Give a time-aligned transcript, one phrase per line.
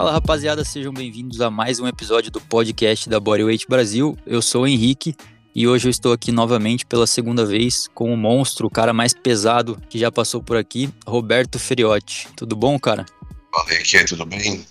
[0.00, 4.16] Fala rapaziada, sejam bem-vindos a mais um episódio do podcast da Bodyweight Brasil.
[4.24, 5.14] Eu sou o Henrique
[5.54, 9.12] e hoje eu estou aqui novamente pela segunda vez com o monstro, o cara mais
[9.12, 12.28] pesado que já passou por aqui, Roberto Feriotti.
[12.34, 13.04] Tudo bom, cara?
[13.52, 14.64] Fala Henrique, tudo bem?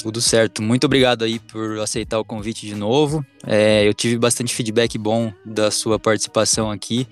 [0.00, 0.60] Tudo certo.
[0.60, 3.24] Muito obrigado aí por aceitar o convite de novo.
[3.46, 7.08] É, eu tive bastante feedback bom da sua participação aqui.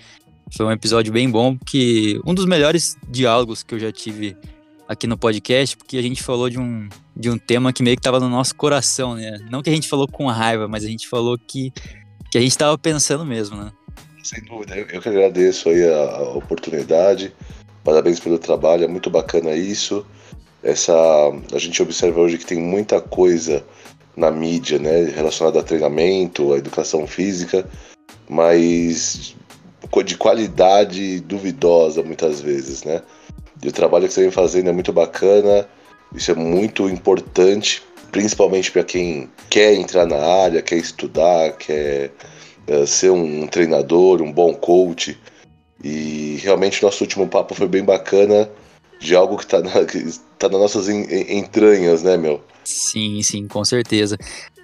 [0.54, 4.36] Foi um episódio bem bom, que um dos melhores diálogos que eu já tive
[4.88, 8.00] aqui no podcast, porque a gente falou de um, de um tema que meio que
[8.00, 9.38] estava no nosso coração, né?
[9.50, 11.72] Não que a gente falou com raiva, mas a gente falou que,
[12.30, 13.72] que a gente estava pensando mesmo, né?
[14.22, 17.32] Sem dúvida, eu, eu que agradeço aí a, a, oportunidade,
[17.82, 20.06] parabéns pelo trabalho, é muito bacana isso.
[20.62, 20.94] Essa,
[21.52, 23.64] a gente observa hoje que tem muita coisa
[24.16, 27.66] na mídia, né, relacionada a treinamento, a educação física,
[28.28, 29.34] mas
[30.04, 33.02] de qualidade duvidosa muitas vezes, né?
[33.62, 35.68] E o trabalho que você vem fazendo é muito bacana,
[36.14, 42.10] isso é muito importante, principalmente para quem quer entrar na área, quer estudar, quer
[42.68, 45.18] uh, ser um, treinador, um bom coach.
[45.82, 48.50] E realmente nosso último papo foi bem bacana,
[49.00, 50.04] de algo que está na, que
[50.38, 52.42] tá nas nossas entranhas, né, meu?
[52.64, 54.16] Sim, sim, com certeza.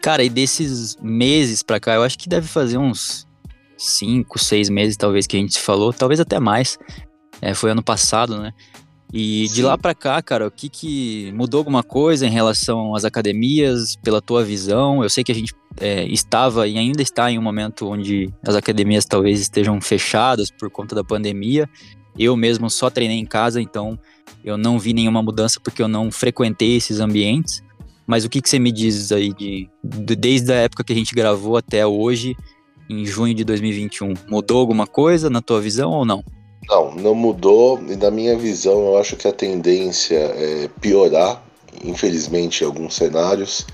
[0.03, 3.27] Cara, e desses meses pra cá, eu acho que deve fazer uns
[3.77, 6.79] cinco, seis meses, talvez, que a gente falou, talvez até mais.
[7.41, 8.53] É, foi ano passado, né?
[9.13, 9.55] E Sim.
[9.55, 13.97] de lá para cá, cara, o que, que mudou alguma coisa em relação às academias,
[13.97, 15.03] pela tua visão?
[15.03, 18.55] Eu sei que a gente é, estava e ainda está em um momento onde as
[18.55, 21.69] academias talvez estejam fechadas por conta da pandemia.
[22.19, 23.99] Eu mesmo só treinei em casa, então
[24.45, 27.63] eu não vi nenhuma mudança porque eu não frequentei esses ambientes.
[28.07, 30.97] Mas o que, que você me diz aí de, de desde a época que a
[30.97, 32.37] gente gravou até hoje,
[32.89, 34.15] em junho de 2021?
[34.29, 36.25] Mudou alguma coisa na tua visão ou não?
[36.69, 37.81] Não, não mudou.
[37.89, 41.43] E na minha visão, eu acho que a tendência é piorar,
[41.83, 43.67] infelizmente, em alguns cenários.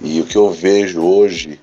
[0.00, 1.60] E o que eu vejo hoje,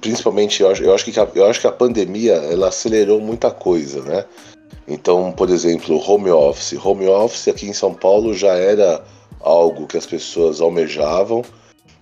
[0.00, 4.24] principalmente, eu acho, que, a, eu acho que a pandemia ela acelerou muita coisa, né?
[4.86, 6.78] Então, por exemplo, home office.
[6.84, 9.02] Home office aqui em São Paulo já era
[9.40, 11.42] algo que as pessoas almejavam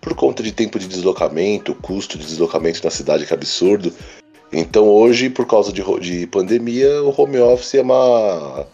[0.01, 3.93] por conta de tempo de deslocamento, custo de deslocamento na cidade que é absurdo.
[4.57, 8.65] Então hoje, por causa de, de pandemia, o home office é uma,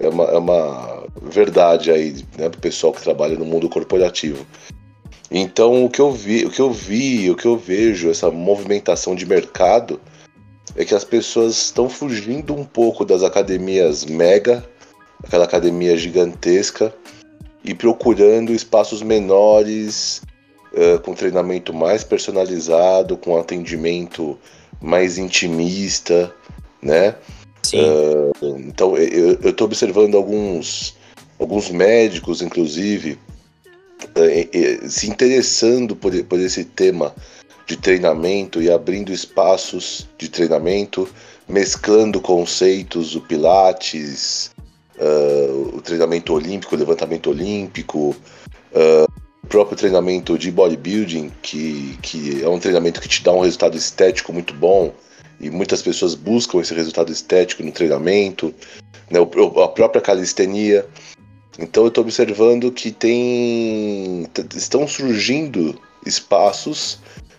[0.00, 4.44] é uma, é uma verdade aí, né, o pessoal que trabalha no mundo corporativo.
[5.30, 9.14] Então o que eu vi, o que eu vi, o que eu vejo, essa movimentação
[9.14, 10.00] de mercado
[10.74, 14.68] é que as pessoas estão fugindo um pouco das academias mega,
[15.22, 16.92] aquela academia gigantesca,
[17.62, 20.20] e procurando espaços menores,
[20.72, 24.36] uh, com treinamento mais personalizado, com atendimento
[24.80, 26.34] mais intimista,
[26.82, 27.14] né?
[27.74, 30.96] Uh, então eu estou observando alguns,
[31.38, 33.18] alguns médicos, inclusive,
[34.02, 37.14] uh, se interessando por, por esse tema
[37.66, 41.08] de treinamento e abrindo espaços de treinamento,
[41.46, 44.50] mesclando conceitos, o Pilates,
[44.98, 48.16] uh, o treinamento olímpico, o levantamento olímpico,
[48.72, 53.76] o próprio treinamento de bodybuilding, que, que é um treinamento que te dá um resultado
[53.76, 54.92] estético muito bom,
[55.40, 58.54] e muitas pessoas buscam esse resultado estético no treinamento,
[59.10, 60.86] né, a própria calistenia.
[61.58, 66.98] Então eu estou observando que tem estão surgindo espaços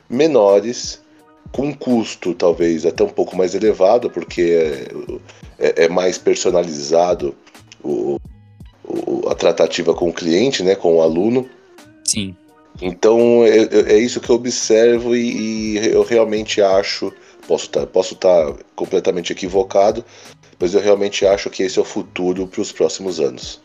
[0.10, 1.02] menores
[1.52, 4.42] com custo talvez até um pouco mais elevado porque
[5.58, 7.34] é, é, é mais personalizado
[7.82, 8.20] o,
[8.84, 11.50] o, a tratativa com o cliente, né, com o aluno
[12.10, 12.36] Sim.
[12.82, 17.14] Então é, é, é isso que eu observo e, e eu realmente acho,
[17.48, 20.04] posso estar tá, posso tá completamente equivocado,
[20.60, 23.62] mas eu realmente acho que esse é o futuro para os próximos anos.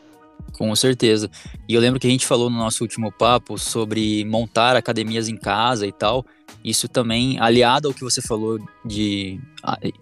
[0.52, 1.30] Com certeza.
[1.68, 5.36] E eu lembro que a gente falou no nosso último papo sobre montar academias em
[5.36, 6.24] casa e tal.
[6.62, 9.40] Isso também, aliado ao que você falou de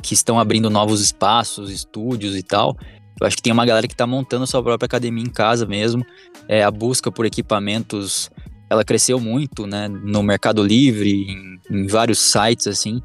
[0.02, 2.76] que estão abrindo novos espaços, estúdios e tal.
[3.20, 5.64] Eu acho que tem uma galera que está montando a sua própria academia em casa
[5.64, 6.04] mesmo.
[6.48, 8.30] É, a busca por equipamentos,
[8.72, 9.88] ela cresceu muito, né?
[9.88, 13.02] No Mercado Livre, em, em vários sites, assim,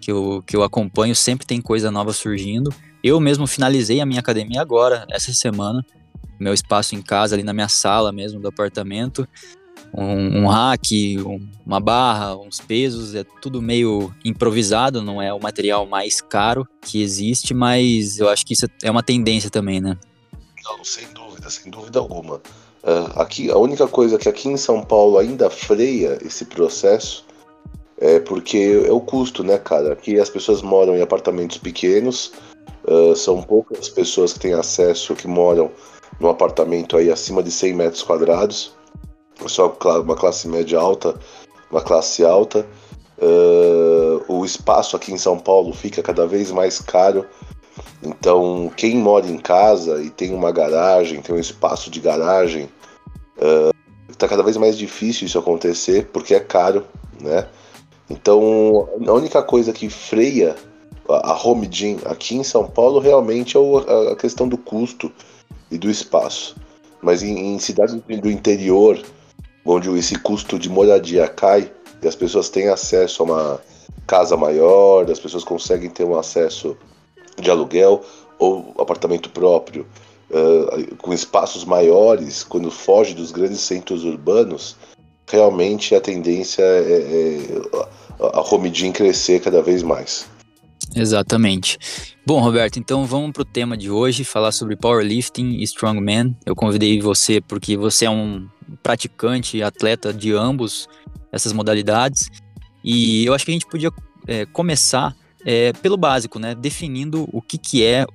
[0.00, 2.72] que eu, que eu acompanho, sempre tem coisa nova surgindo.
[3.02, 5.84] Eu mesmo finalizei a minha academia agora, essa semana.
[6.38, 9.28] Meu espaço em casa, ali na minha sala mesmo do apartamento
[9.92, 15.40] um, um rack, um, uma barra, uns pesos, é tudo meio improvisado, não é o
[15.40, 19.96] material mais caro que existe, mas eu acho que isso é uma tendência também, né?
[20.64, 22.40] Não, sem dúvida, sem dúvida alguma.
[22.82, 27.24] Uh, aqui, a única coisa que aqui em São Paulo ainda freia esse processo
[27.98, 29.92] é porque é o custo, né, cara?
[29.92, 32.32] Aqui as pessoas moram em apartamentos pequenos,
[32.84, 35.70] uh, são poucas pessoas que têm acesso, que moram
[36.18, 38.72] num apartamento aí acima de 100 metros quadrados.
[39.46, 41.14] só uma classe média alta,
[41.70, 42.66] uma classe alta.
[43.18, 47.26] Uh, o espaço aqui em São Paulo fica cada vez mais caro.
[48.02, 52.68] Então, quem mora em casa e tem uma garagem, tem um espaço de garagem,
[54.08, 56.84] está uh, cada vez mais difícil isso acontecer porque é caro,
[57.20, 57.46] né?
[58.08, 60.56] Então, a única coisa que freia
[61.08, 65.12] a home gym aqui em São Paulo realmente é a questão do custo
[65.70, 66.56] e do espaço.
[67.00, 69.00] Mas em, em cidades do interior,
[69.64, 71.70] onde esse custo de moradia cai
[72.02, 73.60] e as pessoas têm acesso a uma
[74.06, 76.76] casa maior, as pessoas conseguem ter um acesso
[77.38, 78.02] de aluguel
[78.38, 79.86] ou apartamento próprio
[80.30, 84.76] uh, com espaços maiores, quando foge dos grandes centros urbanos,
[85.26, 87.90] realmente a tendência é, é
[88.32, 90.26] a home gym crescer cada vez mais.
[90.94, 91.78] Exatamente.
[92.26, 96.36] Bom, Roberto, então vamos para o tema de hoje, falar sobre powerlifting e strongman.
[96.44, 98.48] Eu convidei você porque você é um
[98.82, 100.88] praticante, atleta de ambos
[101.32, 102.28] essas modalidades,
[102.82, 103.90] e eu acho que a gente podia
[104.26, 105.14] é, começar
[105.44, 106.54] é, pelo básico, né?
[106.54, 108.06] Definindo o que, que é,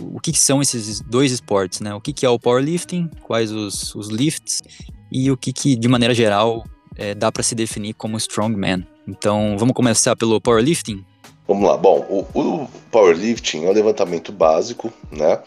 [0.00, 1.94] o que, que são esses dois esportes, né?
[1.94, 4.62] O que, que é o powerlifting, quais os, os lifts
[5.10, 6.64] e o que, que de maneira geral,
[6.96, 8.86] é, dá para se definir como strongman.
[9.06, 11.04] Então, vamos começar pelo powerlifting?
[11.46, 11.76] Vamos lá.
[11.76, 15.40] Bom, o, o powerlifting é um levantamento básico, né?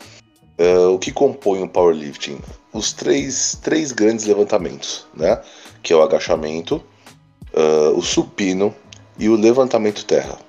[0.57, 2.39] Uh, o que compõe o powerlifting?
[2.73, 5.39] Os três, três grandes levantamentos, né?
[5.83, 6.83] Que é o agachamento,
[7.53, 8.73] uh, o supino
[9.19, 10.39] e o levantamento terra.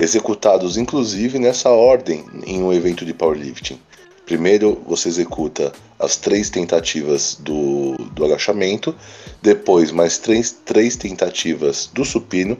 [0.00, 3.78] Executados inclusive nessa ordem em um evento de powerlifting.
[4.24, 8.96] Primeiro você executa as três tentativas do, do agachamento,
[9.42, 12.56] depois mais três, três tentativas do supino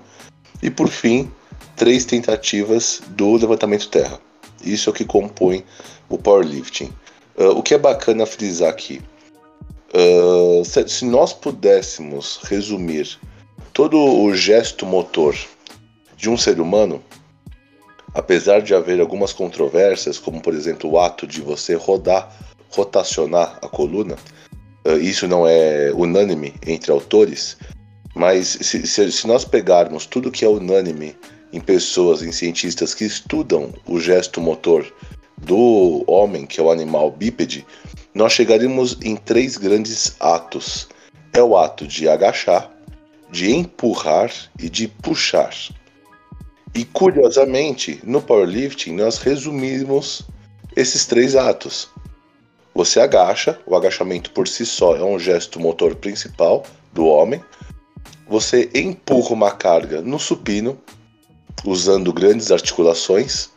[0.62, 1.32] e por fim
[1.76, 4.20] três tentativas do levantamento terra.
[4.62, 5.64] Isso é o que compõe
[6.10, 6.92] o powerlifting.
[7.38, 9.00] Uh, o que é bacana frisar aqui,
[9.94, 13.18] uh, se, se nós pudéssemos resumir
[13.72, 15.34] todo o gesto motor
[16.18, 17.02] de um ser humano,
[18.14, 22.34] apesar de haver algumas controvérsias, como por exemplo o ato de você rodar,
[22.70, 24.16] rotacionar a coluna,
[24.86, 27.56] uh, isso não é unânime entre autores,
[28.14, 31.16] mas se, se, se nós pegarmos tudo que é unânime
[31.52, 34.86] em pessoas, em cientistas que estudam o gesto motor
[35.38, 37.66] do homem, que é o animal bípede,
[38.14, 40.88] nós chegaremos em três grandes atos.
[41.32, 42.70] É o ato de agachar,
[43.30, 45.54] de empurrar e de puxar.
[46.74, 50.22] E curiosamente, no powerlifting nós resumimos
[50.76, 51.88] esses três atos.
[52.74, 57.42] Você agacha, o agachamento por si só é um gesto motor principal do homem.
[58.28, 60.78] Você empurra uma carga no supino,
[61.64, 63.50] usando grandes articulações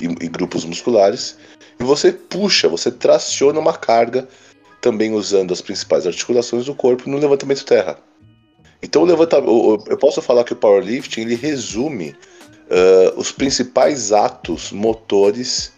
[0.00, 1.36] e, e grupos musculares,
[1.78, 4.28] e você puxa, você traciona uma carga
[4.80, 7.98] também usando as principais articulações do corpo no levantamento terra.
[8.82, 12.16] Então, o eu posso falar que o powerlifting ele resume
[12.70, 15.72] uh, os principais atos motores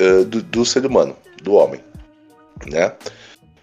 [0.00, 1.80] uh, do, do, ser humano, do homem,
[2.66, 2.92] né?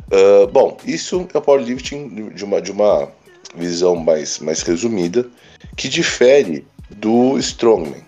[0.08, 3.10] Uh, bom, isso é o powerlifting de uma, de uma
[3.56, 5.28] visão mais, mais resumida,
[5.76, 8.04] que difere do strongman.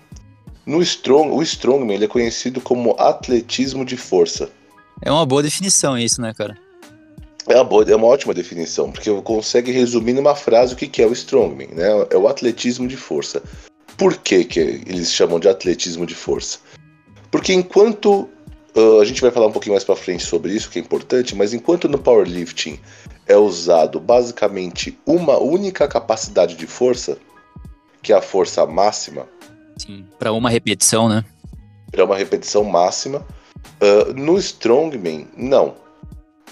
[0.66, 4.50] No strong, o strongman ele é conhecido como atletismo de força.
[5.02, 6.58] É uma boa definição isso, né, cara?
[7.48, 11.02] É uma, boa, é uma ótima definição, porque consegue resumir numa frase o que, que
[11.02, 11.88] é o strongman, né?
[12.10, 13.44] É o atletismo de força.
[14.04, 16.60] Por que, que eles chamam de atletismo de força?
[17.32, 18.30] Porque enquanto
[18.76, 21.34] uh, a gente vai falar um pouquinho mais para frente sobre isso, que é importante,
[21.34, 22.78] mas enquanto no powerlifting
[23.26, 27.18] é usado basicamente uma única capacidade de força,
[28.02, 29.26] que é a força máxima.
[29.78, 31.24] Sim, para uma repetição, né?
[31.90, 33.26] Para uma repetição máxima.
[33.82, 35.76] Uh, no Strongman, não.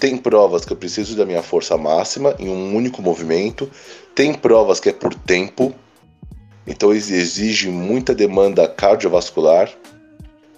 [0.00, 3.70] Tem provas que eu preciso da minha força máxima em um único movimento.
[4.14, 5.74] Tem provas que é por tempo.
[6.66, 9.70] Então exige muita demanda cardiovascular,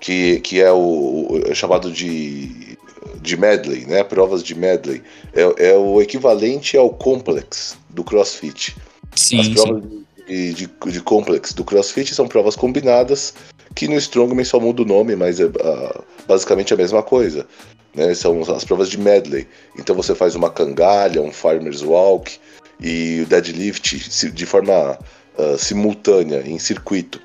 [0.00, 2.76] que, que é o, é chamado de,
[3.20, 4.04] de medley, né?
[4.04, 5.02] Provas de medley.
[5.32, 8.76] É, é o equivalente ao complex do CrossFit.
[9.16, 13.34] Sim, As provas sim de, de, de complex do CrossFit são provas combinadas,
[13.74, 17.46] que no Strongman só muda o nome, mas é uh, basicamente a mesma coisa.
[17.94, 18.14] Né?
[18.14, 19.46] São as provas de medley.
[19.78, 22.38] Então você faz uma cangalha, um farmer's walk
[22.80, 24.98] e o deadlift de forma
[25.38, 27.20] uh, simultânea, em circuito.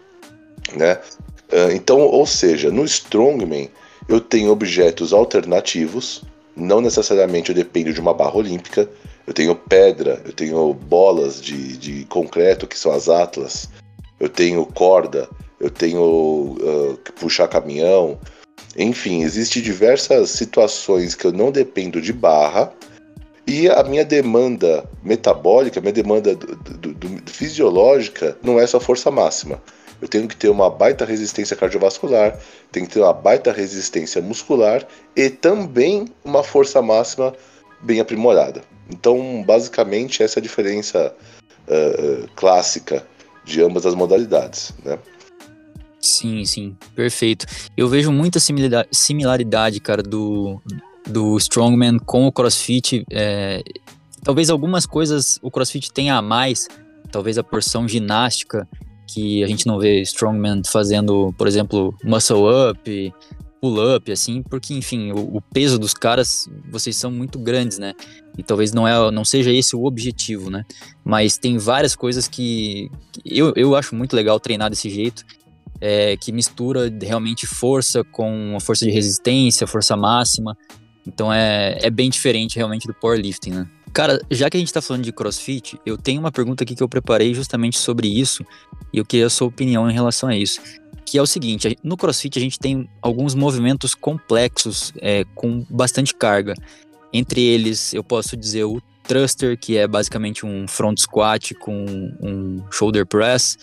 [0.75, 0.93] Né?
[1.51, 3.69] Uh, então, ou seja, no Strongman
[4.07, 6.23] eu tenho objetos alternativos,
[6.55, 8.89] não necessariamente eu dependo de uma barra olímpica,
[9.27, 13.69] eu tenho pedra, eu tenho bolas de, de concreto, que são as atlas,
[14.19, 18.17] eu tenho corda, eu tenho uh, que puxar caminhão.
[18.75, 22.73] Enfim, existem diversas situações que eu não dependo de barra
[23.49, 29.09] E a minha demanda metabólica, minha demanda do, do, do, fisiológica, não é só força
[29.09, 29.59] máxima.
[29.99, 32.37] Eu tenho que ter uma baita resistência cardiovascular,
[32.71, 37.33] tenho que ter uma baita resistência muscular e também uma força máxima
[37.81, 38.61] bem aprimorada.
[38.87, 41.15] Então, basicamente, essa é a diferença
[41.67, 43.03] uh, clássica
[43.43, 44.99] de ambas as modalidades, né?
[45.99, 47.47] Sim, sim, perfeito.
[47.75, 48.39] Eu vejo muita
[48.91, 50.61] similaridade, cara, do,
[51.07, 53.05] do Strongman com o CrossFit.
[53.11, 53.63] É,
[54.23, 56.67] talvez algumas coisas o CrossFit tenha a mais,
[57.11, 58.67] talvez a porção ginástica
[59.07, 63.13] que a gente não vê Strongman fazendo, por exemplo, muscle up,
[63.59, 67.93] pull up, assim, porque enfim, o, o, peso dos caras, vocês são muito grandes, né?
[68.37, 70.63] E talvez não é, não seja esse o objetivo, né?
[71.03, 75.25] Mas tem várias coisas que, que eu, eu acho muito legal treinar desse jeito
[75.81, 80.57] é, que mistura realmente força com a força de resistência, força máxima.
[81.09, 83.67] Então é, é bem diferente realmente do powerlifting, né?
[83.91, 86.83] Cara, já que a gente tá falando de crossfit, eu tenho uma pergunta aqui que
[86.83, 88.45] eu preparei justamente sobre isso
[88.93, 90.61] e eu queria a sua opinião em relação a isso.
[91.05, 96.13] Que é o seguinte: no crossfit a gente tem alguns movimentos complexos é, com bastante
[96.13, 96.53] carga.
[97.11, 101.83] Entre eles, eu posso dizer o thruster, que é basicamente um front squat com
[102.21, 103.57] um shoulder press.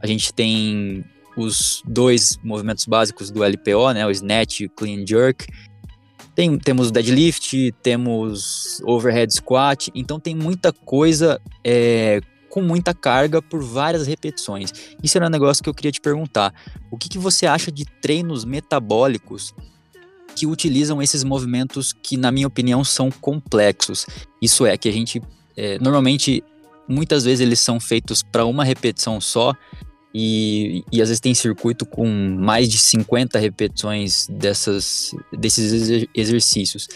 [0.00, 1.04] A gente tem
[1.36, 5.46] os dois movimentos básicos do LPO, né, o snatch e o clean jerk.
[6.34, 13.62] Tem, temos deadlift, temos overhead squat, então tem muita coisa é, com muita carga por
[13.62, 14.72] várias repetições.
[15.02, 16.52] Isso era um negócio que eu queria te perguntar.
[16.90, 19.54] O que, que você acha de treinos metabólicos
[20.34, 24.06] que utilizam esses movimentos que, na minha opinião, são complexos?
[24.42, 25.22] Isso é, que a gente
[25.56, 26.42] é, normalmente
[26.88, 29.54] muitas vezes eles são feitos para uma repetição só
[30.14, 36.86] e, e às vezes tem circuito com mais de 50 repetições dessas, desses exercícios.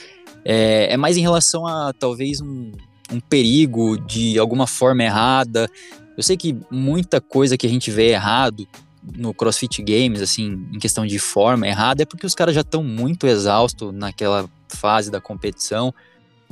[0.44, 2.70] É, é mais em relação a talvez um,
[3.12, 5.68] um perigo de alguma forma errada.
[6.16, 8.68] Eu sei que muita coisa que a gente vê errado
[9.16, 12.84] no CrossFit Games, assim, em questão de forma errada, é porque os caras já estão
[12.84, 15.92] muito exaustos naquela fase da competição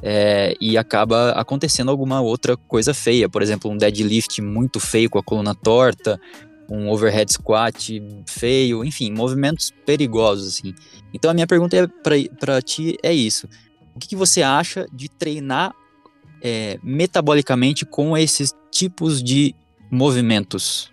[0.02, 3.28] é, e acaba acontecendo alguma outra coisa feia.
[3.28, 6.20] Por exemplo, um deadlift muito feio com a coluna torta,
[6.68, 10.75] um overhead squat feio, enfim, movimentos perigosos, assim.
[11.12, 11.87] Então a minha pergunta é
[12.42, 13.49] para ti é isso.
[13.94, 15.73] O que, que, você acha de treinar
[16.42, 19.54] é, metabolicamente com esses tipos de
[19.90, 20.92] movimentos?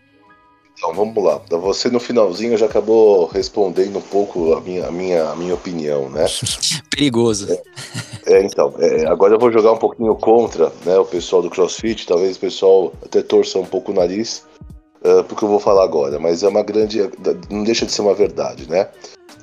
[0.77, 1.41] Então vamos lá.
[1.49, 6.09] Você no finalzinho já acabou respondendo um pouco a minha, a minha, a minha opinião,
[6.09, 6.25] né?
[6.91, 7.51] Perigoso.
[7.51, 11.49] É, é então, é, agora eu vou jogar um pouquinho contra né, o pessoal do
[11.49, 14.45] CrossFit, talvez o pessoal até torça um pouco o nariz,
[15.03, 16.99] uh, porque eu vou falar agora, mas é uma grande.
[17.49, 18.89] não deixa de ser uma verdade, né?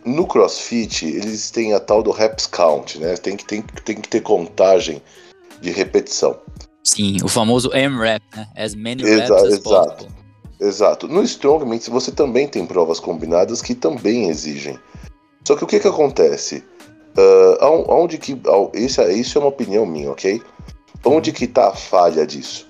[0.05, 3.17] No CrossFit, eles têm a tal do reps count, né?
[3.17, 5.03] Tem que, tem, tem que ter contagem
[5.61, 6.39] de repetição.
[6.83, 8.49] Sim, o famoso M-Rep, né?
[8.57, 10.09] As many reps as exato.
[10.59, 11.09] Exato.
[11.09, 14.79] No Strongman, você também tem provas combinadas que também exigem.
[15.47, 16.63] Só que o que que acontece?
[17.17, 18.39] Uh, onde que.
[18.75, 20.43] Isso, isso é uma opinião minha, ok?
[21.05, 22.69] Onde que tá a falha disso?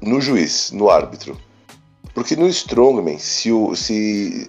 [0.00, 1.36] No juiz, no árbitro.
[2.14, 4.48] Porque no Strongman, se, o, se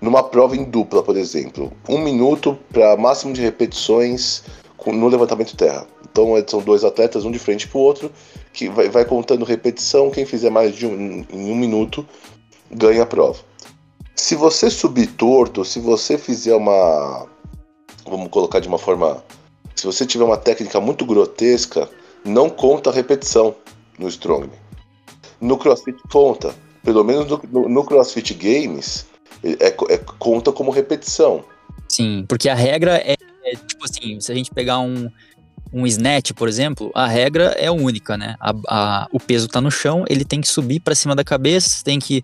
[0.00, 4.42] numa prova em dupla, por exemplo, um minuto para máximo de repetições
[4.86, 5.86] no levantamento terra.
[6.10, 8.12] Então é, são dois atletas, um de frente para o outro,
[8.52, 10.10] que vai, vai, contando repetição.
[10.10, 12.06] Quem fizer mais de um, em um minuto
[12.70, 13.40] ganha a prova.
[14.14, 17.26] Se você subir torto, se você fizer uma.
[18.06, 19.24] Vamos colocar de uma forma.
[19.74, 21.88] Se você tiver uma técnica muito grotesca,
[22.24, 23.54] não conta a repetição
[23.98, 24.58] no Strongman.
[25.40, 26.54] No CrossFit conta
[26.84, 29.06] pelo menos no, no, no CrossFit Games,
[29.42, 31.44] é, é, conta como repetição.
[31.88, 35.10] Sim, porque a regra é, é, tipo assim, se a gente pegar um,
[35.72, 38.36] um snatch, por exemplo, a regra é única, né?
[38.38, 41.82] A, a, o peso tá no chão, ele tem que subir para cima da cabeça,
[41.84, 42.22] tem que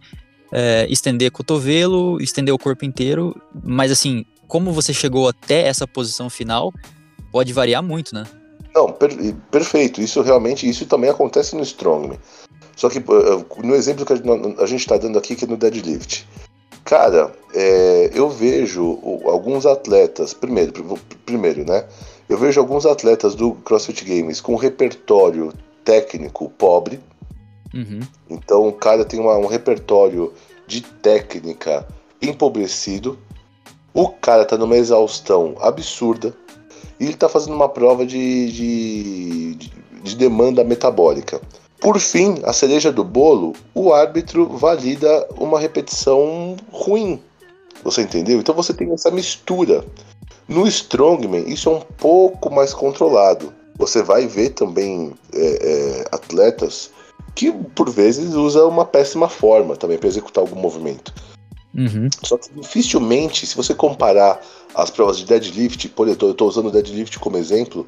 [0.53, 6.29] é, estender cotovelo, estender o corpo inteiro, mas assim, como você chegou até essa posição
[6.29, 6.73] final,
[7.31, 8.25] pode variar muito, né?
[8.75, 9.11] Não, per,
[9.51, 10.01] perfeito.
[10.01, 12.19] Isso realmente, isso também acontece no Strongman.
[12.81, 12.99] Só que
[13.63, 16.27] no exemplo que a gente está dando aqui, que é no deadlift.
[16.83, 20.73] Cara, é, eu vejo alguns atletas, primeiro,
[21.27, 21.85] primeiro, né?
[22.27, 25.53] Eu vejo alguns atletas do CrossFit Games com um repertório
[25.85, 26.99] técnico pobre.
[27.75, 28.01] Uhum.
[28.31, 30.33] Então o cara tem uma, um repertório
[30.67, 31.87] de técnica
[32.23, 33.19] empobrecido.
[33.93, 36.35] O cara tá numa exaustão absurda.
[36.99, 39.55] E ele tá fazendo uma prova de, de,
[40.03, 41.43] de demanda metabólica.
[41.81, 47.21] Por fim, a cereja do bolo, o árbitro valida uma repetição ruim.
[47.83, 48.39] Você entendeu?
[48.39, 49.85] Então você tem essa mistura.
[50.47, 53.53] No Strongman, isso é um pouco mais controlado.
[53.79, 56.91] você vai ver também é, é, atletas
[57.35, 61.15] que por vezes usam uma péssima forma também para executar algum movimento.
[61.75, 62.09] Uhum.
[62.23, 64.41] Só que dificilmente, se você comparar
[64.75, 67.87] as provas de deadlift, por exemplo, eu estou usando o deadlift como exemplo,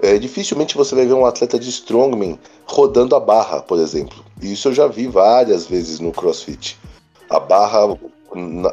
[0.00, 4.24] é, dificilmente você vai ver um atleta de strongman rodando a barra, por exemplo.
[4.42, 6.78] E isso eu já vi várias vezes no CrossFit.
[7.30, 7.98] A barra,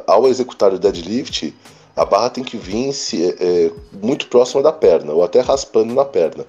[0.06, 1.54] ao executar o deadlift,
[1.96, 3.70] a barra tem que vir se, é, é,
[4.02, 6.44] muito próxima da perna, ou até raspando na perna.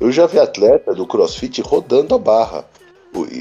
[0.00, 2.64] Eu já vi atleta do CrossFit rodando a barra.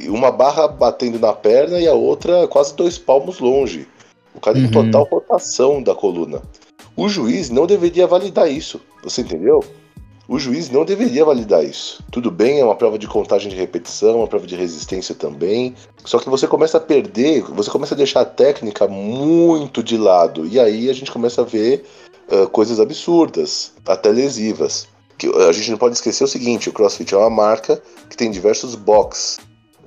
[0.07, 3.87] Uma barra batendo na perna e a outra quase dois palmos longe.
[4.33, 4.65] O cara uhum.
[4.65, 6.41] em total rotação da coluna.
[6.95, 8.79] O juiz não deveria validar isso.
[9.03, 9.61] Você entendeu?
[10.27, 12.03] O juiz não deveria validar isso.
[12.11, 15.75] Tudo bem, é uma prova de contagem de repetição, uma prova de resistência também.
[16.03, 20.47] Só que você começa a perder, você começa a deixar a técnica muito de lado.
[20.47, 21.85] E aí a gente começa a ver
[22.31, 24.87] uh, coisas absurdas, até lesivas.
[25.17, 27.79] Que, a gente não pode esquecer o seguinte: o CrossFit é uma marca
[28.09, 29.37] que tem diversos box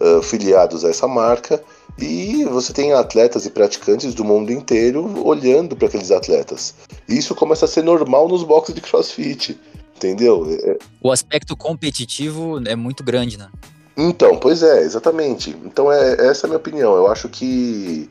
[0.00, 1.61] uh, filiados a essa marca.
[2.00, 6.75] E você tem atletas e praticantes do mundo inteiro olhando para aqueles atletas.
[7.09, 9.59] E isso começa a ser normal nos boxes de CrossFit.
[9.99, 10.47] Entendeu?
[10.49, 10.78] É, é...
[11.02, 13.49] O aspecto competitivo é muito grande, né?
[13.97, 15.50] Então, pois é, exatamente.
[15.64, 16.95] Então, é, essa é a minha opinião.
[16.95, 18.09] Eu acho que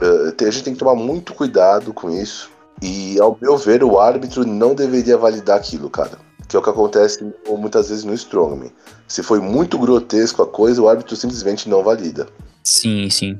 [0.00, 2.48] uh, a gente tem que tomar muito cuidado com isso.
[2.80, 6.16] E, ao meu ver, o árbitro não deveria validar aquilo, cara.
[6.48, 8.72] Que é o que acontece muitas vezes no Strongman.
[9.08, 12.28] Se foi muito grotesco a coisa, o árbitro simplesmente não valida.
[12.62, 13.38] Sim, sim.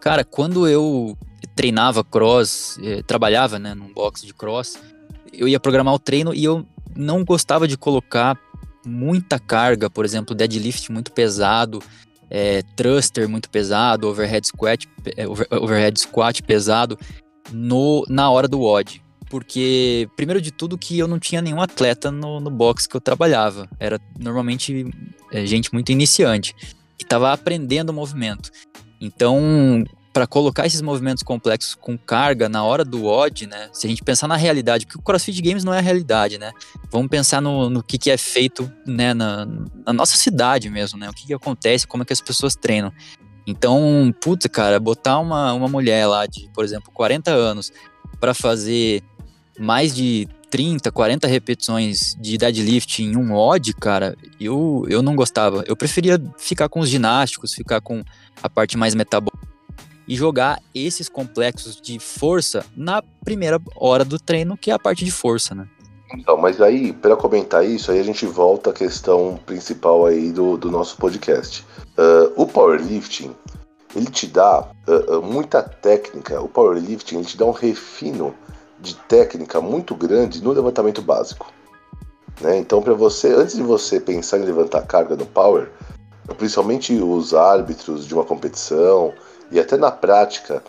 [0.00, 1.18] Cara, quando eu
[1.56, 4.78] treinava cross, eh, trabalhava né, num box de cross,
[5.32, 6.64] eu ia programar o treino e eu
[7.00, 8.38] não gostava de colocar
[8.86, 11.82] muita carga, por exemplo, deadlift muito pesado,
[12.30, 16.98] é, thruster muito pesado, overhead squat, é, overhead squat pesado
[17.52, 19.02] no, na hora do WOD.
[19.28, 23.00] Porque, primeiro de tudo, que eu não tinha nenhum atleta no, no box que eu
[23.00, 23.68] trabalhava.
[23.78, 24.84] Era normalmente
[25.30, 26.54] é, gente muito iniciante.
[26.98, 28.50] E estava aprendendo o movimento.
[29.00, 33.70] Então, para colocar esses movimentos complexos com carga na hora do odd, né?
[33.72, 36.52] Se a gente pensar na realidade, porque o CrossFit Games não é a realidade, né?
[36.90, 39.46] Vamos pensar no, no que, que é feito né, na,
[39.86, 41.08] na nossa cidade mesmo, né?
[41.08, 42.92] O que, que acontece, como é que as pessoas treinam.
[43.46, 47.72] Então, puta, cara, botar uma, uma mulher lá de, por exemplo, 40 anos
[48.18, 49.02] para fazer
[49.58, 55.62] mais de 30, 40 repetições de deadlift em um odd, cara, eu, eu não gostava.
[55.68, 58.02] Eu preferia ficar com os ginásticos, ficar com
[58.42, 59.49] a parte mais metabólica
[60.10, 65.04] e jogar esses complexos de força na primeira hora do treino, que é a parte
[65.04, 65.68] de força, né?
[66.12, 70.56] Então, mas aí, para comentar isso, aí a gente volta à questão principal aí do,
[70.56, 71.64] do nosso podcast.
[71.96, 73.36] Uh, o powerlifting,
[73.94, 78.34] ele te dá uh, muita técnica, o powerlifting ele te dá um refino
[78.80, 81.52] de técnica muito grande no levantamento básico.
[82.40, 82.58] Né?
[82.58, 85.70] Então, para você, antes de você pensar em levantar carga no power,
[86.36, 89.14] principalmente os árbitros de uma competição,
[89.50, 90.62] e até na prática,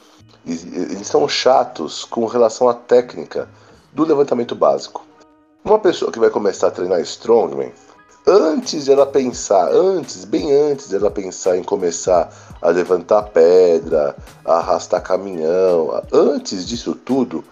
[0.46, 3.48] eles são chatos com relação à técnica
[3.94, 5.06] do levantamento básico.
[5.64, 7.72] Uma pessoa que vai começar a treinar strongman,
[8.26, 12.30] antes de ela pensar, antes, bem antes de ela pensar em começar
[12.62, 14.16] a levantar pedra,
[14.46, 17.44] a arrastar caminhão, antes disso tudo,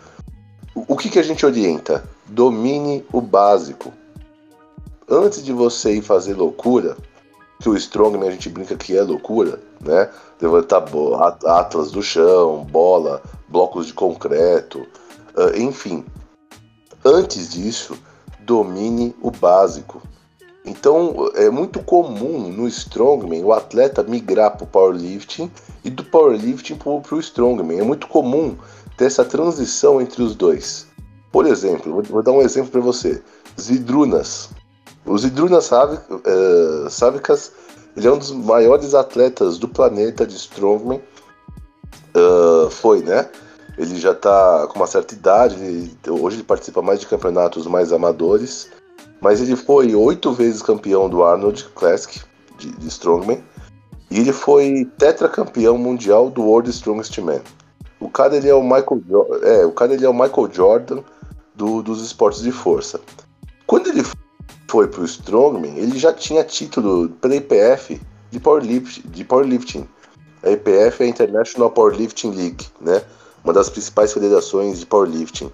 [0.76, 2.04] o que, que a gente orienta?
[2.26, 3.94] Domine o básico.
[5.08, 6.96] Antes de você ir fazer loucura,
[7.60, 10.10] que o strongman a gente brinca que é loucura, né?
[10.42, 10.86] Levantar
[11.46, 14.80] atlas do chão, bola, blocos de concreto,
[15.36, 16.06] uh, enfim.
[17.04, 17.98] Antes disso,
[18.42, 20.02] domine o básico.
[20.66, 25.52] Então é muito comum no strongman o atleta migrar para o powerlifting
[25.84, 27.80] e do powerlifting para o strongman.
[27.80, 28.56] É muito comum
[28.98, 30.88] ter essa transição entre os dois.
[31.32, 33.22] Por exemplo, vou, dar um exemplo para você.
[33.60, 34.50] Zidrunas.
[35.06, 37.52] O Zidrunas uh, Savicas
[37.96, 41.02] ele é um dos maiores atletas do planeta de Strongman.
[42.16, 43.30] Uh, foi, né?
[43.78, 47.94] Ele já está com uma certa idade, ele, hoje ele participa mais de campeonatos mais
[47.94, 48.70] amadores,
[49.22, 52.22] mas ele foi oito vezes campeão do Arnold Classic
[52.58, 53.42] de, de Strongman
[54.12, 57.42] e ele foi tetracampeão mundial do World Strongest Man.
[58.00, 59.02] O cara ele é o Michael,
[59.44, 61.02] é, o cara ele é o Michael Jordan
[61.56, 63.00] do, dos esportes de força.
[63.68, 64.04] Quando ele
[64.70, 69.88] foi para o Strongman, ele já tinha título pela IPF de powerlifting, de powerlifting.
[70.44, 73.02] A IPF é a International Powerlifting League, né?
[73.44, 75.52] Uma das principais federações de powerlifting.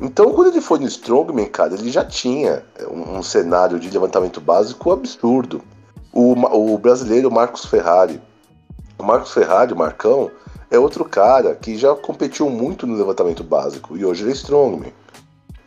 [0.00, 4.40] Então, quando ele foi no Strongman, cara, ele já tinha um, um cenário de levantamento
[4.40, 5.62] básico absurdo.
[6.12, 8.20] O, o brasileiro Marcos Ferrari.
[8.98, 10.30] O Marcos Ferrari, o Marcão,
[10.70, 14.92] é outro cara que já competiu muito no levantamento básico e hoje ele é Strongman,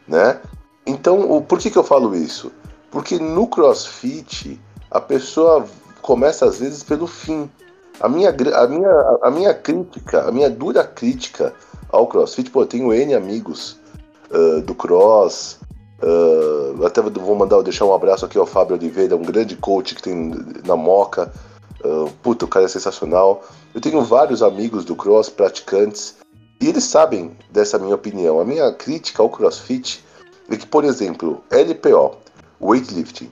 [0.07, 0.39] né?
[0.85, 2.51] Então, o, por que, que eu falo isso?
[2.91, 4.59] Porque no CrossFit
[4.91, 5.65] a pessoa
[6.01, 7.49] começa às vezes pelo fim.
[7.99, 11.53] A minha, a minha, a minha crítica, a minha dura crítica
[11.89, 13.79] ao CrossFit, pô, eu tenho N amigos
[14.31, 15.59] uh, do Cross.
[16.03, 20.03] Uh, até vou mandar deixar um abraço aqui ao Fábio Oliveira, um grande coach que
[20.03, 20.31] tem
[20.65, 21.31] na Moca.
[21.83, 23.43] Uh, puta, o cara é sensacional.
[23.73, 26.15] Eu tenho vários amigos do Cross, praticantes,
[26.61, 28.39] e eles sabem dessa minha opinião.
[28.39, 30.03] A minha crítica ao CrossFit
[30.49, 32.17] é que, por exemplo, LPO,
[32.61, 33.31] weightlifting,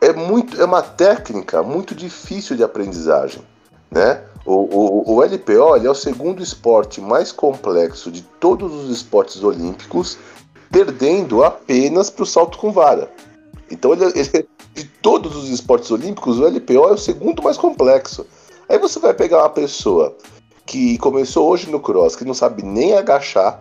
[0.00, 3.42] é muito é uma técnica muito difícil de aprendizagem,
[3.90, 4.22] né?
[4.44, 10.18] O, o, o LPO é o segundo esporte mais complexo de todos os esportes olímpicos,
[10.70, 13.10] perdendo apenas para o salto com vara.
[13.68, 18.24] Então, ele, ele, de todos os esportes olímpicos, o LPO é o segundo mais complexo.
[18.68, 20.16] Aí você vai pegar uma pessoa
[20.64, 23.60] que começou hoje no cross, que não sabe nem agachar,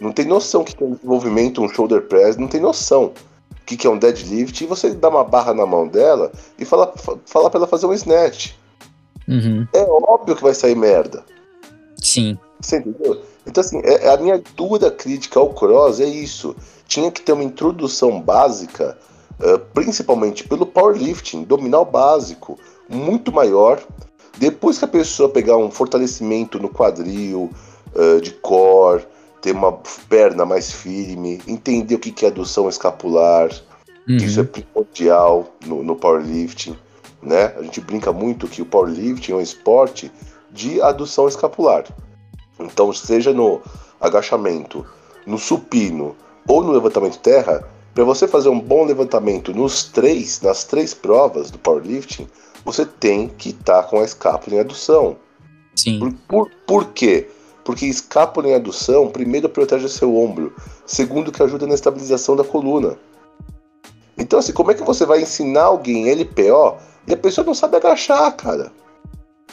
[0.00, 3.12] não tem noção que tem um desenvolvimento, um shoulder press, não tem noção
[3.62, 6.64] o que, que é um deadlift, e você dá uma barra na mão dela e
[6.64, 6.92] fala,
[7.24, 8.52] fala para ela fazer um snatch.
[9.28, 9.66] Uhum.
[9.72, 11.24] É óbvio que vai sair merda.
[11.96, 12.36] Sim.
[12.60, 13.22] Você entendeu?
[13.46, 16.56] Então, assim, é, a minha dura crítica ao cross é isso.
[16.86, 18.98] Tinha que ter uma introdução básica,
[19.40, 23.80] uh, principalmente pelo powerlifting, dominar o básico, muito maior.
[24.38, 27.50] Depois que a pessoa pegar um fortalecimento no quadril,
[27.94, 29.06] uh, de core,
[29.42, 29.72] ter uma
[30.08, 33.50] perna mais firme, entender o que é adução escapular,
[34.08, 34.16] uhum.
[34.16, 36.76] isso é primordial no, no powerlifting,
[37.20, 37.52] né?
[37.58, 40.10] A gente brinca muito que o powerlifting é um esporte
[40.52, 41.84] de adução escapular.
[42.60, 43.60] Então, seja no
[44.00, 44.86] agachamento,
[45.26, 46.14] no supino
[46.46, 51.50] ou no levantamento terra, para você fazer um bom levantamento nos três, nas três provas
[51.50, 52.28] do powerlifting,
[52.64, 55.16] você tem que estar tá com a escápula em adução.
[55.74, 55.98] Sim.
[55.98, 57.28] Por, por, por quê?
[57.64, 60.54] Porque escápula em adução, primeiro protege seu ombro,
[60.86, 62.98] segundo que ajuda na estabilização da coluna.
[64.18, 67.76] Então assim, como é que você vai ensinar alguém LPO e a pessoa não sabe
[67.76, 68.72] agachar, cara?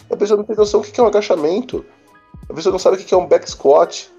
[0.10, 1.86] A pessoa não tem noção do que é um agachamento.
[2.50, 4.12] A pessoa não sabe o que é um back squat.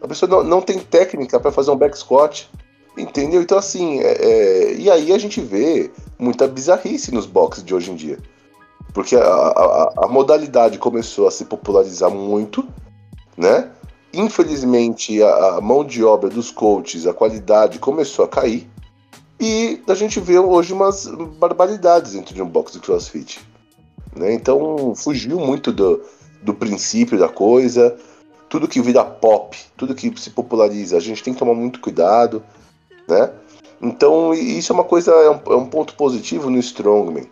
[0.00, 2.48] A pessoa não, não tem técnica para fazer um back squat.
[2.96, 3.42] Entendeu?
[3.42, 7.90] Então assim, é, é, e aí a gente vê muita bizarrice nos boxes de hoje
[7.90, 8.18] em dia.
[8.94, 12.66] Porque a, a, a modalidade começou a se popularizar muito
[13.36, 13.70] né?
[14.12, 18.68] Infelizmente, a, a mão de obra dos coaches, a qualidade começou a cair.
[19.38, 21.06] E a gente vê hoje umas
[21.38, 23.40] barbaridades dentro de um box de crossfit.
[24.14, 24.32] Né?
[24.32, 26.02] Então fugiu muito do,
[26.42, 27.96] do princípio da coisa.
[28.48, 32.42] Tudo que vira pop, tudo que se populariza, a gente tem que tomar muito cuidado.
[33.06, 33.30] Né?
[33.82, 37.26] Então isso é uma coisa, é um, é um ponto positivo no Strongman.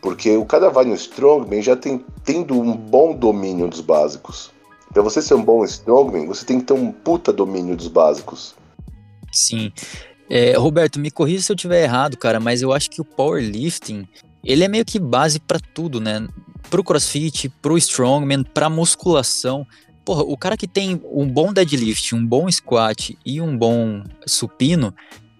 [0.00, 4.52] Porque o cara vai no Strongman já tem, tendo um bom domínio dos básicos.
[4.98, 8.56] Para você ser um bom strongman, você tem que ter um puta domínio dos básicos.
[9.30, 9.70] Sim.
[10.28, 14.08] É, Roberto, me corrija se eu tiver errado, cara, mas eu acho que o powerlifting,
[14.42, 16.26] ele é meio que base para tudo, né?
[16.68, 19.64] Pro crossfit, pro strongman, pra musculação.
[20.04, 24.92] Porra, o cara que tem um bom deadlift, um bom squat e um bom supino,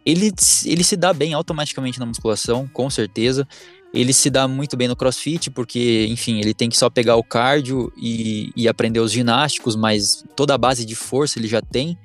[0.06, 0.32] ele,
[0.66, 3.44] ele se dá bem automaticamente na musculação, com certeza.
[3.92, 7.24] Ele se dá muito bem no crossfit, porque, enfim, ele tem que só pegar o
[7.24, 11.98] cardio e, e aprender os ginásticos, mas toda a base de força ele já tem,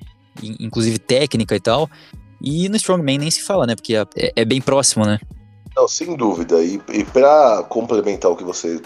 [0.60, 1.90] inclusive técnica e tal.
[2.42, 3.76] E no Strongman nem se fala, né?
[3.76, 5.20] Porque é, é bem próximo, né?
[5.76, 6.64] Não, sem dúvida.
[6.64, 8.82] E, e para complementar o que você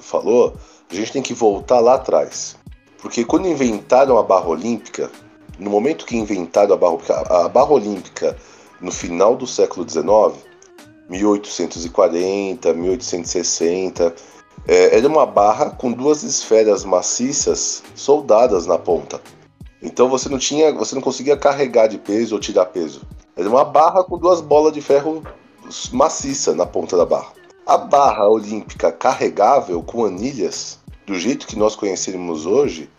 [0.00, 0.56] falou,
[0.90, 2.56] a gente tem que voltar lá atrás.
[3.00, 5.10] Porque quando inventaram a barra olímpica,
[5.58, 8.36] no momento que inventaram a barra, a barra olímpica
[8.80, 10.47] no final do século XIX,
[11.08, 14.14] 1840, 1860.
[14.66, 19.20] É, era uma barra com duas esferas maciças soldadas na ponta.
[19.82, 23.02] Então você não tinha, você não conseguia carregar de peso ou tirar peso.
[23.36, 25.22] Era uma barra com duas bolas de ferro
[25.92, 27.32] maciça na ponta da barra.
[27.66, 32.90] A barra olímpica carregável com anilhas, do jeito que nós conhecemos hoje,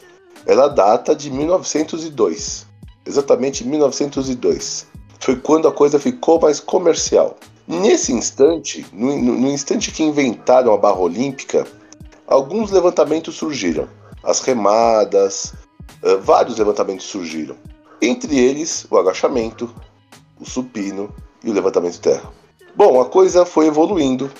[0.45, 2.65] ela data de 1902.
[3.05, 4.87] Exatamente 1902.
[5.19, 7.35] Foi quando a coisa ficou mais comercial.
[7.69, 11.67] Nesse instante, no, no, instante que inventaram a barra olímpica,
[12.25, 13.87] alguns levantamentos surgiram.
[14.23, 15.53] As remadas,
[16.01, 17.55] uh, vários levantamentos surgiram.
[18.01, 19.71] Entre eles, o agachamento,
[20.41, 22.33] o supino e o levantamento terra.
[22.75, 24.31] Bom, a coisa foi evoluindo,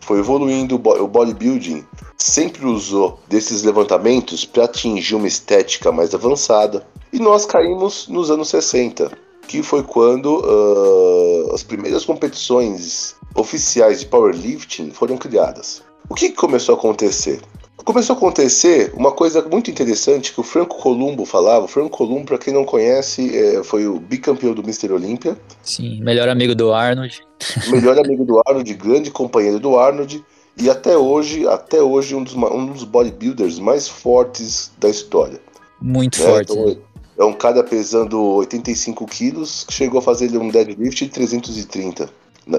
[0.00, 0.76] foi evoluindo.
[0.76, 1.84] O bodybuilding
[2.16, 6.86] sempre usou desses levantamentos para atingir uma estética mais avançada.
[7.12, 14.06] E nós caímos nos anos 60 que foi quando uh, as primeiras competições oficiais de
[14.06, 15.82] powerlifting foram criadas.
[16.08, 17.40] O que, começou a acontecer?
[17.76, 21.64] Começou a acontecer uma coisa muito interessante que o Franco Columbo falava.
[21.64, 24.92] O Franco Columbo, para quem não conhece, é, foi o bicampeão do Mr.
[24.92, 25.38] Olímpia.
[25.62, 27.22] Sim, melhor amigo do Arnold.
[27.70, 30.22] Melhor amigo do Arnold, grande companheiro do Arnold.
[30.60, 35.40] E até hoje, até hoje um dos, um dos bodybuilders mais fortes da história.
[35.80, 36.26] Muito né?
[36.26, 36.52] forte.
[36.52, 36.76] Então,
[37.18, 42.08] é um cara pesando 85 quilos que chegou a fazer um deadlift de 330.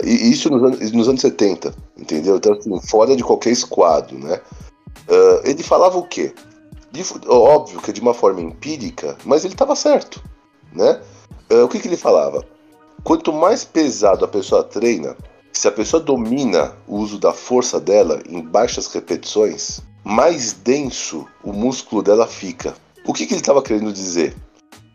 [0.03, 2.35] E isso nos anos, nos anos 70, entendeu?
[2.37, 4.39] Então, assim, fora de qualquer esquadro, né?
[5.07, 6.33] Uh, ele falava o quê?
[6.91, 10.21] De, óbvio que de uma forma empírica, mas ele estava certo,
[10.73, 11.01] né?
[11.49, 12.43] Uh, o que, que ele falava?
[13.03, 15.15] Quanto mais pesado a pessoa treina,
[15.53, 21.53] se a pessoa domina o uso da força dela em baixas repetições, mais denso o
[21.53, 22.75] músculo dela fica.
[23.05, 24.35] O que, que ele estava querendo dizer?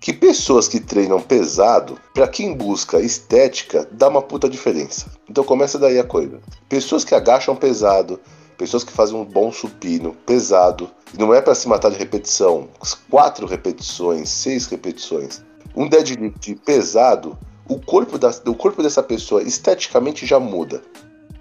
[0.05, 5.07] Que pessoas que treinam pesado, para quem busca estética, dá uma puta diferença.
[5.27, 6.43] Então começa daí a coisa.
[6.69, 8.21] Pessoas que agacham pesado,
[8.59, 12.69] pessoas que fazem um bom supino pesado, não é para se matar de repetição,
[13.09, 15.43] quatro repetições, seis repetições.
[15.75, 20.83] Um deadlift pesado, o corpo, da, o corpo dessa pessoa esteticamente já muda.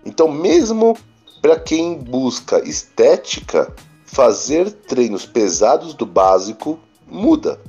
[0.05, 0.97] Então, mesmo
[1.41, 7.59] para quem busca estética, fazer treinos pesados do básico muda.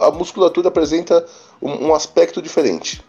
[0.00, 1.24] A musculatura apresenta
[1.60, 3.02] um, um aspecto diferente.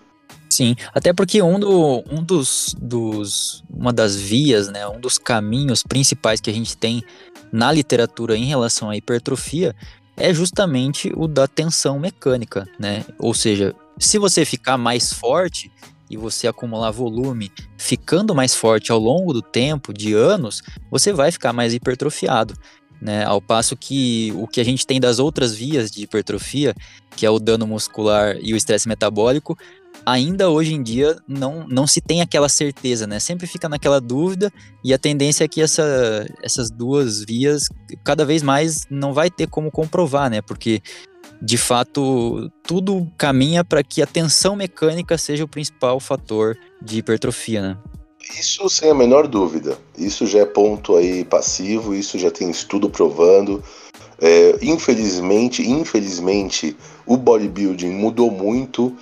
[0.50, 5.82] Sim, até porque um, do, um dos, dos, uma das vias, né, um dos caminhos
[5.82, 7.04] principais que a gente tem
[7.52, 9.76] na literatura em relação à hipertrofia
[10.18, 13.06] é justamente o da tensão mecânica, né?
[13.18, 15.72] Ou seja, se você ficar mais forte
[16.10, 20.62] e você acumular volume, ficando mais forte ao longo do tempo, de anos,
[20.92, 22.54] você vai ficar mais hipertrofiado.
[23.02, 26.76] Né, ao passo que o que a gente tem das outras vias de hipertrofia,
[27.16, 29.58] que é o dano muscular e o estresse metabólico,
[30.06, 33.20] ainda hoje em dia não, não se tem aquela certeza, né?
[33.20, 34.52] Sempre fica naquela dúvida
[34.84, 37.64] e a tendência é que essa, essas duas vias
[38.04, 40.42] cada vez mais não vai ter como comprovar, né?
[40.42, 40.82] Porque
[41.42, 47.62] de fato tudo caminha para que a tensão mecânica seja o principal fator de hipertrofia,
[47.62, 47.78] né?
[48.40, 49.78] Isso sem a menor dúvida.
[49.98, 53.64] Isso já é ponto aí passivo, isso já tem estudo provando.
[54.20, 58.96] É, infelizmente, infelizmente, o bodybuilding mudou muito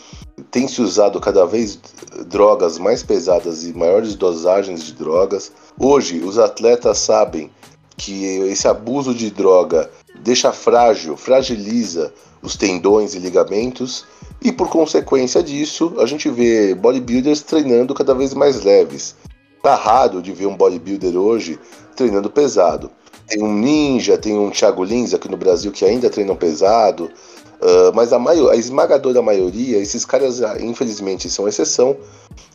[0.52, 1.80] tem se usado cada vez
[2.28, 5.52] drogas mais pesadas e maiores dosagens de drogas.
[5.78, 7.50] Hoje, os atletas sabem
[7.98, 9.90] que esse abuso de droga
[10.22, 14.06] deixa frágil, fragiliza os tendões e ligamentos,
[14.42, 19.16] e por consequência disso, a gente vê bodybuilders treinando cada vez mais leves.
[19.62, 21.60] Tá raro de ver um bodybuilder hoje
[21.96, 22.90] treinando pesado.
[23.28, 27.12] Tem um Ninja, tem um Thiago Lins aqui no Brasil que ainda treinam pesado,
[27.60, 31.98] Uh, mas a, maior, a esmagadora maioria, esses caras ah, infelizmente são exceção,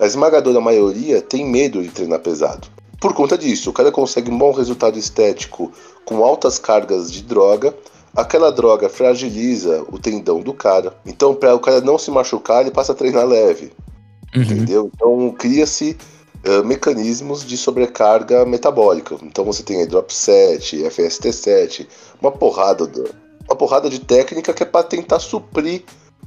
[0.01, 2.67] a esmagadora maioria tem medo de treinar pesado.
[2.99, 5.71] Por conta disso, o cara consegue um bom resultado estético
[6.07, 7.75] com altas cargas de droga,
[8.15, 10.95] aquela droga fragiliza o tendão do cara.
[11.05, 13.73] Então, para o cara não se machucar, ele passa a treinar leve.
[14.35, 14.43] Uhum.
[14.43, 14.91] Entendeu?
[14.95, 15.97] Então, cria-se
[16.47, 19.17] uh, mecanismos de sobrecarga metabólica.
[19.23, 21.87] Então, você tem Drop 7, FST7,
[22.21, 23.11] uma porrada do,
[23.49, 25.83] uma porrada de técnica que é para tentar suprir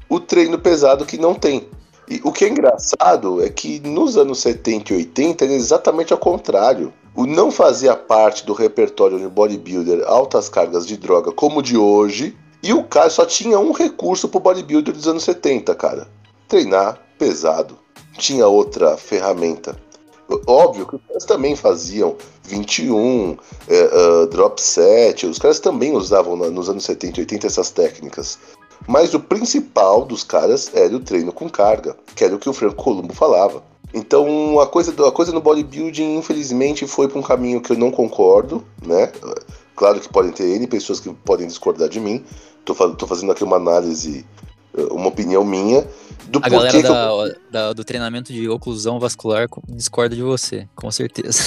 [0.09, 1.67] o treino pesado que não tem.
[2.09, 6.19] E o que é engraçado é que nos anos 70 e 80 era exatamente ao
[6.19, 6.93] contrário.
[7.17, 12.37] O não fazia parte do repertório de bodybuilder altas cargas de droga como de hoje,
[12.61, 16.07] e o cara só tinha um recurso pro bodybuilder dos anos 70, cara.
[16.47, 17.75] Treinar pesado.
[18.19, 19.75] Tinha outra ferramenta.
[20.45, 23.35] Óbvio que os caras também faziam 21,
[23.67, 28.37] é, uh, drop set, os caras também usavam nos anos 70 e 80 essas técnicas.
[28.87, 32.53] Mas o principal dos caras era o treino com carga, que era o que o
[32.53, 33.63] Franco Columbo falava.
[33.93, 37.91] Então a coisa, a coisa no bodybuilding, infelizmente, foi para um caminho que eu não
[37.91, 39.11] concordo, né?
[39.75, 42.23] Claro que podem ter N pessoas que podem discordar de mim.
[42.65, 44.25] Tô, tô fazendo aqui uma análise,
[44.91, 45.87] uma opinião minha,
[46.27, 47.35] do a galera da, eu...
[47.49, 51.41] da, do treinamento de oclusão vascular discorda de você, com certeza.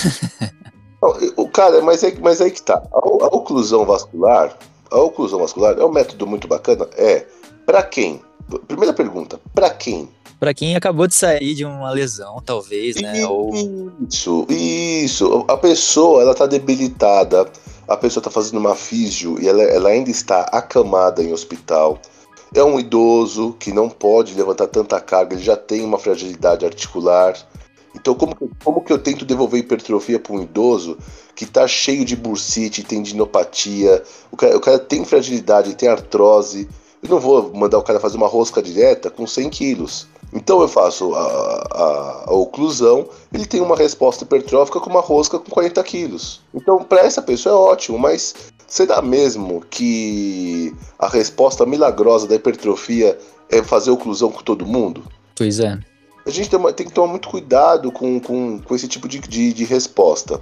[1.37, 2.83] o cara, mas é, mas é aí que tá.
[2.93, 4.57] A, a oclusão vascular,
[4.91, 6.89] a oclusão vascular é um método muito bacana?
[6.97, 7.27] É.
[7.67, 8.23] Para quem?
[8.59, 10.09] Primeira pergunta, para quem?
[10.39, 13.19] Para quem acabou de sair de uma lesão, talvez, né?
[13.19, 14.47] Isso, Ou...
[14.49, 15.45] isso.
[15.49, 17.47] A pessoa, ela tá debilitada,
[17.87, 22.01] a pessoa tá fazendo uma físio e ela, ela ainda está acamada em hospital
[22.55, 27.37] é um idoso que não pode levantar tanta carga, ele já tem uma fragilidade articular.
[27.95, 30.99] Então, como, como que eu tento devolver hipertrofia para um idoso
[31.35, 36.69] que está cheio de bursite, tendinopatia, o cara, o cara tem fragilidade, tem artrose.
[37.03, 40.07] Eu não vou mandar o cara fazer uma rosca direta com 100 quilos.
[40.33, 45.39] Então eu faço a, a, a, oclusão, ele tem uma resposta hipertrófica com uma rosca
[45.39, 46.41] com 40 quilos.
[46.55, 48.35] Então, para essa pessoa é ótimo, mas
[48.67, 55.03] será mesmo que a resposta milagrosa da hipertrofia é fazer oclusão com todo mundo?
[55.35, 55.79] Pois é.
[56.25, 59.53] A gente tem, tem que tomar muito cuidado com, com, com esse tipo de, de,
[59.53, 60.41] de resposta.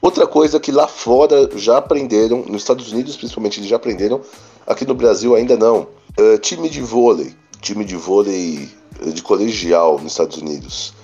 [0.00, 4.20] Outra coisa que lá fora já aprenderam, nos Estados Unidos principalmente eles já aprenderam,
[4.66, 5.88] aqui no Brasil ainda não.
[6.18, 8.68] Uh, time de vôlei, time de vôlei
[9.12, 10.94] de colegial nos Estados Unidos,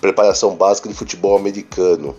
[0.00, 2.10] preparação básica de futebol americano,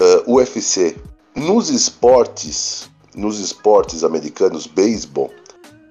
[0.00, 0.96] uh, eh, UFC.
[1.34, 5.30] Nos esportes, nos esportes americanos, beisebol,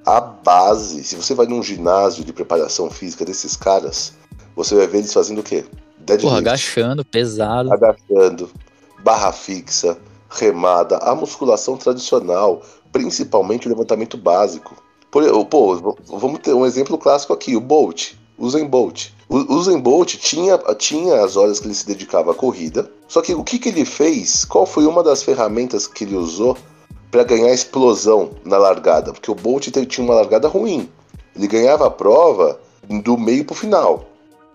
[0.06, 4.14] a base, se você vai num ginásio de preparação física desses caras,
[4.56, 5.64] você vai ver eles fazendo o quê?
[6.00, 6.24] Deadlift.
[6.24, 7.72] Porra, agachando, pesado.
[7.72, 8.50] Agachando,
[9.04, 9.98] barra fixa,
[10.30, 12.62] remada, a musculação tradicional,
[12.92, 14.76] principalmente o levantamento básico.
[15.10, 18.14] Por, pô, vamos ter um exemplo clássico aqui, o Bolt.
[18.38, 19.10] Usain Bolt.
[19.30, 23.36] O Usain Bolt tinha, tinha as horas que ele se dedicava à corrida, só que
[23.36, 24.46] o que, que ele fez?
[24.46, 26.58] Qual foi uma das ferramentas que ele usou
[27.12, 29.14] para ganhar explosão na largada?
[29.14, 30.90] Porque o Bolt tinha uma largada ruim.
[31.36, 32.60] Ele ganhava a prova
[33.04, 34.06] do meio para o final.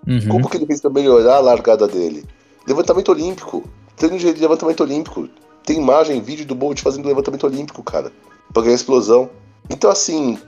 [0.07, 0.29] Uhum.
[0.29, 2.25] Como que ele fez para melhorar a largada dele?
[2.67, 3.65] Levantamento olímpico.
[3.97, 5.29] Treino de levantamento olímpico.
[5.65, 8.13] Tem imagem, vídeo do Bolt fazendo levantamento olímpico, cara.
[8.57, 9.29] Pra ganhar explosão.
[9.69, 10.39] Então, assim,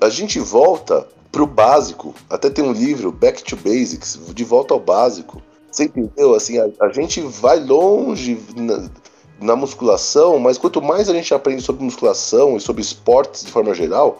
[0.00, 2.12] a gente volta pro básico.
[2.28, 5.40] Até tem um livro, Back to Basics, de volta ao básico.
[5.70, 6.34] Você entendeu?
[6.34, 8.90] Assim, a, a gente vai longe na,
[9.40, 13.72] na, musculação, mas quanto mais a gente aprende sobre musculação e sobre esportes de forma
[13.72, 14.18] geral,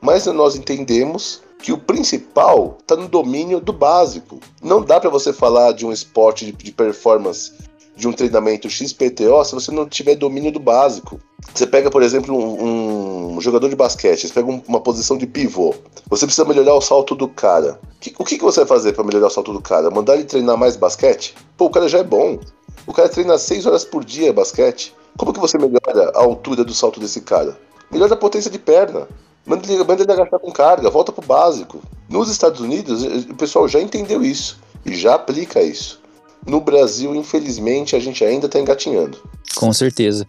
[0.00, 4.38] mais nós entendemos que o principal está no domínio do básico.
[4.62, 7.50] Não dá para você falar de um esporte de, de performance
[7.96, 11.18] de um treinamento XPTO se você não tiver domínio do básico.
[11.54, 15.26] Você pega, por exemplo, um, um jogador de basquete, você pega um, uma posição de
[15.26, 15.74] pivô.
[16.08, 17.80] Você precisa melhorar o salto do cara.
[17.98, 19.90] Que, o que, que você vai fazer para melhorar o salto do cara?
[19.90, 21.34] Mandar ele treinar mais basquete?
[21.56, 22.38] Pô, o cara já é bom.
[22.86, 24.94] O cara treina 6 horas por dia basquete.
[25.16, 27.58] Como que você melhora a altura do salto desse cara?
[27.90, 29.08] Melhora a potência de perna.
[29.46, 31.80] Manda ele, manda ele agachar com carga, volta pro básico.
[32.08, 36.00] Nos Estados Unidos, o pessoal já entendeu isso e já aplica isso.
[36.44, 39.18] No Brasil, infelizmente, a gente ainda está engatinhando.
[39.54, 40.26] Com certeza.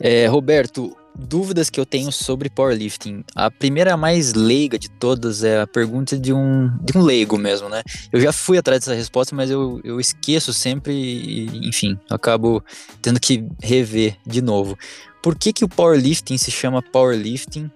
[0.00, 3.24] É, Roberto, dúvidas que eu tenho sobre powerlifting.
[3.34, 7.68] A primeira mais leiga de todas é a pergunta de um, de um leigo mesmo,
[7.68, 7.82] né?
[8.12, 12.62] Eu já fui atrás dessa resposta, mas eu, eu esqueço sempre e, enfim, acabo
[13.00, 14.76] tendo que rever de novo.
[15.22, 17.70] Por que, que o powerlifting se chama powerlifting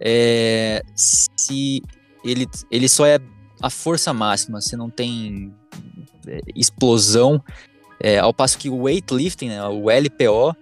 [0.00, 1.82] é, se
[2.24, 3.18] ele, ele só é
[3.60, 5.52] a força máxima, você não tem
[6.54, 7.42] explosão,
[8.00, 10.56] é, ao passo que o weightlifting, né, o LPO,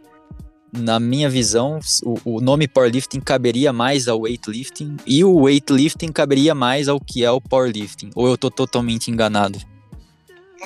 [0.72, 6.55] na minha visão, o, o, nome powerlifting caberia mais ao weightlifting e o weightlifting caberia
[6.55, 8.11] mais ao que é o powerlifting.
[8.14, 9.59] Ou eu estou totalmente enganado?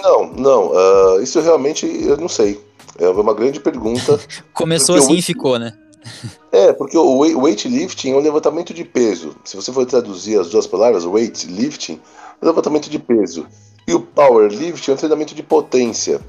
[0.03, 0.73] Não, não.
[0.73, 2.61] Uh, isso realmente eu não sei.
[2.99, 4.19] É uma grande pergunta.
[4.53, 5.73] Começou assim e ficou, né?
[6.51, 9.37] É, porque o weightlifting é um levantamento de peso.
[9.45, 12.01] Se você for traduzir as duas palavras, weightlifting
[12.41, 13.47] é um levantamento de peso.
[13.87, 16.21] E o powerlifting é um treinamento de potência.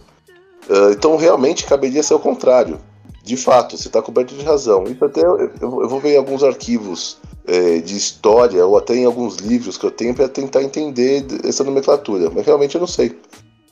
[0.70, 2.80] Uh, então realmente caberia ser o contrário.
[3.24, 4.86] De fato, você está coberto de razão.
[4.86, 9.06] Isso até eu, eu vou ver em alguns arquivos é, de história ou até em
[9.06, 12.30] alguns livros que eu tenho para tentar entender essa nomenclatura.
[12.30, 13.18] Mas realmente eu não sei.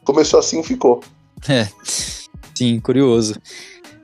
[0.04, 1.02] Começou assim e ficou.
[1.48, 1.70] É,
[2.54, 3.36] sim, curioso.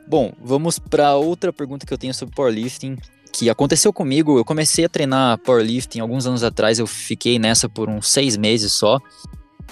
[0.08, 2.96] Bom, vamos para outra pergunta que eu tenho sobre powerlifting,
[3.30, 4.38] que aconteceu comigo.
[4.38, 8.72] Eu comecei a treinar powerlifting alguns anos atrás, eu fiquei nessa por uns seis meses
[8.72, 9.02] só.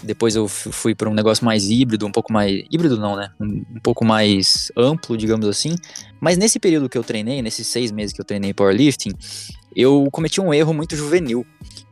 [0.04, 2.64] Depois eu fui para um negócio mais híbrido, um pouco mais.
[2.72, 3.32] Híbrido não, né?
[3.40, 5.76] Um, um, pouco mais amplo, digamos assim.
[6.20, 9.12] Mas nesse período que eu treinei, nesses seis meses que eu treinei powerlifting,
[9.76, 11.46] eu cometi um erro muito juvenil,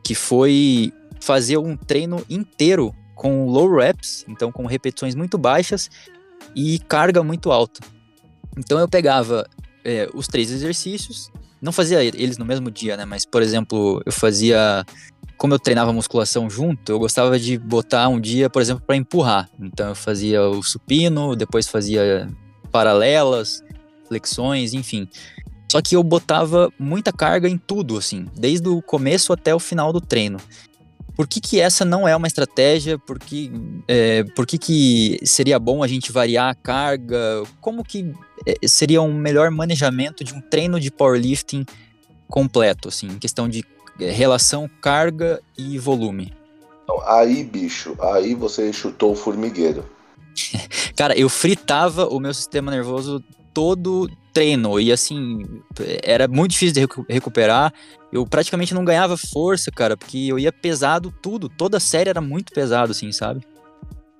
[0.04, 5.88] que foi fazer um treino inteiro com low reps, então com repetições muito baixas
[6.54, 7.80] e carga muito alta.
[8.58, 9.48] Então eu pegava
[9.84, 11.30] é, os três exercícios,
[11.62, 13.04] não fazia eles no mesmo dia, né?
[13.04, 14.84] Mas, por exemplo, eu fazia.
[15.42, 19.50] Como eu treinava musculação junto, eu gostava de botar um dia, por exemplo, para empurrar.
[19.60, 22.30] Então eu fazia o supino, depois fazia
[22.70, 23.60] paralelas,
[24.06, 25.08] flexões, enfim.
[25.68, 29.92] Só que eu botava muita carga em tudo, assim, desde o começo até o final
[29.92, 30.38] do treino.
[31.16, 32.96] Por que, que essa não é uma estratégia?
[32.96, 33.50] Por que,
[33.88, 37.42] é, por que, que seria bom a gente variar a carga?
[37.60, 38.12] Como que
[38.46, 41.66] é, seria um melhor manejamento de um treino de powerlifting
[42.28, 43.64] completo, assim, em questão de
[43.98, 46.34] relação carga e volume?
[46.84, 49.84] Então, aí, bicho, aí você chutou o formigueiro.
[50.96, 53.22] Cara, eu fritava o meu sistema nervoso
[53.52, 54.80] todo treino.
[54.80, 55.42] E assim,
[56.02, 57.72] era muito difícil de recu recuperar.
[58.12, 61.48] Eu praticamente não ganhava força, cara, porque eu ia pesado tudo.
[61.48, 63.42] Toda a série era muito pesado, assim, sabe?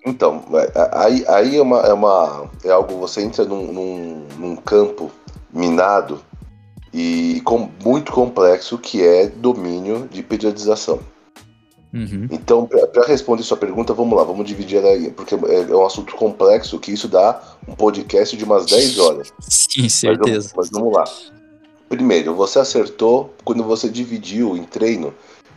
[0.04, 4.56] Então, é, aí, aí é, uma, é, uma, é algo, você entra num, num, num
[4.56, 5.10] campo
[5.52, 6.22] minado
[6.92, 11.00] e com, muito complexo que é domínio de periodização.
[11.92, 12.26] Uhum.
[12.30, 15.84] Então, para responder sua pergunta, vamos lá, vamos dividir ela aí, porque é, é, um
[15.84, 19.32] assunto complexo que isso dá um podcast de umas 10 horas.
[19.40, 20.52] Sim, certeza.
[20.56, 21.32] Mas vamos, mas vamos lá.
[21.90, 25.12] Primeiro, você acertou quando você dividiu em treino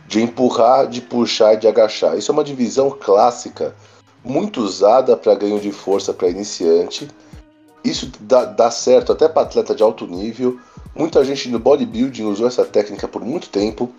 [0.06, 2.16] de empurrar, de puxar e de agachar.
[2.16, 3.74] Isso é uma divisão clássica,
[4.22, 7.08] muito usada para ganho de força para iniciante.
[7.82, 10.60] Isso dá, dá certo até para atleta de alto nível.
[10.96, 13.92] Muita gente no bodybuilding usou essa técnica por muito tempo.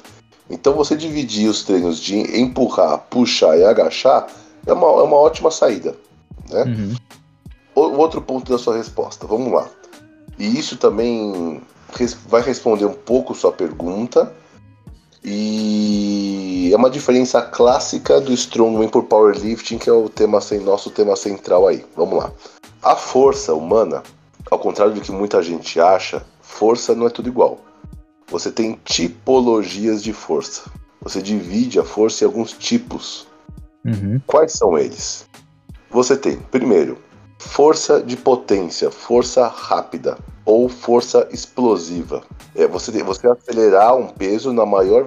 [0.49, 4.27] Então você dividir os treinos de empurrar, puxar e agachar
[4.65, 5.95] é uma, é uma ótima saída.
[6.49, 6.63] Né?
[6.63, 6.95] Uhum.
[7.75, 9.69] O, outro ponto da sua resposta, vamos lá.
[10.39, 11.61] E isso também
[11.93, 14.33] res, vai responder um pouco sua pergunta.
[15.23, 20.89] E é uma diferença clássica do strongman por powerlifting, que é o tema sem nosso
[20.89, 21.85] tema central aí.
[21.95, 22.31] Vamos lá.
[22.81, 24.01] A força humana,
[24.49, 27.59] ao contrário do que muita gente acha, força não é tudo igual.
[28.29, 30.71] Você tem tipologias de força.
[31.01, 33.27] Você divide a força em alguns tipos.
[33.85, 34.19] Uhum.
[34.25, 35.27] Quais são eles?
[35.91, 36.97] Você tem, primeiro,
[37.37, 42.23] força de potência, força rápida ou força explosiva.
[42.55, 45.05] É você, você acelerar um peso na maior,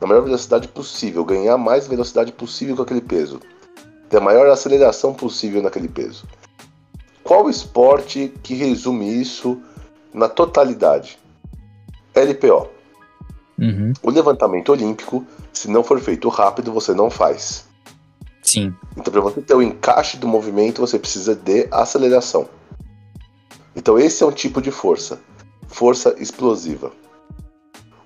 [0.00, 3.40] na maior velocidade possível, ganhar mais velocidade possível com aquele peso,
[4.08, 6.24] ter a maior aceleração possível naquele peso.
[7.22, 9.60] Qual esporte que resume isso
[10.18, 11.18] na totalidade?
[12.14, 12.68] LPO.
[13.58, 13.92] Uhum.
[14.02, 17.66] O levantamento olímpico, se não for feito rápido, você não faz.
[18.42, 18.74] Sim.
[18.96, 22.48] Então, para você ter o encaixe do movimento, você precisa de aceleração.
[23.74, 25.20] Então, esse é um tipo de força.
[25.66, 26.92] Força explosiva.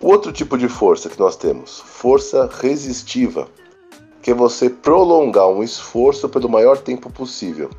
[0.00, 3.46] O outro tipo de força que nós temos, força resistiva,
[4.20, 7.70] que é você prolongar um esforço pelo maior tempo possível.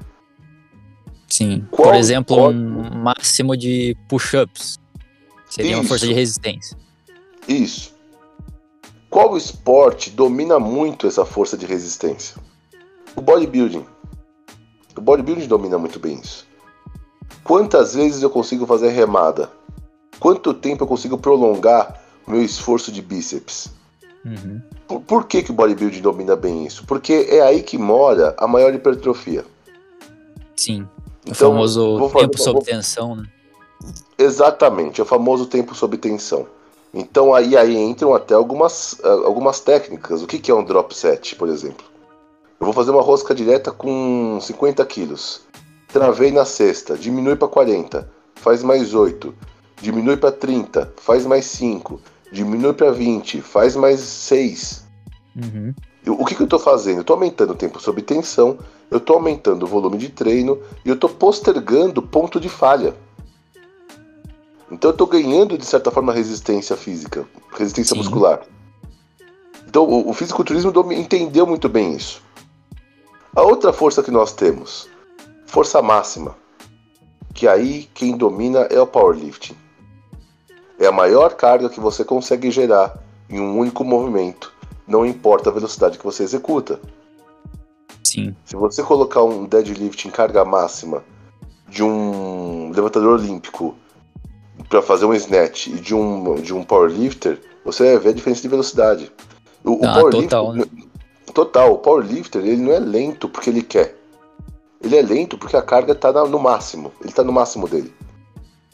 [1.33, 1.65] Sim.
[1.71, 4.77] Qual Por exemplo, um máximo de push-ups.
[5.49, 5.79] Seria Isso.
[5.79, 6.77] uma força de resistência.
[7.47, 7.91] Isso.
[9.09, 12.35] Qual esporte domina muito essa força de resistência?
[13.15, 13.83] O bodybuilding.
[14.95, 16.45] O bodybuilding domina muito bem isso.
[17.43, 19.49] Quantas vezes eu consigo fazer remada?
[20.19, 23.71] Quanto tempo eu consigo prolongar o meu esforço de bíceps?
[24.23, 24.61] Uhum.
[24.87, 26.85] Por, por, que, que o bodybuilding domina bem isso?
[26.85, 29.43] Porque é aí que mora a maior hipertrofia.
[30.55, 30.87] Sim.
[31.25, 33.25] Então, o famoso tempo sob tensão, né?
[34.17, 36.47] Exatamente, é o famoso tempo sob tensão.
[36.93, 40.21] Então aí, aí entram até algumas, algumas técnicas.
[40.21, 41.85] O que, que é um drop set, por exemplo?
[42.59, 45.41] Eu vou fazer uma rosca direta com 50 quilos.
[45.91, 49.33] Travei na sexta, diminui para 40, faz mais 8.
[49.81, 51.99] Diminui para 30, faz mais 5.
[52.31, 54.85] Diminui para 20, faz mais 6.
[55.35, 55.73] Uhum.
[56.07, 56.97] O que, que eu estou fazendo?
[56.97, 58.57] Eu estou aumentando o tempo sob tensão,
[58.93, 62.93] eu estou aumentando o volume de treino e eu estou postergando o ponto de falha.
[64.71, 67.97] Então eu estou ganhando, de certa forma, resistência física, resistência Sim.
[67.97, 68.43] muscular.
[69.67, 72.21] Então o, o fisiculturismo entendeu muito bem isso.
[73.35, 74.87] A outra força que nós temos,
[75.47, 76.35] força máxima,
[77.33, 79.57] que aí quem domina é o powerlifting.
[80.77, 82.95] É a maior carga que você consegue gerar
[83.27, 84.53] em um único movimento,
[84.87, 86.79] não importa a velocidade que você executa.
[88.13, 88.35] Sim.
[88.45, 91.03] Se você colocar um deadlift em carga máxima
[91.67, 93.75] de um levantador olímpico
[94.69, 98.43] para fazer um snatch e de um, de um powerlifter, você vai ver a diferença
[98.43, 99.11] de velocidade.
[99.63, 100.65] O, ah, o powerlifter, total, né?
[101.33, 103.95] total, o powerlifter ele não é lento porque ele quer.
[104.79, 106.91] Ele é lento porque a carga está no máximo.
[107.01, 107.91] Ele está no máximo dele.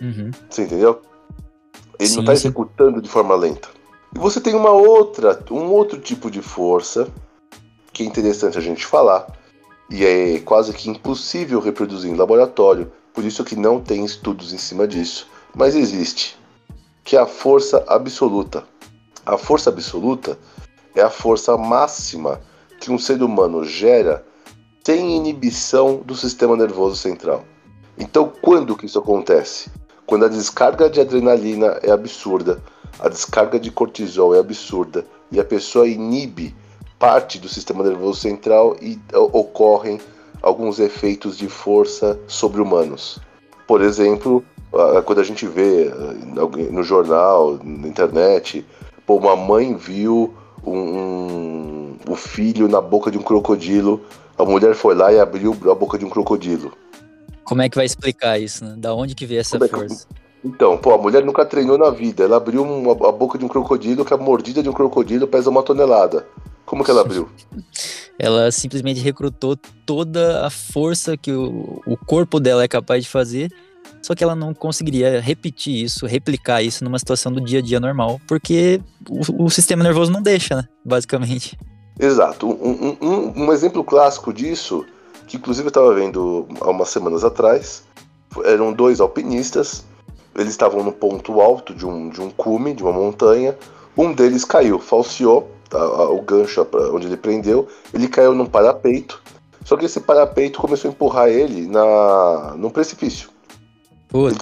[0.01, 0.31] Uhum.
[0.49, 1.01] Você entendeu?
[1.97, 3.69] Ele sim, não está executando de forma lenta.
[4.13, 7.07] E você tem uma outra, um outro tipo de força
[7.99, 9.27] que é interessante a gente falar
[9.89, 14.57] e é quase que impossível reproduzir em laboratório, por isso que não tem estudos em
[14.57, 16.37] cima disso, mas existe,
[17.03, 18.63] que é a força absoluta.
[19.25, 20.39] A força absoluta
[20.95, 22.39] é a força máxima
[22.79, 24.25] que um ser humano gera
[24.85, 27.43] sem inibição do sistema nervoso central.
[27.97, 29.69] Então, quando que isso acontece?
[30.05, 32.63] Quando a descarga de adrenalina é absurda,
[32.97, 36.55] a descarga de cortisol é absurda e a pessoa inibe
[36.99, 39.99] parte do sistema nervoso central e ocorrem
[40.41, 43.19] alguns efeitos de força sobre-humanos.
[43.65, 44.43] Por exemplo,
[45.05, 48.65] quando a gente vê eh, no jornal, na internet,
[49.05, 50.33] pô, uma mãe viu
[50.63, 54.01] um, um, o filho na boca de um crocodilo,
[54.37, 56.73] a mulher foi lá e abriu a boca de um crocodilo.
[57.43, 58.75] Como é que vai explicar isso, né?
[58.77, 60.07] Da onde que veio essa Como é força?
[60.43, 62.23] Então, pô, a mulher nunca treinou na vida.
[62.23, 65.49] Ela abriu uma, a boca de um crocodilo, que a mordida de um crocodilo pesa
[65.49, 66.25] uma tonelada.
[66.65, 67.27] Como que ela abriu?
[68.19, 73.49] ela simplesmente recrutou toda a força que o, o corpo dela é capaz de fazer,
[74.01, 77.79] só que ela não conseguiria repetir isso, replicar isso numa situação do dia a dia
[77.79, 80.63] normal, porque o, o sistema nervoso não deixa, né?
[80.85, 81.57] Basicamente.
[81.97, 82.47] Exato.
[82.47, 84.85] Um, um, um exemplo clássico disso,
[85.27, 87.83] que inclusive eu estava vendo há umas semanas atrás,
[88.45, 89.85] eram dois alpinistas
[90.39, 93.57] eles estavam no ponto alto de um, de um cume, de uma montanha.
[93.97, 97.67] Um deles caiu, falseou a, a, o gancho onde ele prendeu.
[97.93, 99.21] Ele caiu num parapeito.
[99.65, 103.29] Só que esse parapeito começou a empurrar ele na, num precipício.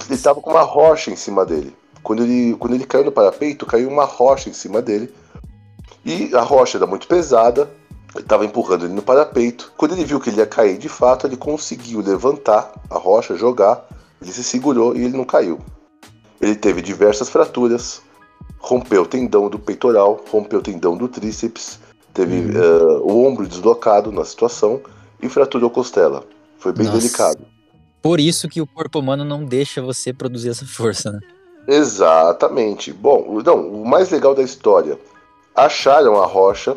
[0.06, 1.74] Ele estava com uma rocha em cima dele.
[2.02, 5.12] Quando ele, quando ele caiu no parapeito, caiu uma rocha em cima dele.
[6.04, 7.68] E a rocha era muito pesada,
[8.14, 9.72] ele estava empurrando ele no parapeito.
[9.76, 13.84] Quando ele viu que ele ia cair de fato, ele conseguiu levantar a rocha, jogar.
[14.22, 15.58] Ele se segurou e ele não caiu.
[16.40, 18.02] Ele teve diversas fraturas,
[18.58, 21.80] rompeu o tendão do peitoral, rompeu o tendão do tríceps,
[22.14, 24.80] teve uh, o ombro deslocado na situação
[25.20, 26.24] e fraturou costela.
[26.58, 26.98] Foi bem Nossa.
[26.98, 27.46] delicado.
[28.02, 31.20] Por isso que o corpo humano não deixa você produzir essa força, né?
[31.66, 32.92] Exatamente.
[32.92, 34.98] Bom, não, o mais legal da história,
[35.54, 36.76] acharam a rocha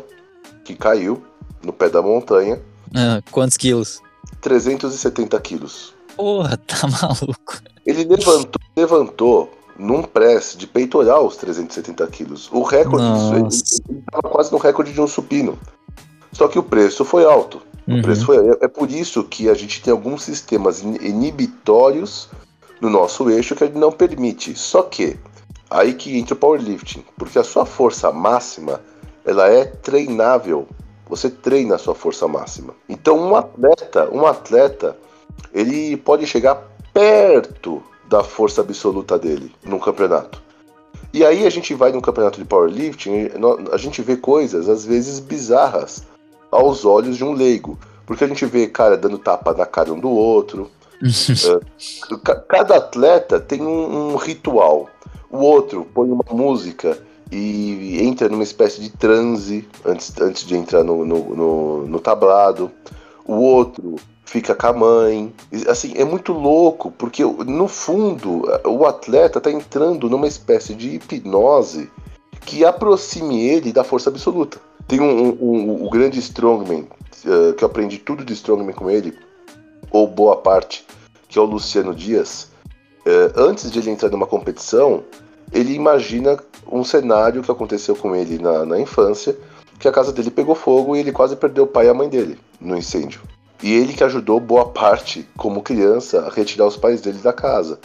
[0.64, 1.22] que caiu
[1.62, 2.60] no pé da montanha.
[2.94, 4.00] Ah, quantos quilos?
[4.40, 5.94] 370 quilos.
[6.16, 7.62] Porra, tá maluco.
[7.86, 12.50] Ele levantou, levantou num press de peitoral os 370 quilos.
[12.52, 13.34] O recorde disso,
[13.88, 15.58] ele estava quase no recorde de um supino.
[16.32, 17.62] Só que o preço foi alto.
[17.86, 17.98] Uhum.
[17.98, 22.28] O preço foi, é, é por isso que a gente tem alguns sistemas inibitórios
[22.80, 24.56] no nosso eixo que ele não permite.
[24.56, 25.16] Só que
[25.70, 28.80] aí que entra o powerlifting, porque a sua força máxima
[29.24, 30.66] ela é treinável.
[31.08, 32.74] Você treina a sua força máxima.
[32.88, 34.96] Então um atleta, um atleta,
[35.52, 40.42] ele pode chegar perto da força absoluta dele num campeonato.
[41.14, 43.30] E aí a gente vai num campeonato de powerlifting,
[43.72, 46.04] a gente vê coisas às vezes bizarras
[46.50, 49.98] aos olhos de um leigo, porque a gente vê cara dando tapa na cara um
[49.98, 50.70] do outro.
[51.02, 54.90] uh, cada atleta tem um, um ritual.
[55.30, 56.98] O outro põe uma música
[57.30, 62.70] e entra numa espécie de transe antes, antes de entrar no, no, no, no tablado.
[63.26, 63.96] O outro
[64.32, 65.34] fica com a mãe.
[65.68, 71.90] Assim, é muito louco, porque no fundo o atleta está entrando numa espécie de hipnose
[72.46, 74.58] que aproxime ele da força absoluta.
[74.88, 76.88] Tem um, um, um o grande Strongman,
[77.26, 79.16] uh, que eu aprendi tudo de Strongman com ele,
[79.90, 80.86] ou boa parte,
[81.28, 82.50] que é o Luciano Dias.
[83.06, 85.04] Uh, antes de ele entrar numa competição,
[85.52, 86.38] ele imagina
[86.70, 89.36] um cenário que aconteceu com ele na, na infância,
[89.78, 92.08] que a casa dele pegou fogo e ele quase perdeu o pai e a mãe
[92.08, 93.20] dele no incêndio.
[93.62, 97.78] E ele que ajudou boa parte, como criança, a retirar os pais dele da casa.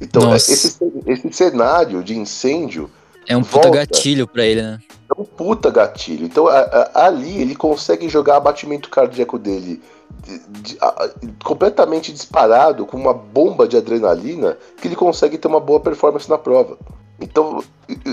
[0.00, 2.90] Então, esse, esse cenário de incêndio.
[3.26, 4.78] É um puta gatilho para ele, né?
[5.08, 6.24] É um puta gatilho.
[6.26, 9.82] Então, a, a, ali ele consegue jogar abatimento cardíaco dele
[10.22, 11.10] de, de, a,
[11.44, 16.38] completamente disparado, com uma bomba de adrenalina, que ele consegue ter uma boa performance na
[16.38, 16.78] prova.
[17.20, 17.62] Então,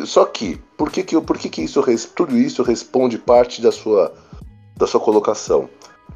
[0.05, 1.81] só que, por que, que, por que, que isso,
[2.15, 4.13] tudo isso responde parte da sua,
[4.77, 5.69] da sua colocação?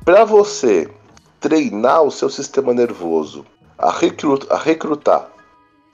[0.03, 0.89] Para você
[1.39, 3.45] treinar o seu sistema nervoso
[3.77, 5.31] a, recrutar, a recrutar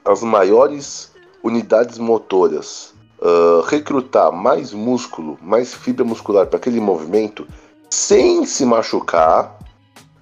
[0.06, 1.12] as maiores
[1.44, 7.48] unidades motoras, uh, recrutar mais músculo, mais fibra muscular para aquele movimento,
[7.90, 9.60] sem se machucar,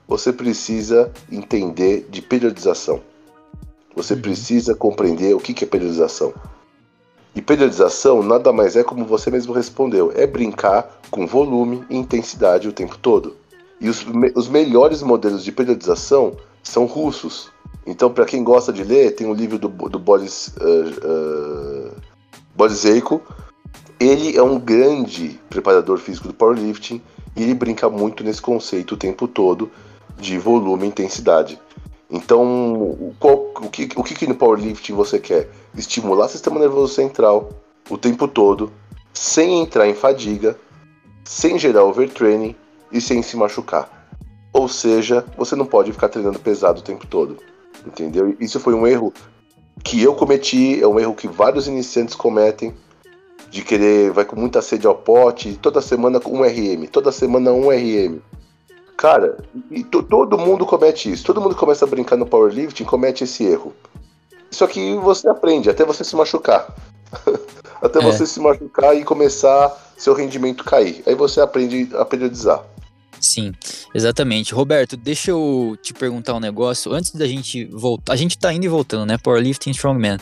[0.08, 3.02] você precisa entender de periodização.
[3.96, 4.22] Você uhum.
[4.22, 6.34] precisa compreender o que é periodização.
[7.36, 12.68] E periodização nada mais é como você mesmo respondeu: é brincar com volume e intensidade
[12.68, 13.38] o tempo todo.
[13.80, 14.06] E os,
[14.36, 17.50] os melhores modelos de periodização são russos.
[17.86, 21.96] Então, para quem gosta de ler, tem um livro do, do Boris, uh, uh,
[22.56, 23.22] Boris Eiko.
[24.00, 27.02] Ele é um grande preparador físico do powerlifting
[27.36, 29.72] e ele brinca muito nesse conceito o tempo todo
[30.18, 31.60] de volume e intensidade.
[32.10, 35.50] Então, qual, o, que, o que no powerlifting você quer?
[35.76, 37.50] Estimular o sistema nervoso central
[37.90, 38.72] o tempo todo,
[39.14, 40.58] sem entrar em fadiga,
[41.24, 42.56] sem gerar overtraining
[42.92, 44.08] e sem se machucar.
[44.52, 47.38] Ou seja, você não pode ficar treinando pesado o tempo todo.
[47.86, 48.36] Entendeu?
[48.40, 49.14] Isso foi um erro
[49.84, 52.74] que eu cometi, é um erro que vários iniciantes cometem,
[53.50, 57.70] de querer, vai com muita sede ao pote, toda semana um RM, toda semana um
[57.70, 58.20] RM.
[58.96, 59.38] Cara,
[59.72, 61.24] e todo mundo comete isso.
[61.24, 63.74] Todo mundo começa a brincar no powerlifting comete esse erro.
[64.52, 66.68] Só que você aprende até você se machucar.
[67.82, 68.02] até é.
[68.02, 71.02] você se machucar e começar seu rendimento cair.
[71.06, 72.62] Aí você aprende a periodizar.
[73.20, 73.52] Sim,
[73.94, 74.54] exatamente.
[74.54, 76.94] Roberto, deixa eu te perguntar um negócio.
[76.94, 79.18] Antes da gente voltar, a gente tá indo e voltando, né?
[79.18, 80.18] Powerlifting Strongman.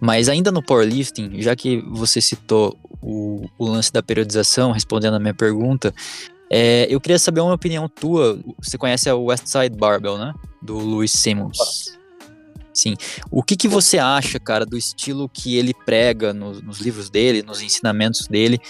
[0.00, 5.20] Mas ainda no powerlifting, já que você citou o, o lance da periodização, respondendo a
[5.20, 5.94] minha pergunta,
[6.50, 8.40] é, eu queria saber uma opinião tua.
[8.60, 10.34] Você conhece a Westside Barbell, né?
[10.60, 11.96] Do Louis Simmons.
[12.72, 12.96] Sim.
[13.30, 17.42] O que, que você acha, cara, do estilo que ele prega no, nos livros dele,
[17.42, 18.60] nos ensinamentos dele,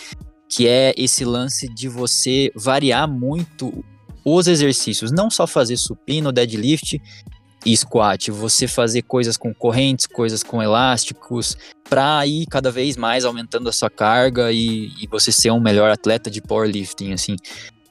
[0.50, 3.84] que é esse lance de você variar muito
[4.24, 7.00] os exercícios, não só fazer supino, deadlift
[7.64, 11.56] e squat, você fazer coisas com correntes, coisas com elásticos,
[11.88, 15.90] para ir cada vez mais aumentando a sua carga e, e você ser um melhor
[15.90, 17.36] atleta de powerlifting, assim.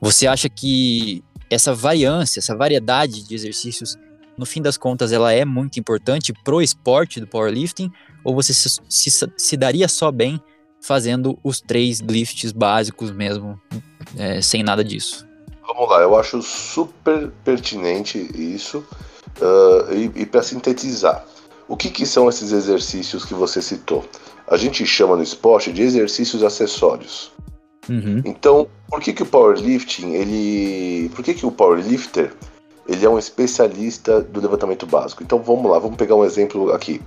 [0.01, 3.95] Você acha que essa variância, essa variedade de exercícios,
[4.37, 7.91] no fim das contas, ela é muito importante pro esporte do powerlifting?
[8.23, 10.41] Ou você se, se, se daria só bem
[10.81, 13.59] fazendo os três lifts básicos mesmo,
[14.17, 15.27] é, sem nada disso.
[15.67, 18.83] Vamos lá, eu acho super pertinente isso.
[19.39, 21.23] Uh, e, e para sintetizar,
[21.67, 24.03] o que, que são esses exercícios que você citou?
[24.47, 27.31] A gente chama no esporte de exercícios acessórios.
[27.87, 28.21] Uhum.
[28.25, 31.09] Então, por que, que o powerlifting, ele.
[31.09, 32.33] Por que, que o powerlifter
[32.87, 35.21] ele é um especialista do levantamento básico?
[35.21, 36.99] Então vamos lá, vamos pegar um exemplo aqui.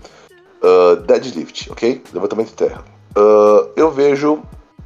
[0.63, 2.01] Uh, deadlift, ok?
[2.13, 2.85] Levantamento de terra.
[3.17, 4.43] Uh, eu vejo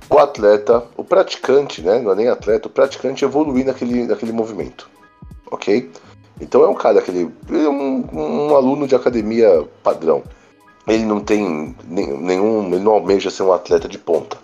[0.09, 2.01] o atleta, o praticante, né?
[2.01, 4.89] Não é nem atleta, o praticante evoluir naquele, naquele movimento.
[5.51, 5.91] Ok?
[6.41, 7.31] Então é um cara, aquele.
[7.49, 10.23] Ele é um, um aluno de academia padrão.
[10.87, 12.67] Ele não tem nenhum.
[12.67, 14.39] Ele não almeja ser um atleta de ponta.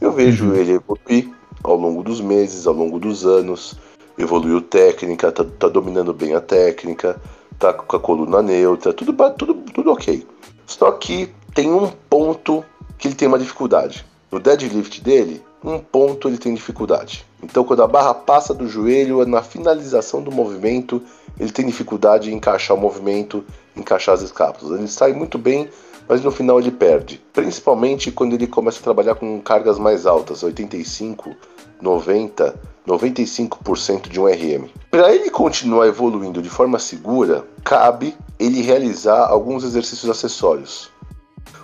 [0.00, 0.54] Eu vejo uhum.
[0.54, 1.30] ele evoluir
[1.62, 3.76] ao longo dos meses, ao longo dos anos,
[4.18, 7.20] evoluiu técnica, tá, tá dominando bem a técnica,
[7.58, 10.26] tá com a coluna neutra, tudo, tudo, tudo ok.
[10.66, 12.64] Só que tem um ponto
[12.98, 14.04] que ele tem uma dificuldade.
[14.30, 17.24] No deadlift dele, um ponto ele tem dificuldade.
[17.42, 21.02] Então, quando a barra passa do joelho, na finalização do movimento,
[21.38, 23.44] ele tem dificuldade em encaixar o movimento,
[23.76, 24.78] encaixar as escápulas.
[24.78, 25.68] Ele sai muito bem,
[26.08, 27.22] mas no final ele perde.
[27.32, 31.34] Principalmente quando ele começa a trabalhar com cargas mais altas, 85,
[31.80, 32.54] 90,
[32.86, 34.68] 95% de um RM.
[34.90, 40.90] Para ele continuar evoluindo de forma segura, cabe ele realizar alguns exercícios acessórios.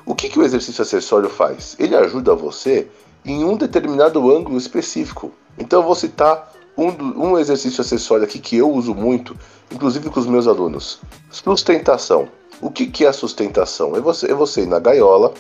[0.05, 1.77] O que, que o exercício acessório faz?
[1.79, 2.89] Ele ajuda você
[3.25, 5.33] em um determinado ângulo específico.
[5.59, 6.89] Então eu vou citar um,
[7.29, 9.37] um exercício acessório aqui que eu uso muito,
[9.71, 11.01] inclusive com os meus alunos.
[11.31, 12.29] Sustentação.
[12.61, 13.97] O que, que é a sustentação?
[13.97, 15.33] É você, é você ir na gaiola,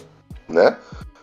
[0.49, 0.77] né?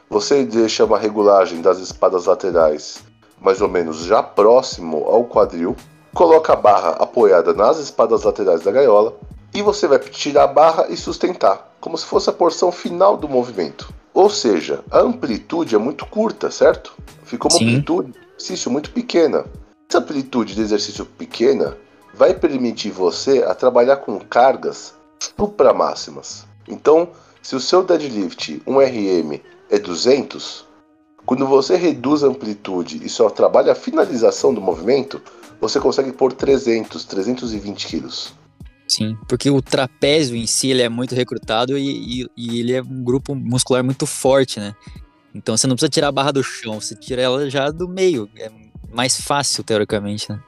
[0.09, 3.03] Você deixa uma regulagem das espadas laterais
[3.41, 5.75] mais ou menos já próximo ao quadril,
[6.13, 9.15] coloca a barra apoiada nas espadas laterais da gaiola
[9.53, 13.27] e você vai tirar a barra e sustentar como se fosse a porção final do
[13.27, 13.93] movimento.
[14.13, 16.93] Ou seja, a amplitude é muito curta, certo?
[17.23, 17.69] Ficou uma Sim.
[17.69, 19.45] amplitude de exercício muito pequena.
[19.89, 21.77] Essa amplitude de exercício pequena
[22.13, 24.93] vai permitir você a trabalhar com cargas
[25.37, 26.45] supra máximas.
[26.67, 27.09] Então,
[27.41, 30.65] se o seu deadlift 1RM é 200,
[31.25, 35.21] quando você reduz a amplitude e só trabalha a finalização do movimento,
[35.61, 38.33] você consegue pôr 300, 320 quilos.
[38.89, 42.81] Sim, porque o trapézio em si ele é muito recrutado e, e, e, ele é
[42.81, 44.75] um grupo muscular muito forte, né?
[45.33, 48.27] Então você não precisa tirar a barra do chão, você tira ela já do meio.
[48.35, 48.49] É
[48.91, 50.39] mais fácil, teoricamente, né?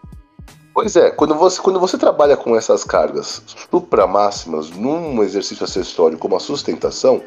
[0.74, 6.18] Pois é, quando você, quando você trabalha com essas cargas supra máximas num exercício acessório
[6.18, 7.22] como a sustentação,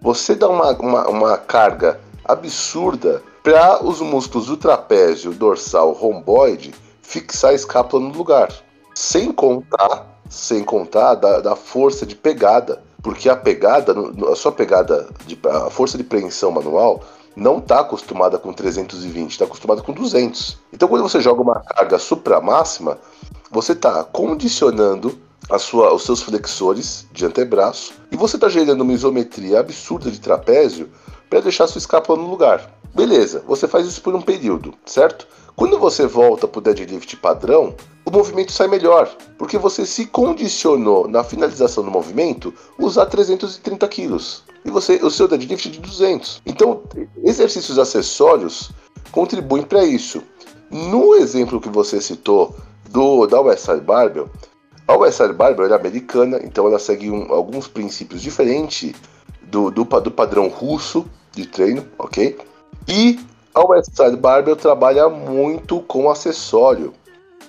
[0.00, 7.50] você dá uma, uma, uma carga absurda para os músculos do trapézio, dorsal, romboide fixar
[7.50, 8.52] a escápula no lugar.
[8.94, 13.94] Sem contar sem contar da, da força de pegada, porque a pegada,
[14.30, 17.02] a sua pegada, de, a força de preensão manual
[17.36, 20.58] não está acostumada com 320, está acostumada com 200.
[20.72, 22.98] Então, quando você joga uma carga supra máxima,
[23.50, 25.18] você está condicionando
[25.50, 30.18] a sua, os seus flexores de antebraço e você está gerando uma isometria absurda de
[30.18, 30.88] trapézio
[31.28, 32.70] para deixar sua escápula no lugar.
[32.94, 35.26] Beleza, você faz isso por um período, certo?
[35.56, 37.74] Quando você volta para o deadlift padrão,
[38.04, 44.42] o movimento sai melhor, porque você se condicionou na finalização do movimento usar 330 quilos
[44.64, 46.42] e você o seu deadlift de 200.
[46.44, 46.82] Então,
[47.22, 48.70] exercícios acessórios
[49.12, 50.22] contribuem para isso.
[50.70, 52.56] No exemplo que você citou
[52.90, 54.28] do da Westside Barbell,
[54.88, 58.92] a Westside Barbell é americana, então ela segue um, alguns princípios diferentes
[59.42, 62.36] do, do, do padrão russo de treino, ok?
[62.88, 63.18] E
[63.54, 66.92] a Westside Barbell trabalha muito com acessório.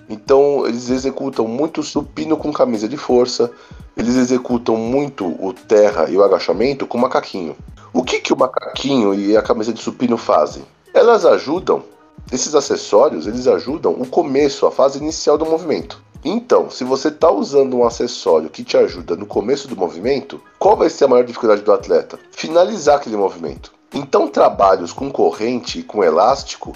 [0.08, 3.52] Então eles executam muito supino com camisa de força,
[3.98, 7.56] eles executam muito o terra e o agachamento com macaquinho.
[7.92, 10.64] O que, que o macaquinho e a camisa de supino fazem?
[10.94, 11.84] Elas ajudam
[12.32, 16.04] esses acessórios eles ajudam o começo, a fase inicial do movimento.
[16.24, 20.76] Então, se você está usando um acessório que te ajuda no começo do movimento, qual
[20.76, 22.18] vai ser a maior dificuldade do atleta?
[22.32, 23.72] Finalizar aquele movimento.
[23.94, 26.74] Então, trabalhos com corrente e com elástico,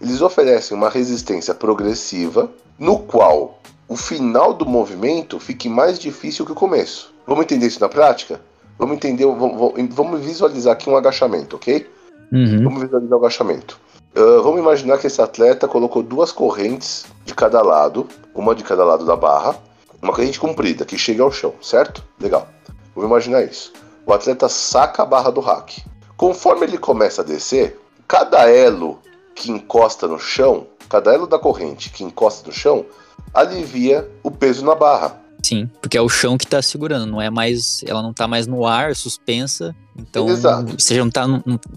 [0.00, 6.52] eles oferecem uma resistência progressiva, no qual o final do movimento fique mais difícil que
[6.52, 7.12] o começo.
[7.26, 8.40] Vamos entender isso na prática?
[8.78, 11.88] Vamos entender, vamos, vamos visualizar aqui um agachamento, ok?
[12.32, 12.64] Uhum.
[12.64, 13.78] Vamos visualizar o agachamento.
[14.16, 18.84] Uh, vamos imaginar que esse atleta colocou duas correntes de cada lado, uma de cada
[18.84, 19.56] lado da barra,
[20.02, 22.02] uma corrente comprida que chega ao chão, certo?
[22.20, 22.48] Legal.
[22.94, 23.72] Vamos imaginar isso.
[24.04, 25.82] O atleta saca a barra do rack.
[26.16, 28.98] Conforme ele começa a descer, cada elo
[29.34, 32.84] que encosta no chão, cada elo da corrente que encosta no chão,
[33.32, 35.20] alivia o peso na barra.
[35.42, 38.46] Sim, porque é o chão que está segurando, não é mais, ela não está mais
[38.46, 40.76] no ar, suspensa, então Exato.
[40.78, 41.24] você já não tá,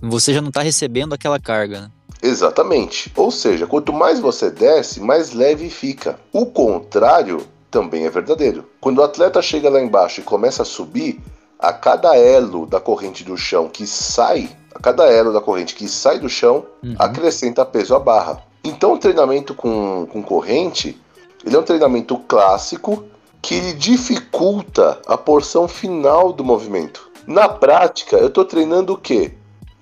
[0.02, 1.82] você já não tá recebendo aquela carga.
[1.82, 1.92] Né?
[2.22, 3.12] Exatamente.
[3.16, 6.20] Ou seja, quanto mais você desce, mais leve fica.
[6.32, 8.70] O contrário também é verdadeiro.
[8.80, 11.20] Quando o atleta chega lá embaixo e começa a subir,
[11.66, 15.88] a cada elo da corrente do chão que sai, a cada elo da corrente que
[15.88, 16.96] sai do chão, uhum.
[17.00, 18.44] acrescenta peso à barra.
[18.64, 21.02] Então o treinamento com, com corrente,
[21.44, 23.06] ele é um treinamento clássico
[23.42, 27.10] que ele dificulta a porção final do movimento.
[27.26, 29.34] Na prática, eu estou treinando o quê?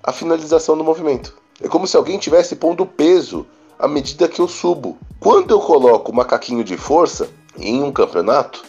[0.02, 1.36] A finalização do movimento.
[1.62, 3.46] É como se alguém tivesse pondo peso
[3.78, 4.96] à medida que eu subo.
[5.20, 7.28] Quando eu coloco o macaquinho de força
[7.58, 8.64] em um campeonato,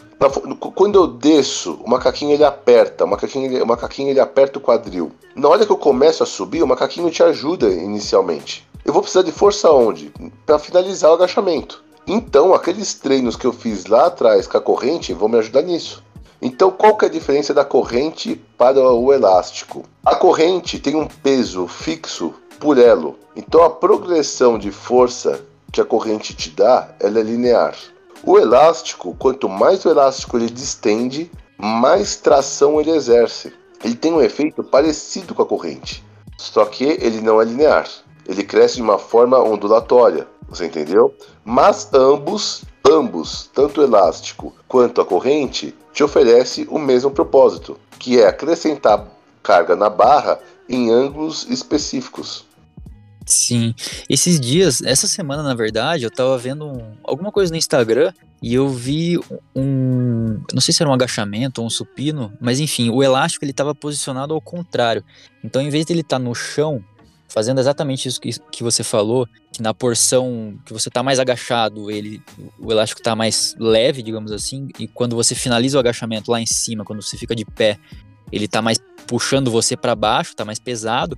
[0.73, 4.61] quando eu desço, o macaquinho ele aperta, o macaquinho ele, o macaquinho ele aperta o
[4.61, 5.11] quadril.
[5.35, 8.67] Na hora que eu começo a subir, o macaquinho te ajuda inicialmente.
[8.83, 10.13] Eu vou precisar de força onde?
[10.45, 11.83] Para finalizar o agachamento.
[12.07, 16.03] Então, aqueles treinos que eu fiz lá atrás com a corrente vão me ajudar nisso.
[16.41, 19.83] Então, qual que é a diferença da corrente para o elástico?
[20.05, 23.17] A corrente tem um peso fixo por elo.
[23.35, 25.41] Então, a progressão de força
[25.71, 27.75] que a corrente te dá, ela é linear.
[28.27, 33.53] O elástico, quanto mais o elástico ele distende, mais tração ele exerce.
[33.83, 36.03] Ele tem um efeito parecido com a corrente,
[36.35, 37.87] só que ele não é linear.
[38.27, 40.27] Ele cresce de uma forma ondulatória.
[40.49, 41.13] Você entendeu?
[41.43, 48.19] Mas ambos, ambos, tanto o elástico quanto a corrente, te oferece o mesmo propósito, que
[48.19, 49.05] é acrescentar
[49.43, 52.44] carga na barra em ângulos específicos.
[53.25, 53.73] Sim.
[54.07, 58.53] Esses dias, essa semana, na verdade, eu tava vendo um, alguma coisa no Instagram e
[58.53, 59.17] eu vi
[59.55, 60.39] um.
[60.53, 63.73] Não sei se era um agachamento ou um supino, mas enfim, o elástico ele tava
[63.73, 65.03] posicionado ao contrário.
[65.43, 66.83] Então, em vez de ele estar tá no chão,
[67.27, 71.89] fazendo exatamente isso que, que você falou, que na porção que você está mais agachado,
[71.89, 72.21] ele,
[72.59, 76.45] o elástico está mais leve, digamos assim, e quando você finaliza o agachamento lá em
[76.45, 77.79] cima, quando você fica de pé,
[78.31, 81.17] ele está mais puxando você para baixo, está mais pesado.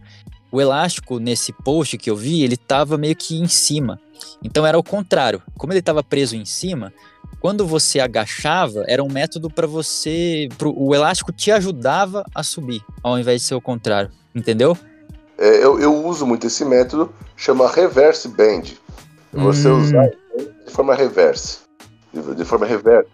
[0.51, 3.99] O elástico nesse post que eu vi, ele estava meio que em cima.
[4.43, 5.41] Então era o contrário.
[5.57, 6.93] Como ele estava preso em cima,
[7.39, 12.81] quando você agachava, era um método para você, pro, o elástico te ajudava a subir,
[13.03, 14.77] ao invés de ser o contrário, entendeu?
[15.37, 18.77] É, eu, eu, uso muito esse método, chama reverse bend.
[19.31, 19.81] Você hum.
[19.81, 20.09] usar
[20.65, 21.59] de forma reverse.
[22.11, 23.09] De, de forma reverse.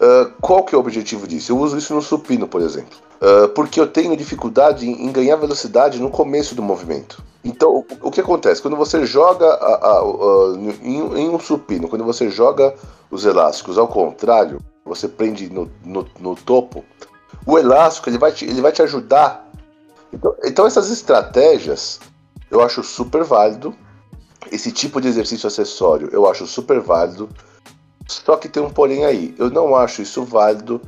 [0.00, 1.52] Uh, qual que é o objetivo disso?
[1.52, 2.96] Eu uso isso no supino, por exemplo.
[3.20, 7.22] Uh, porque eu tenho dificuldade em, ganhar velocidade no começo do movimento.
[7.44, 8.62] Então, o, o que acontece?
[8.62, 12.74] Quando você joga a, a, a, em, em, um supino, quando você joga
[13.10, 16.84] os elásticos ao contrário, você prende no, no, no topo,
[17.44, 19.48] o elástico ele vai te, ele vai te ajudar
[20.12, 22.00] então, então essas estratégias
[22.50, 23.74] eu acho super válido.
[24.50, 27.28] Esse tipo de exercício acessório eu acho super válido.
[28.08, 29.34] Só que tem um porém aí.
[29.38, 30.80] Eu não acho isso válido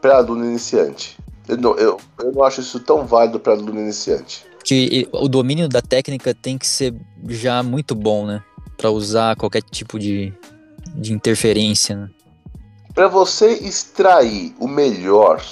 [0.00, 1.18] para aluno iniciante.
[1.48, 4.44] Eu não, eu, eu não acho isso tão válido para aluno iniciante.
[4.62, 6.94] Que o domínio da técnica tem que ser
[7.28, 8.42] já muito bom, né?
[8.76, 10.32] Para usar qualquer tipo de,
[10.94, 11.96] de interferência.
[11.96, 12.10] Né?
[12.94, 15.42] Para você extrair o melhor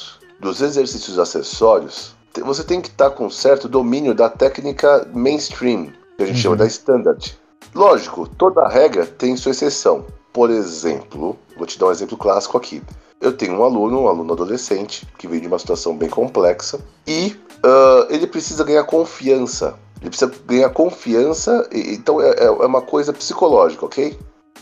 [0.40, 2.14] dos exercícios acessórios,
[2.44, 6.42] você tem que estar tá com certo domínio da técnica mainstream, que a gente uhum.
[6.42, 7.38] chama da standard.
[7.74, 10.04] Lógico, toda regra tem sua exceção.
[10.34, 12.82] Por exemplo, vou te dar um exemplo clássico aqui.
[13.20, 17.36] Eu tenho um aluno, um aluno adolescente, que veio de uma situação bem complexa e
[17.64, 19.78] uh, ele precisa ganhar confiança.
[20.00, 24.18] Ele precisa ganhar confiança, e, então é, é, é uma coisa psicológica, ok?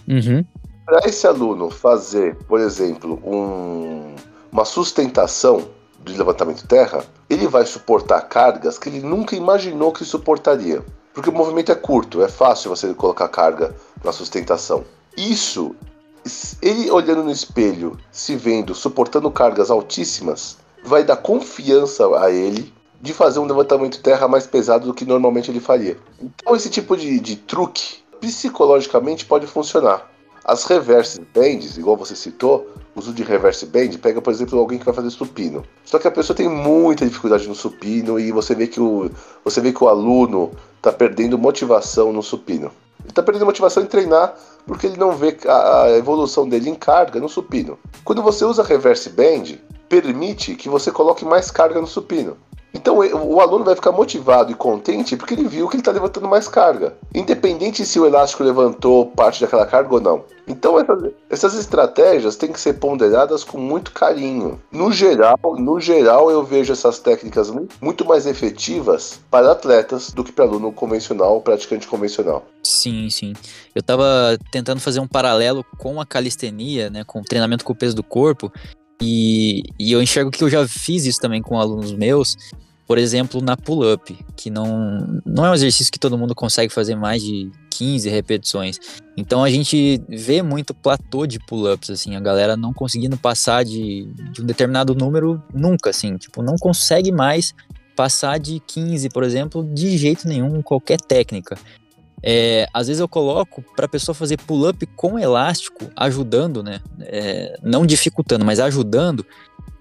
[0.07, 0.45] Uhum.
[0.85, 4.15] Para esse aluno fazer, por exemplo, um,
[4.53, 5.71] uma sustentação
[6.05, 10.85] de levantamento terra, ele vai suportar cargas que ele nunca imaginou que suportaria.
[11.15, 14.85] Porque o movimento é curto, é fácil você colocar carga na sustentação.
[15.17, 15.75] Isso,
[16.61, 23.13] ele olhando no espelho, se vendo suportando cargas altíssimas, vai dar confiança a ele de
[23.13, 25.99] fazer um levantamento terra mais pesado do que normalmente ele faria.
[26.21, 30.11] Então esse tipo de, de truque psicologicamente pode funcionar.
[30.45, 34.85] As reverse bands, igual você citou, uso de reverse band pega, por exemplo, alguém que
[34.85, 35.65] vai fazer supino.
[35.85, 39.11] Só que a pessoa tem muita dificuldade no supino e você vê que o,
[39.45, 42.73] você vê que o aluno está perdendo motivação no supino.
[43.03, 44.35] Ele está perdendo motivação em treinar
[44.67, 47.79] porque ele não vê a, a evolução dele em carga no supino.
[48.05, 52.37] Quando você usa reverse band, permite que você coloque mais carga no supino.
[52.75, 56.29] Então o aluno vai ficar motivado e contente porque ele viu que ele está levantando
[56.29, 60.25] mais carga, independente se o elástico levantou parte daquela carga ou não.
[60.49, 64.61] Então essas, essas, estratégias têm que ser ponderadas com muito carinho.
[64.73, 70.33] No geral, no geral eu vejo essas técnicas muito mais efetivas para atletas do que
[70.33, 72.45] para aluno convencional, praticante convencional.
[72.63, 73.35] Sim, sim.
[73.75, 77.77] Eu estava tentando fazer um paralelo com a calistenia, né, com o treinamento com o
[77.77, 78.53] peso do corpo,
[79.03, 82.37] e, e, eu enxergo que eu já fiz isso também com alunos meus,
[82.87, 86.95] por exemplo, na pull-up, que não, não é um exercício que todo mundo consegue fazer
[86.95, 88.79] mais de 15 repetições.
[89.17, 94.05] Então a gente vê muito platô de pull-ups, assim, a galera não conseguindo passar de,
[94.31, 97.55] de um determinado número nunca, assim, tipo, não consegue mais
[97.97, 101.59] passar de 15, por exemplo, de jeito nenhum, qualquer técnica.
[102.23, 106.81] É, às vezes eu coloco para a pessoa fazer pull-up com elástico, ajudando, né?
[107.01, 109.27] É, não dificultando, mas ajudando,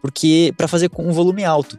[0.02, 1.78] porque para fazer com um volume alto.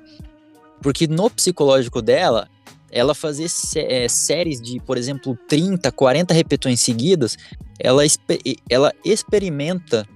[0.80, 2.48] Porque no psicológico dela,
[2.90, 3.46] ela fazer
[3.76, 7.36] é, séries de, por exemplo, 30, 40 repetições seguidas,
[7.78, 8.02] ela,
[8.68, 10.06] ela experimenta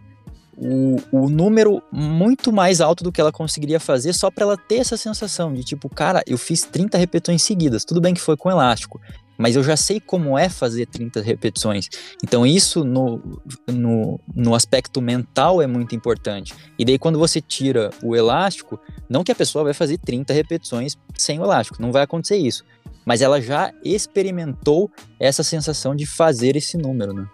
[0.57, 4.77] o, o número muito mais alto do que ela conseguiria fazer só para ela ter
[4.77, 8.51] essa sensação de tipo, cara, eu fiz 30 repetições seguidas, tudo bem que foi com
[8.51, 9.01] elástico,
[9.39, 11.89] mas eu já sei como é fazer 30 repetições.
[12.23, 13.21] Então, isso no,
[13.67, 16.55] no, no, aspecto mental é muito importante.
[16.79, 18.79] E daí, quando você tira o elástico,
[19.09, 22.65] não que a pessoa vai fazer 30 repetições sem o elástico, não vai acontecer isso.
[23.05, 27.27] Mas ela já experimentou essa sensação de fazer esse número, né?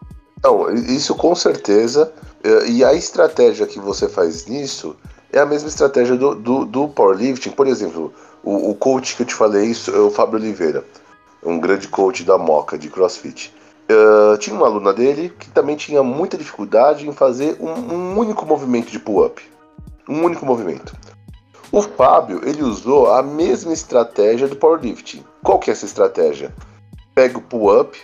[0.43, 2.13] Não, isso com certeza.
[2.69, 4.97] E a estratégia que você faz nisso
[5.33, 7.53] é a mesma estratégia do, do, do powerlifting.
[7.53, 10.85] Por exemplo, o, o coach que eu te falei, isso é o Fábio Oliveira
[11.43, 13.55] um grande coach da Moca de CrossFit.
[13.91, 18.47] Uh, tinha uma aluna dele que também tinha muita dificuldade em fazer um, um único
[18.47, 19.43] movimento de pull-up.
[20.09, 20.95] Um único movimento.
[21.71, 25.25] O Fábio ele usou a mesma estratégia do powerlifting.
[25.43, 26.55] Qual que é essa estratégia?
[27.15, 27.99] Pega o pull-up,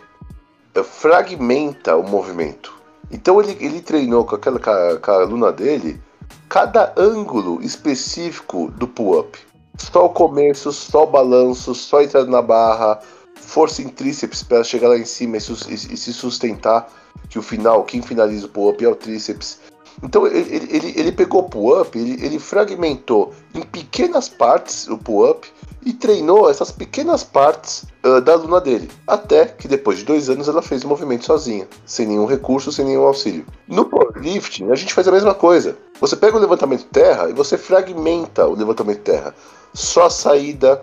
[0.76, 2.76] uh, fragmenta o movimento.
[3.10, 6.00] Então ele, ele treinou com aquela com a, com a aluna dele
[6.48, 9.38] cada ângulo específico do pull-up.
[9.76, 13.00] Só o começo, só o balanço, só a entrada na barra,
[13.48, 16.92] força em tríceps para chegar lá em cima e, e, e, se sustentar,
[17.30, 19.58] que o final, quem finaliza o pull-up é o tríceps.
[20.02, 25.48] Então ele, ele, ele pegou o pull-up, ele, ele fragmentou em pequenas partes o pull-up
[25.84, 28.90] e treinou essas pequenas partes uh, da aluna dele.
[29.06, 32.84] Até que depois de dois anos ela fez o movimento sozinha, sem nenhum recurso, sem
[32.84, 33.46] nenhum auxílio.
[33.66, 35.76] No powerlifting a gente faz a mesma coisa.
[36.00, 39.34] Você pega o levantamento terra e você fragmenta o levantamento terra.
[39.72, 40.82] Só a saída,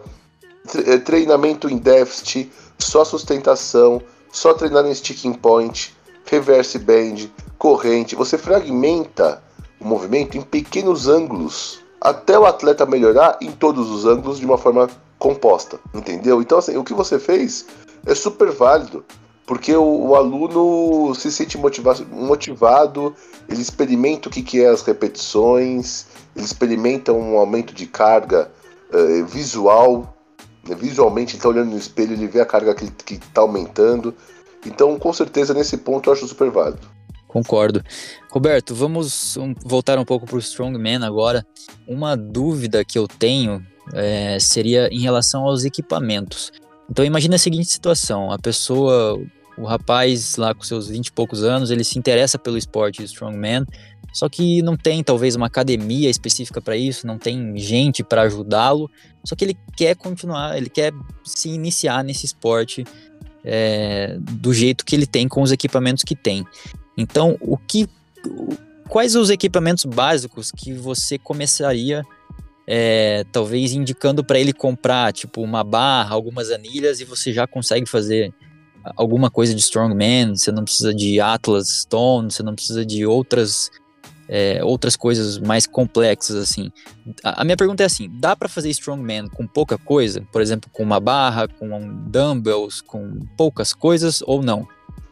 [1.04, 4.02] treinamento em déficit, só sustentação,
[4.32, 5.96] só treinar em sticking point,
[6.26, 8.16] reverse band, corrente.
[8.16, 9.42] Você fragmenta
[9.80, 14.58] o movimento em pequenos ângulos até o atleta melhorar em todos os ângulos de uma
[14.58, 16.42] forma composta, entendeu?
[16.42, 17.66] Então, assim, o que você fez
[18.06, 19.04] é super válido,
[19.48, 23.16] porque o, o aluno se sente motiva motivado,
[23.50, 26.06] ele experimenta o que, que é as repetições,
[26.36, 28.52] ele experimenta um aumento de carga
[28.94, 30.15] uh, visual,
[30.78, 34.14] Visualmente, ele está olhando no espelho, ele vê a carga que está aumentando.
[34.66, 36.96] Então, com certeza, nesse ponto eu acho super válido.
[37.28, 37.84] Concordo.
[38.32, 41.46] Roberto, vamos voltar um pouco para o Strongman agora.
[41.88, 43.62] Uma dúvida que eu tenho
[43.94, 46.52] é, seria em relação aos equipamentos.
[46.90, 49.22] Então, imagine a seguinte situação: a pessoa,
[49.58, 53.66] o rapaz lá com seus 20 e poucos anos, ele se interessa pelo esporte Strongman,
[54.16, 58.90] só que não tem talvez uma academia específica para isso, não tem gente para ajudá-lo.
[59.26, 60.94] Só que ele quer continuar, ele quer
[61.26, 62.86] se iniciar nesse esporte
[63.44, 66.46] é, do jeito que ele tem com os equipamentos que tem.
[66.98, 67.90] Então, o que,
[68.88, 72.02] quais os equipamentos básicos que você começaria
[72.66, 77.86] é, talvez indicando para ele comprar, tipo uma barra, algumas anilhas e você já consegue
[77.86, 78.34] fazer
[78.96, 80.36] alguma coisa de strongman.
[80.36, 83.72] Você não precisa de Atlas Stone, você não precisa de outras
[84.28, 86.72] é, outras coisas mais complexas assim.
[87.24, 90.22] A, a, minha pergunta é assim: dá para fazer strongman com pouca coisa?
[90.32, 94.68] Por exemplo, com uma barra, com um dumbbells, com poucas coisas ou não?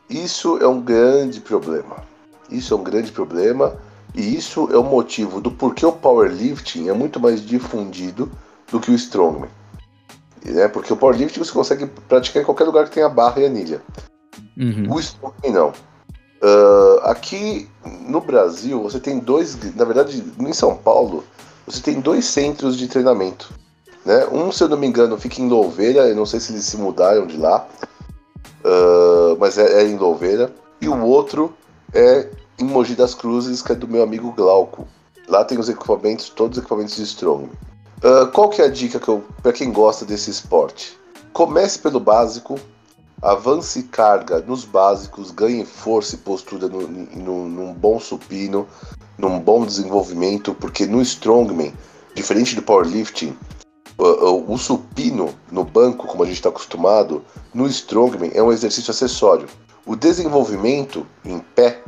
[0.10, 2.04] Isso é um grande problema.
[2.50, 3.78] Isso é um grande problema
[4.16, 8.32] e isso é o motivo do porquê o powerlifting é muito mais difundido
[8.72, 9.50] do que o strongman.
[10.46, 13.82] É porque o powerlifting você consegue praticar em qualquer lugar que tenha barra e anilha.
[14.58, 14.94] Uhum.
[14.94, 15.70] O strongman não.
[15.70, 17.70] Uh, aqui
[18.06, 19.58] no Brasil, você tem dois.
[19.76, 21.24] Na verdade, em São Paulo,
[21.66, 23.54] você tem dois centros de treinamento.
[24.06, 24.26] Né?
[24.28, 26.76] Um, se eu não me engano, fica em Louveira, eu não sei se eles se
[26.76, 27.66] mudaram de lá,
[28.66, 30.52] uh, mas é, é, em Louveira.
[30.82, 31.54] E o outro
[31.94, 32.28] é
[32.60, 34.86] em Mogi das Cruzes, que é do meu amigo Glauco.
[35.30, 37.50] Lá tem os equipamentos, todos os equipamentos de Strong.
[38.04, 40.99] Uh, qual que é a dica que eu, para quem gosta desse esporte?
[41.32, 42.60] Comece pelo básico,
[43.22, 48.68] avance carga nos básicos, ganhe força e postura no, no, num bom supino,
[49.18, 51.74] num bom desenvolvimento, porque no strongman,
[52.14, 53.38] diferente do powerlifting,
[53.97, 57.24] o, o, o supino no banco, como a gente está acostumado,
[57.54, 59.47] no strongman é um exercício acessório.
[59.86, 61.82] O desenvolvimento em pé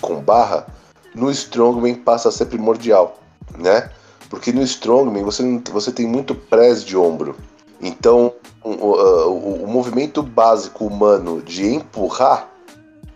[0.00, 0.66] com barra
[1.14, 3.20] no strongman passa a ser primordial,
[3.56, 3.88] né?
[4.30, 7.36] Porque no strongman você, você tem muito press de ombro.
[7.80, 12.48] Então, o, o, o, movimento básico humano de empurrar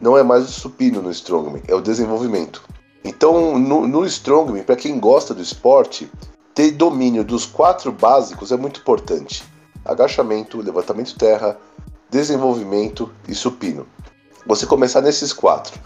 [0.01, 2.63] não é mais o supino no strongman, é o desenvolvimento.
[3.05, 6.11] Então, no, no strongman, para quem gosta do esporte,
[6.55, 9.45] ter domínio dos quatro básicos é muito importante:
[9.85, 11.57] agachamento, levantamento terra,
[12.11, 13.87] desenvolvimento e supino.
[14.47, 15.79] Você começar nesses quatro.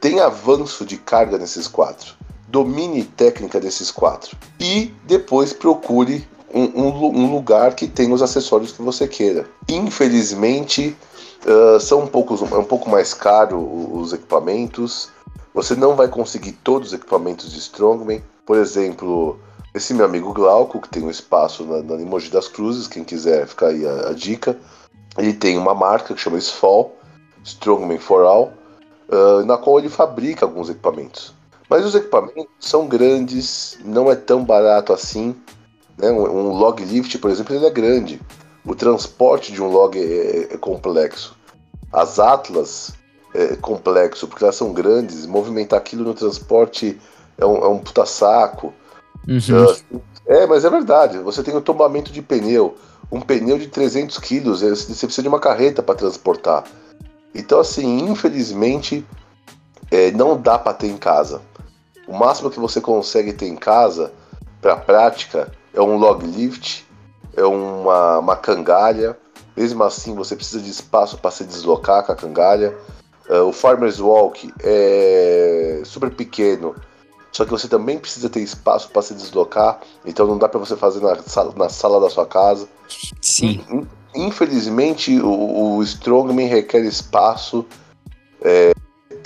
[0.00, 2.14] Tem avanço de carga nesses quatro.
[2.48, 4.36] Domine técnica desses quatro.
[4.60, 9.46] E depois procure um, um, um lugar que tenha os acessórios que você queira.
[9.68, 10.96] Infelizmente,
[11.44, 13.58] uh, são um pouco, é um pouco mais caro
[13.92, 15.10] os equipamentos.
[15.52, 18.22] Você não vai conseguir todos os equipamentos de Strongman.
[18.44, 19.38] Por exemplo,
[19.74, 23.68] esse meu amigo Glauco, que tem um espaço na, na das Cruzes, quem quiser ficar
[23.68, 24.58] aí a, a dica.
[25.18, 26.94] Ele tem uma marca que chama Sfall,
[27.44, 28.52] Strongman for All,
[29.08, 31.35] uh, na qual ele fabrica alguns equipamentos.
[31.68, 35.34] Mas os equipamentos são grandes, não é tão barato assim.
[35.98, 36.10] Né?
[36.10, 38.20] Um, um log lift, por exemplo, ele é grande.
[38.64, 41.36] O transporte de um log é, é complexo.
[41.92, 42.92] As Atlas
[43.34, 45.26] é complexo, porque elas são grandes.
[45.26, 46.98] Movimentar aquilo no transporte
[47.38, 48.72] é um, é um puta saco.
[49.26, 50.00] Uhum.
[50.26, 51.18] é, mas é verdade.
[51.18, 52.76] Você tem o tombamento de pneu.
[53.10, 56.64] Um pneu de 300 quilos, é, você precisa de uma carreta para transportar.
[57.34, 59.06] Então, assim, infelizmente,
[59.90, 61.40] é, não dá para ter em casa.
[62.06, 64.12] O máximo que você consegue ter em casa,
[64.60, 66.86] para prática, é um log lift,
[67.36, 69.16] é uma, uma cangalha.
[69.56, 72.76] Mesmo assim, você precisa de espaço para se deslocar com a cangalha.
[73.28, 76.76] Uh, o Farmer's Walk é super pequeno,
[77.32, 80.76] só que você também precisa ter espaço para se deslocar, então não dá para você
[80.76, 82.68] fazer na sala, na sala da sua casa.
[83.20, 83.86] Sim.
[84.14, 87.66] Infelizmente, o, o Strongman requer espaço.
[88.40, 88.72] É,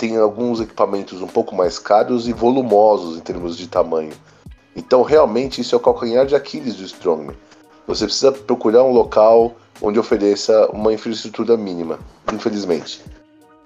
[0.01, 4.13] tem alguns equipamentos um pouco mais caros e volumosos em termos de tamanho.
[4.75, 7.35] Então, realmente, isso é o calcanhar de Aquiles do Strongman.
[7.85, 11.99] Você precisa procurar um local onde ofereça uma infraestrutura mínima,
[12.33, 12.99] infelizmente.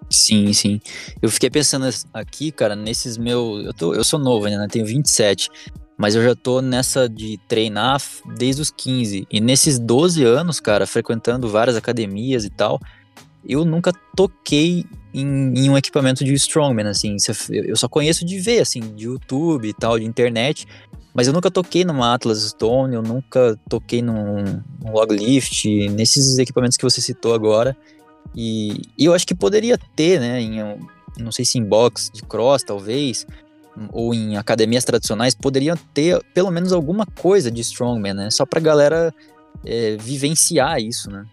[0.09, 0.81] Sim, sim.
[1.21, 3.65] Eu fiquei pensando aqui, cara, nesses meus.
[3.65, 4.67] Eu, tô, eu sou novo ainda, né?
[4.69, 5.49] Tenho 27.
[5.97, 8.01] Mas eu já tô nessa de treinar
[8.35, 9.25] desde os 15.
[9.31, 12.77] E nesses 12 anos, cara, frequentando várias academias e tal,
[13.47, 17.17] eu nunca toquei em, em, um equipamento de strongman, assim.
[17.49, 20.67] Eu só conheço de ver, assim, de YouTube e tal, de internet.
[21.13, 26.37] Mas eu nunca toquei numa Atlas Stone, eu nunca toquei num, num log lift, nesses
[26.37, 27.75] equipamentos que você citou agora.
[28.35, 30.59] E, e eu acho que poderia ter, né, em,
[31.17, 33.25] não sei se em box de cross, talvez,
[33.93, 38.59] ou em academias tradicionais, poderiam ter pelo menos alguma coisa de strongman, né, só pra
[38.59, 39.13] galera
[39.65, 41.25] é, vivenciar isso, né.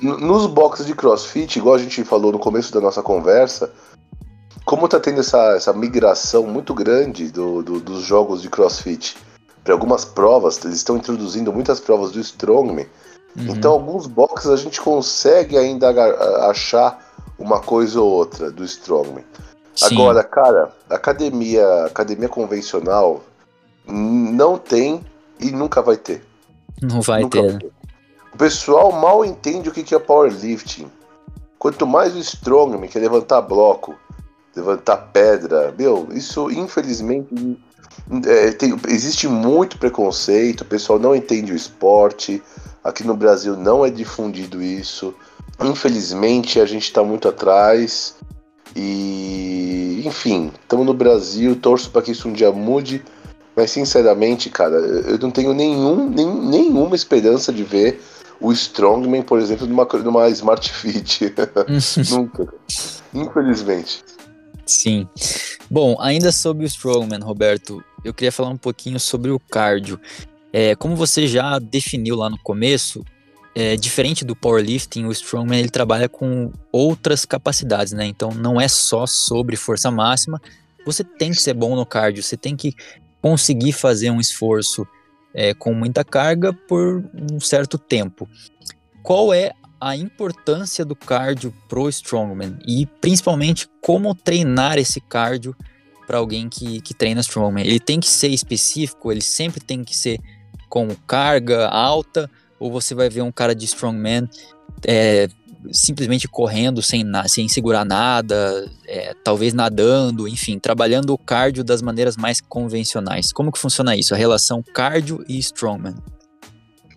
[0.00, 3.70] Nos boxes de crossfit, igual a gente falou no começo da nossa conversa,
[4.64, 9.16] como tá tendo essa, essa migração muito grande do, do dos jogos de crossfit
[9.64, 12.86] para algumas provas, eles estão introduzindo muitas provas do Strongman.
[13.36, 13.46] Uhum.
[13.48, 15.90] Então, alguns boxes a gente consegue ainda
[16.48, 19.24] achar uma coisa ou outra do Strongman.
[19.74, 19.94] Sim.
[19.94, 23.22] Agora, cara, academia, academia convencional
[23.86, 25.04] não tem
[25.40, 26.24] e nunca vai ter.
[26.80, 27.50] Não vai nunca ter.
[27.50, 27.81] Vai ter.
[28.34, 30.90] O pessoal mal entende o que é powerlifting.
[31.58, 33.94] Quanto mais o strongman, que é levantar bloco,
[34.56, 35.74] levantar pedra.
[35.78, 37.58] Meu, isso infelizmente
[38.26, 42.42] é, tem, existe muito preconceito, o pessoal não entende o esporte.
[42.82, 45.14] Aqui no Brasil não é difundido isso.
[45.60, 48.16] Infelizmente a gente está muito atrás.
[48.74, 53.04] E enfim, estamos no Brasil, torço para que isso um dia mude.
[53.54, 58.00] Mas sinceramente, cara, eu não tenho nenhum, nem, nenhuma esperança de ver
[58.42, 61.32] o Strongman, por exemplo, numa, numa Smart Fit.
[62.10, 62.52] Nunca.
[63.14, 64.02] Infelizmente.
[64.66, 65.08] Sim.
[65.70, 69.98] Bom, ainda sobre o Strongman, Roberto, eu queria falar um pouquinho sobre o cardio.
[70.52, 73.02] É, como você já definiu lá no começo,
[73.54, 78.06] é, diferente do powerlifting, o strongman ele trabalha com outras capacidades, né?
[78.06, 80.40] Então não é só sobre força máxima.
[80.84, 82.74] Você tem que ser bom no cardio, você tem que
[83.20, 84.86] conseguir fazer um esforço
[85.34, 88.28] é, com muita carga por um certo tempo.
[89.02, 95.56] Qual é a importância do cardio pro strongman e principalmente como treinar esse cardio
[96.06, 97.66] para alguém que, que treina strongman?
[97.66, 100.20] Ele tem que ser específico, ele sempre tem que ser
[100.68, 104.28] com carga alta ou você vai ver um cara de strongman
[104.86, 105.28] é,
[105.70, 112.16] simplesmente correndo sem, sem segurar nada, é, talvez nadando, enfim, trabalhando o cardio das maneiras
[112.16, 113.32] mais convencionais.
[113.32, 115.94] Como que funciona isso, a relação cardio e strongman?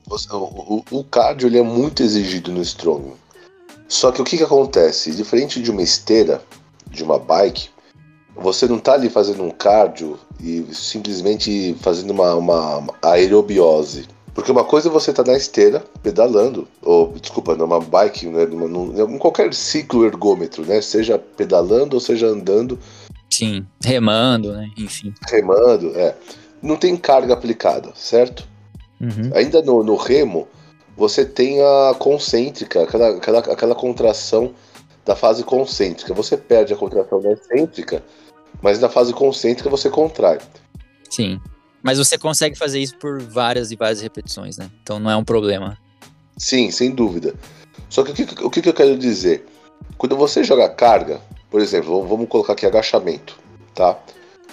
[0.09, 3.15] O, o, o cardio ele é muito exigido no strongman.
[3.87, 5.11] Só que o que, que acontece?
[5.11, 6.41] Diferente de uma esteira,
[6.89, 7.69] de uma bike,
[8.35, 14.07] você não está ali fazendo um cardio e simplesmente fazendo uma, uma aerobiose.
[14.35, 18.45] Porque uma coisa é você estar tá na esteira, pedalando, ou, desculpa, numa bike, né,
[18.45, 20.81] numa, numa, em qualquer ciclo ergômetro, né?
[20.81, 22.77] Seja pedalando ou seja andando.
[23.31, 24.69] Sim, remando, né?
[24.77, 25.13] Enfim.
[25.29, 26.13] Remando, é.
[26.61, 28.45] Não tem carga aplicada, certo?
[28.99, 29.31] Uhum.
[29.33, 30.49] Ainda no, no, remo,
[30.97, 34.53] você tem a concêntrica, aquela, aquela, aquela contração
[35.05, 36.13] da fase concêntrica.
[36.13, 38.03] Você perde a contração da excêntrica,
[38.61, 40.39] mas na fase concêntrica você contrai.
[41.09, 41.39] Sim.
[41.85, 44.71] Mas você consegue fazer isso por várias e várias repetições, né?
[44.81, 45.77] Então não é um problema.
[46.35, 47.35] Sim, sem dúvida.
[47.91, 49.45] Só que o que, o que eu quero dizer?
[49.95, 53.37] Quando você joga carga, por exemplo, vamos colocar aqui agachamento,
[53.75, 53.99] tá?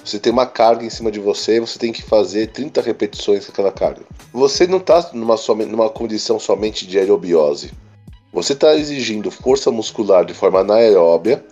[0.04, 3.52] Você tem uma carga em cima de você você tem que fazer 30 repetições com
[3.52, 4.02] aquela carga.
[4.30, 7.72] Você não está numa, numa condição somente de aerobiose.
[8.30, 11.42] Você está exigindo força muscular de forma anaeróbia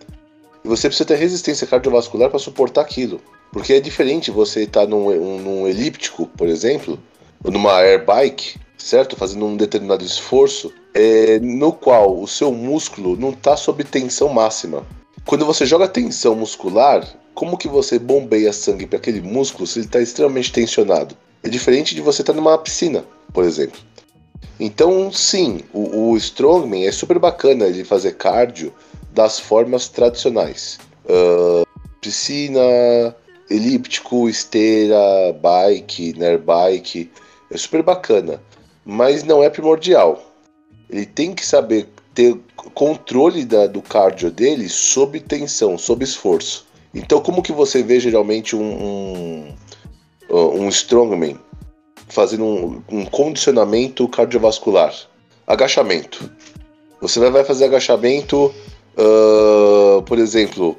[0.65, 3.21] e você precisa ter resistência cardiovascular para suportar aquilo.
[3.53, 6.99] Porque é diferente você estar tá num, um, num elíptico, por exemplo,
[7.43, 9.17] ou numa airbike, certo?
[9.17, 14.87] Fazendo um determinado esforço, é, no qual o seu músculo não está sob tensão máxima.
[15.27, 19.87] Quando você joga tensão muscular, como que você bombeia sangue para aquele músculo se ele
[19.87, 21.17] está extremamente tensionado?
[21.43, 23.81] É diferente de você estar tá numa piscina, por exemplo.
[24.59, 28.73] Então, sim, o, o strongman é super bacana ele fazer cardio
[29.13, 30.79] das formas tradicionais.
[31.05, 31.67] Uh,
[32.01, 32.61] piscina,
[33.51, 37.11] elíptico, esteira, bike, bike,
[37.51, 38.41] é super bacana,
[38.85, 40.23] mas não é primordial.
[40.89, 42.37] Ele tem que saber ter
[42.75, 46.67] controle da, do cardio dele sob tensão, sob esforço.
[46.95, 49.55] Então, como que você vê geralmente um,
[50.31, 51.39] um, um strongman
[52.09, 54.93] fazendo um, um condicionamento cardiovascular?
[55.47, 56.31] Agachamento.
[57.01, 58.53] Você vai fazer agachamento,
[58.97, 60.77] uh, por exemplo,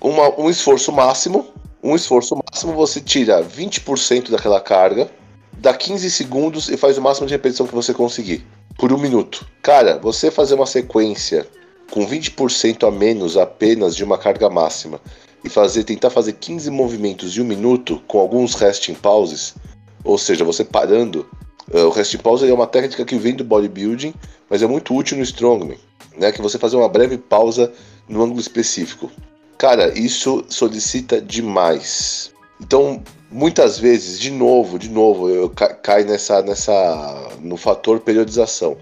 [0.00, 1.46] uma, um esforço máximo,
[1.82, 5.10] um esforço máximo, você tira 20% daquela carga,
[5.58, 8.44] dá 15 segundos e faz o máximo de repetição que você conseguir,
[8.78, 9.46] por um minuto.
[9.62, 11.46] Cara, você fazer uma sequência
[11.90, 15.00] com 20% a menos apenas de uma carga máxima
[15.44, 19.54] e fazer tentar fazer 15 movimentos de um minuto com alguns resting pauses,
[20.02, 21.26] ou seja, você parando.
[21.72, 24.14] Uh, o resting pause é uma técnica que vem do bodybuilding,
[24.50, 25.78] mas é muito útil no strongman,
[26.16, 26.30] né?
[26.30, 27.72] Que você fazer uma breve pausa
[28.08, 29.10] no ângulo específico.
[29.56, 32.32] Cara, isso solicita demais.
[32.60, 38.76] Então, muitas vezes, de novo, de novo, eu cai nessa, nessa no fator periodização.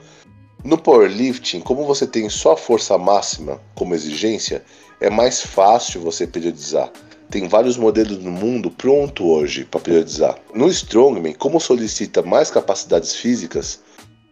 [0.64, 4.64] No powerlifting, como você tem só força máxima como exigência,
[5.00, 6.90] é mais fácil você periodizar.
[7.32, 10.36] Tem vários modelos no mundo pronto hoje para periodizar.
[10.54, 13.80] No strongman, como solicita mais capacidades físicas,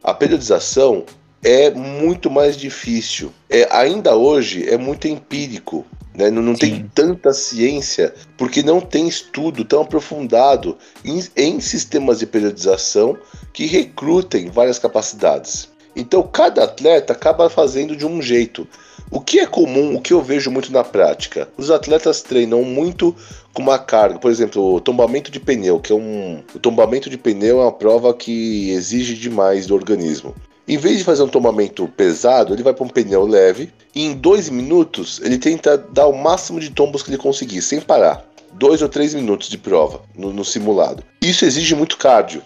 [0.05, 1.07] a periodização
[1.43, 3.33] é muito mais difícil.
[3.49, 5.87] É, ainda hoje é muito empírico.
[6.15, 6.29] Né?
[6.31, 12.27] Não, não tem tanta ciência, porque não tem estudo tão aprofundado em, em sistemas de
[12.27, 13.17] periodização
[13.55, 15.71] que recrutem várias capacidades.
[15.97, 18.69] Então, cada atleta acaba fazendo de um jeito.
[19.13, 21.49] O que é comum, o que eu vejo muito na prática?
[21.59, 23.15] Os atletas treinam muito
[23.53, 26.45] com uma carga, por exemplo, o tombamento de pneu, que é um.
[26.55, 30.33] O tombamento de pneu é uma prova que exige demais do organismo.
[30.69, 34.15] Em vez de fazer um tombamento pesado, ele vai para um pneu leve e em
[34.15, 38.25] dois minutos ele tenta dar o máximo de tombos que ele conseguir, sem parar.
[38.53, 41.03] Dois ou três minutos de prova no, no simulado.
[41.21, 42.43] Isso exige muito cardio.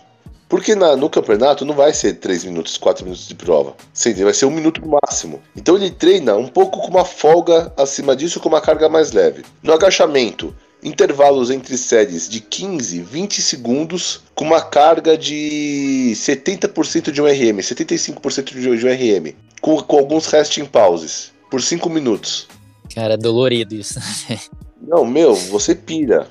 [0.48, 3.74] Porque na, no campeonato não vai ser 3 minutos, 4 minutos de prova.
[3.92, 5.42] Sim, vai ser um minuto máximo.
[5.56, 9.42] Então ele treina um pouco com uma folga acima disso, com uma carga mais leve.
[9.62, 17.22] No agachamento, intervalos entre séries de 15, 20 segundos, com uma carga de 70% de
[17.22, 22.46] um RM, 75% de um RM, com, com alguns resting pauses, por 5 minutos.
[22.94, 23.98] Cara, é dolorido isso.
[24.86, 26.28] Não, meu, você pira.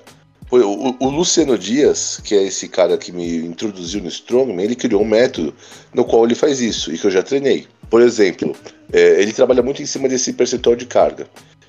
[0.62, 5.02] O, o, Luciano Dias, que é esse cara que me introduziu no Strongman, ele criou
[5.02, 5.52] um método
[5.92, 7.66] no qual ele faz isso e que eu já treinei.
[7.90, 8.56] Por exemplo,
[8.92, 11.26] é, ele trabalha muito em cima desse percentual de carga.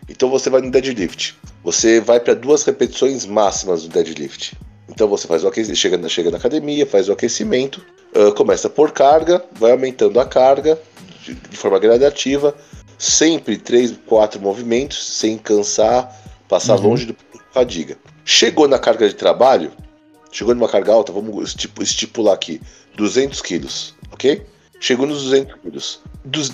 [0.07, 4.55] Então você vai no deadlift, você vai para duas repetições máximas do deadlift.
[4.87, 7.83] Então você faz o aquecimento, chega, chega na academia, faz o aquecimento,
[8.15, 10.79] uh, começa por carga, vai aumentando a carga
[11.25, 12.55] de, de forma gradativa,
[12.99, 16.15] sempre três, quatro movimentos, sem cansar,
[16.47, 16.91] passar uhum.
[16.91, 17.15] longe do
[17.55, 17.97] fadiga.
[18.25, 19.71] Chegou na carga de trabalho,
[20.33, 22.61] chegou numa carga alta, vamos estipular aqui,
[22.97, 24.45] 200 quilos, ok?
[24.81, 26.01] Chegou nos 200 quilos.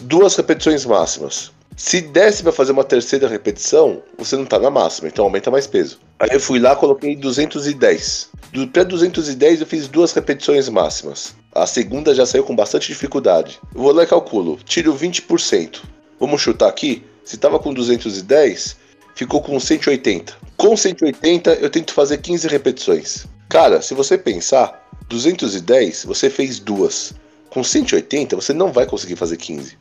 [0.03, 1.51] duas repetições máximas.
[1.77, 5.67] Se desse para fazer uma terceira repetição, você não tá na máxima, então aumenta mais
[5.67, 5.99] peso.
[6.19, 8.29] Aí eu fui lá, coloquei 210.
[8.53, 11.35] Do, para 210 eu fiz duas repetições máximas.
[11.55, 13.59] A segunda já saiu com bastante dificuldade.
[13.75, 15.81] Eu vou lá e calculo, tiro 20%.
[16.21, 17.03] Vamos chutar aqui?
[17.25, 18.77] Se tava com 210,
[19.15, 20.35] ficou com 180.
[20.57, 23.27] Com 180 eu tento fazer 15 repetições.
[23.49, 27.15] Cara, se você pensar, 210 você fez duas.
[27.49, 29.77] Com 180 você não vai conseguir fazer 15.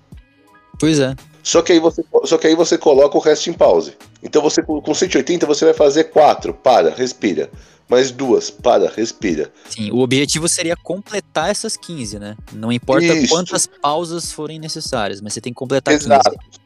[0.80, 1.16] Pois é.
[1.44, 3.94] Só que aí você, só que aí você coloca o resto em pause.
[4.24, 7.50] Então você com 180 você vai fazer quatro, para, respira.
[7.90, 9.52] Mais duas, para, respira.
[9.68, 12.38] Sim, o objetivo seria completar essas 15, né?
[12.54, 13.34] Não importa Isso.
[13.34, 16.30] quantas pausas forem necessárias, mas você tem que completar Exato.
[16.30, 16.60] 15.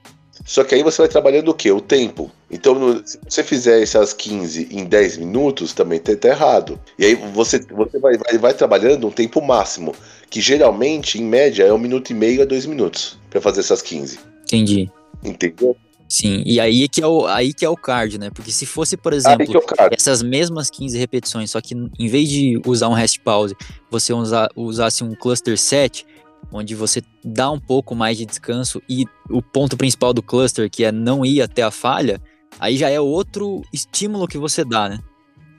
[0.45, 1.71] Só que aí você vai trabalhando o quê?
[1.71, 2.29] O tempo.
[2.51, 6.79] Então, no, se você fizer essas 15 em 10 minutos, também tá, tá errado.
[6.99, 9.95] E aí você, você vai, vai, vai, trabalhando um tempo máximo,
[10.29, 13.81] que geralmente, em média, é um minuto e meio a dois minutos para fazer essas
[13.81, 14.19] 15.
[14.43, 14.91] Entendi.
[15.23, 15.77] Entendeu?
[16.13, 18.29] Sim, e aí que é o, aí que é o cardio, né?
[18.29, 22.61] Porque se fosse, por exemplo, é essas mesmas 15 repetições, só que em vez de
[22.67, 23.55] usar um rest pause,
[23.89, 26.05] você usa, usasse um cluster set,
[26.51, 30.83] onde você dá um pouco mais de descanso e o ponto principal do cluster, que
[30.83, 32.21] é não ir até a falha,
[32.59, 34.99] aí já é outro estímulo que você dá, né?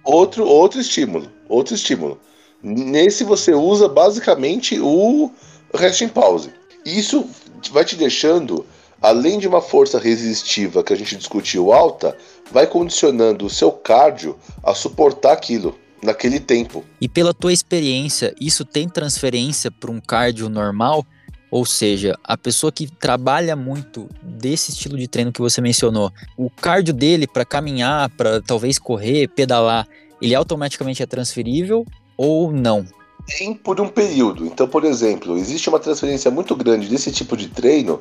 [0.05, 2.21] Outro, outro estímulo, outro estímulo.
[2.63, 5.31] Nesse você usa basicamente o
[5.75, 6.51] rest pause.
[6.85, 7.27] Isso
[7.73, 8.65] vai te deixando
[9.01, 12.17] além de uma força resistiva que a gente discutiu alta,
[12.51, 16.85] vai condicionando o seu cardio a suportar aquilo naquele tempo.
[17.01, 21.05] E pela tua experiência, isso tem transferência para um cardio normal?
[21.51, 26.51] Ou seja, a pessoa que trabalha muito desse estilo de treino que você mencionou, o
[26.51, 29.87] cardio dele para caminhar, para talvez correr, pedalar,
[30.21, 31.87] ele automaticamente é transferível
[32.17, 32.85] ou não?
[33.27, 34.45] Tem por um período.
[34.47, 38.01] Então, por exemplo, existe uma transferência muito grande desse tipo de treino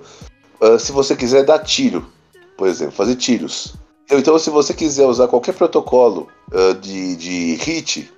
[0.59, 2.09] uh, se você quiser dar tiro,
[2.57, 3.75] por exemplo, fazer tiros.
[4.05, 8.11] Então, então se você quiser usar qualquer protocolo uh, de, de hit,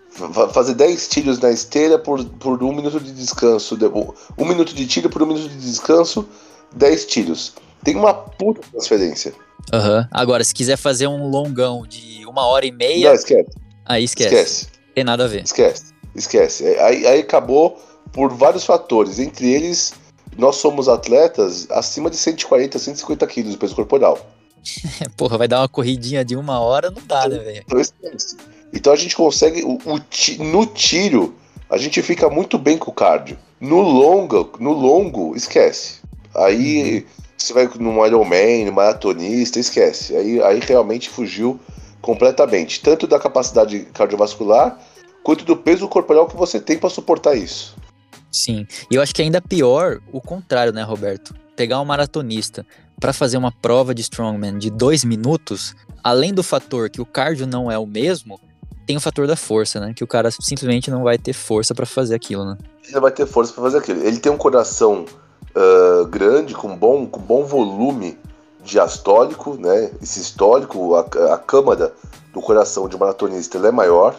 [0.54, 3.78] fazer 10 tiros na esteira por, por um minuto de descanso,
[4.38, 6.28] um minuto de tiro por um minuto de descanso,
[6.76, 7.54] 10 tiros.
[7.84, 9.34] Tem uma puta transferência.
[9.74, 10.08] Uhum.
[10.12, 13.10] Agora, se quiser fazer um longão de uma hora e meia.
[13.10, 13.50] Não, esquece.
[13.86, 14.36] Aí esquece.
[14.36, 14.68] Esquece.
[14.94, 15.44] Tem nada a ver.
[15.44, 15.94] Esquece.
[16.16, 16.66] Esquece.
[16.80, 17.78] Aí, aí acabou
[18.12, 19.94] por vários fatores, entre eles
[20.38, 24.20] nós somos atletas acima de 140, 150 quilos de peso corporal.
[25.16, 27.64] Porra, vai dar uma corridinha de uma hora, não dá, né, velho?
[27.68, 27.82] Então,
[28.74, 29.64] então a gente consegue.
[29.64, 31.36] O, o, no tiro,
[31.70, 33.38] a gente fica muito bem com o cardio.
[33.60, 36.02] No longo, no longo, esquece.
[36.36, 37.04] Aí uhum.
[37.38, 40.16] você vai no Ironman, no maratonista, esquece.
[40.16, 41.60] Aí, aí realmente fugiu
[42.02, 42.82] completamente.
[42.82, 44.80] Tanto da capacidade cardiovascular,
[45.24, 47.76] quanto do peso corporal que você tem para suportar isso.
[48.32, 48.68] Sim.
[48.92, 51.34] E eu acho que ainda pior o contrário, né, Roberto?
[51.56, 52.66] Pegar um maratonista
[53.00, 57.48] para fazer uma prova de strongman de dois minutos, além do fator que o cardio
[57.48, 58.40] não é o mesmo,
[58.86, 59.94] tem o fator da força, né?
[59.94, 62.58] Que o cara simplesmente não vai ter força para fazer aquilo, né?
[62.84, 64.04] Ele não vai ter força para fazer aquilo.
[64.04, 65.06] Ele tem um coração
[65.56, 68.18] uh, grande, com bom, com bom volume
[68.64, 69.92] diastólico, né?
[70.02, 71.02] E sistólico, a,
[71.34, 71.94] a câmara
[72.34, 74.16] do coração de um maratonista é maior.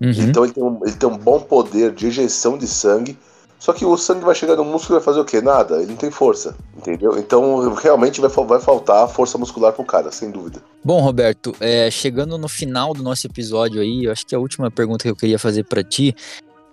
[0.00, 0.10] Uhum.
[0.10, 3.18] Então ele tem, um, ele tem um bom poder de ejeção de sangue
[3.58, 5.40] só que o sangue vai chegar no músculo e vai fazer o quê?
[5.40, 7.16] Nada, ele não tem força, entendeu?
[7.18, 10.62] Então realmente vai, vai faltar força muscular pro cara, sem dúvida.
[10.84, 14.70] Bom, Roberto, é, chegando no final do nosso episódio aí, eu acho que a última
[14.70, 16.14] pergunta que eu queria fazer para ti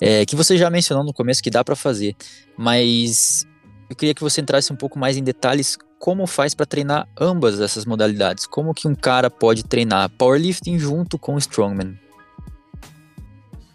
[0.01, 2.15] é que você já mencionou no começo que dá para fazer,
[2.57, 3.45] mas
[3.89, 7.61] eu queria que você entrasse um pouco mais em detalhes como faz para treinar ambas
[7.61, 8.47] essas modalidades.
[8.47, 11.97] Como que um cara pode treinar powerlifting junto com strongman?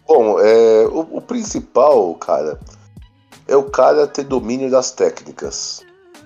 [0.05, 2.59] Bom, é, o, o principal, cara,
[3.47, 5.81] é o cara ter domínio das técnicas.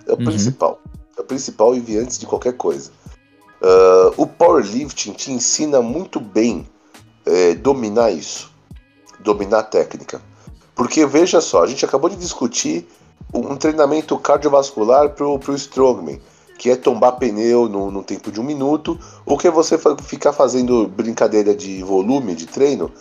[0.07, 0.25] É o uhum.
[0.25, 0.79] principal.
[1.17, 2.91] É o principal e antes de qualquer coisa.
[3.61, 6.67] Uh, o powerlifting te ensina muito bem
[7.25, 8.51] é, dominar isso,
[9.19, 10.21] dominar a técnica.
[10.73, 12.87] Porque veja só, a gente acabou de discutir
[13.33, 16.19] um treinamento cardiovascular para o strongman,
[16.57, 20.33] que é tombar pneu no, no tempo de um minuto, ou que é você ficar
[20.33, 22.91] fazendo brincadeira de volume de treino,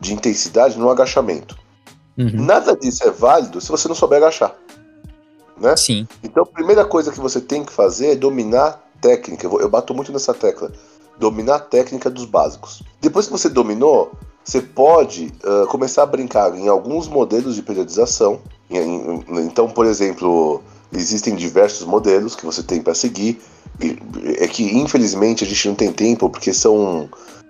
[0.00, 1.56] de intensidade no agachamento.
[2.18, 2.44] Uhum.
[2.44, 4.54] Nada disso é válido se você não souber agachar.
[5.56, 5.76] Né?
[5.76, 6.08] Sim.
[6.22, 9.46] Então a primeira coisa que você tem que fazer é dominar técnica.
[9.46, 10.72] Eu bato muito nessa tecla.
[11.18, 12.82] Dominar a técnica dos básicos.
[13.00, 14.12] Depois que você dominou,
[14.44, 18.40] você pode uh, começar a brincar em alguns modelos de periodização.
[18.70, 20.62] Então, por exemplo,
[20.92, 23.40] existem diversos modelos que você tem para seguir.
[24.38, 27.08] É que infelizmente a gente não tem tempo porque são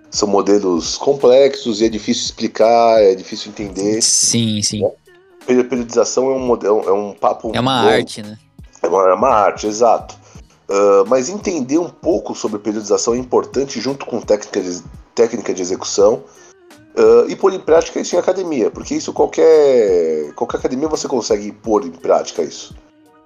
[0.09, 4.01] são modelos complexos e é difícil explicar, é difícil entender.
[4.01, 4.81] Sim, sim.
[4.81, 5.63] Né?
[5.63, 7.51] Periodização é um modelo, é um papo.
[7.53, 7.89] É uma bom.
[7.89, 8.37] arte, né?
[8.81, 10.15] É uma, é uma arte, exato.
[10.69, 14.83] Uh, mas entender um pouco sobre periodização é importante junto com técnica de,
[15.15, 16.23] técnica de execução
[16.95, 21.51] uh, e pôr em prática isso em academia, porque isso qualquer qualquer academia você consegue
[21.51, 22.75] pôr em prática isso.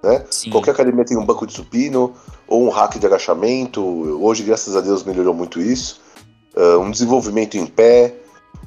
[0.02, 0.24] Né?
[0.50, 2.14] Qualquer academia tem um banco de supino
[2.46, 3.82] ou um rack de agachamento.
[4.22, 6.00] Hoje, graças a Deus, melhorou muito isso.
[6.56, 8.14] Uh, um desenvolvimento em pé,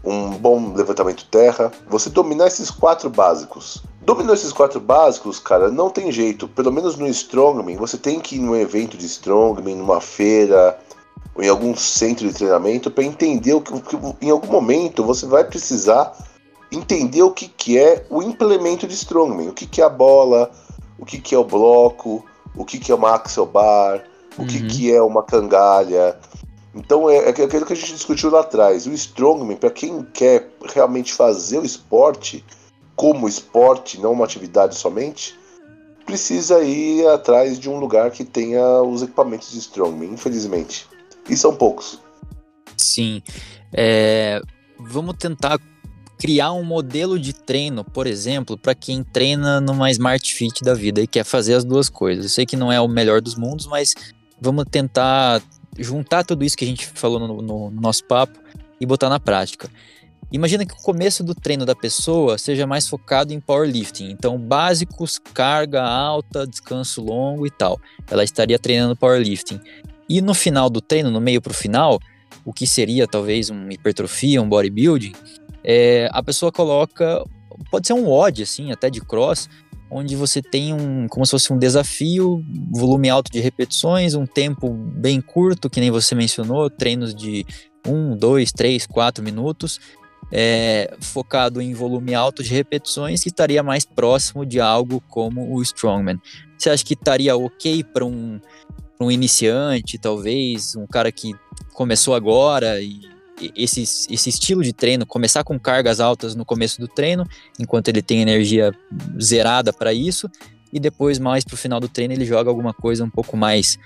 [0.04, 1.72] um bom levantamento terra.
[1.90, 3.84] Você dominar esses quatro básicos.
[4.02, 6.48] Dominou esses quatro básicos, cara, não tem jeito.
[6.48, 10.80] Pelo menos no Strongman, você tem que ir num evento de Strongman, numa feira,
[11.36, 13.74] ou em algum centro de treinamento, para entender o que,
[14.22, 16.14] em algum momento você vai precisar
[16.72, 20.52] entender o que, que é o implemento de Strongman, o que, que é a bola,
[20.98, 24.04] o que, que é o bloco, o que, que é uma axel bar,
[24.38, 24.68] o que, uhum.
[24.68, 26.18] que é uma cangalha.
[26.78, 28.86] Então é, é aquilo que a gente discutiu lá atrás.
[28.86, 32.44] O Strongman, para quem quer realmente fazer o esporte
[32.96, 35.38] como esporte, não uma atividade somente,
[36.06, 40.88] precisa ir atrás de um lugar que tenha os equipamentos de Strongman, infelizmente.
[41.30, 42.00] E são poucos.
[42.78, 43.22] Sim.
[43.74, 44.42] É,
[44.80, 45.60] vamos tentar
[46.18, 51.02] criar um modelo de treino, por exemplo, para quem treina numa Smart Fit da vida
[51.02, 52.26] e quer fazer as duas coisas.
[52.26, 53.94] Eu sei que não é o melhor dos mundos, mas
[54.42, 55.42] vamos tentar
[55.78, 58.40] juntar tudo isso que a gente falou no, no, no nosso papo
[58.80, 59.70] e botar na prática.
[60.32, 65.18] Imagina que o começo do treino da pessoa seja mais focado em powerlifting, então básicos,
[65.34, 67.80] carga alta, descanso longo e tal.
[68.10, 69.62] Ela estaria treinando powerlifting.
[70.10, 71.98] E no final do treino, no meio para o final,
[72.44, 75.14] o que seria talvez uma hipertrofia, um bodybuilding,
[75.64, 77.24] é, a pessoa coloca,
[77.72, 79.50] pode ser um odd assim, até de cross,
[79.90, 84.70] onde você tem um, como se fosse um desafio, volume alto de repetições, um tempo
[84.70, 87.46] bem curto, que nem você mencionou, treinos de
[87.86, 89.80] 1, 2, 3, 4 minutos,
[90.32, 95.62] é, focado em volume alto de repetições, que estaria mais próximo de algo como o
[95.62, 96.20] Strongman.
[96.58, 98.40] Você acha que estaria ok para um,
[99.00, 101.34] um iniciante, talvez, um cara que
[101.74, 103.17] começou agora e
[103.56, 107.28] esse, esse estilo de treino, começar com cargas altas no começo do treino,
[107.60, 108.74] enquanto ele tem energia
[109.22, 110.30] zerada para isso,
[110.72, 113.78] e depois, mais para o final do treino, ele joga alguma coisa um pouco mais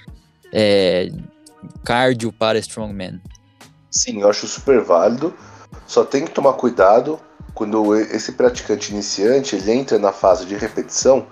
[0.51, 1.09] é,
[1.83, 3.21] cardio para Strongman.
[3.89, 5.33] Sim, eu acho super válido.
[5.85, 7.19] Só tem que tomar cuidado
[7.53, 11.27] quando esse praticante iniciante ele entra na fase de repetição,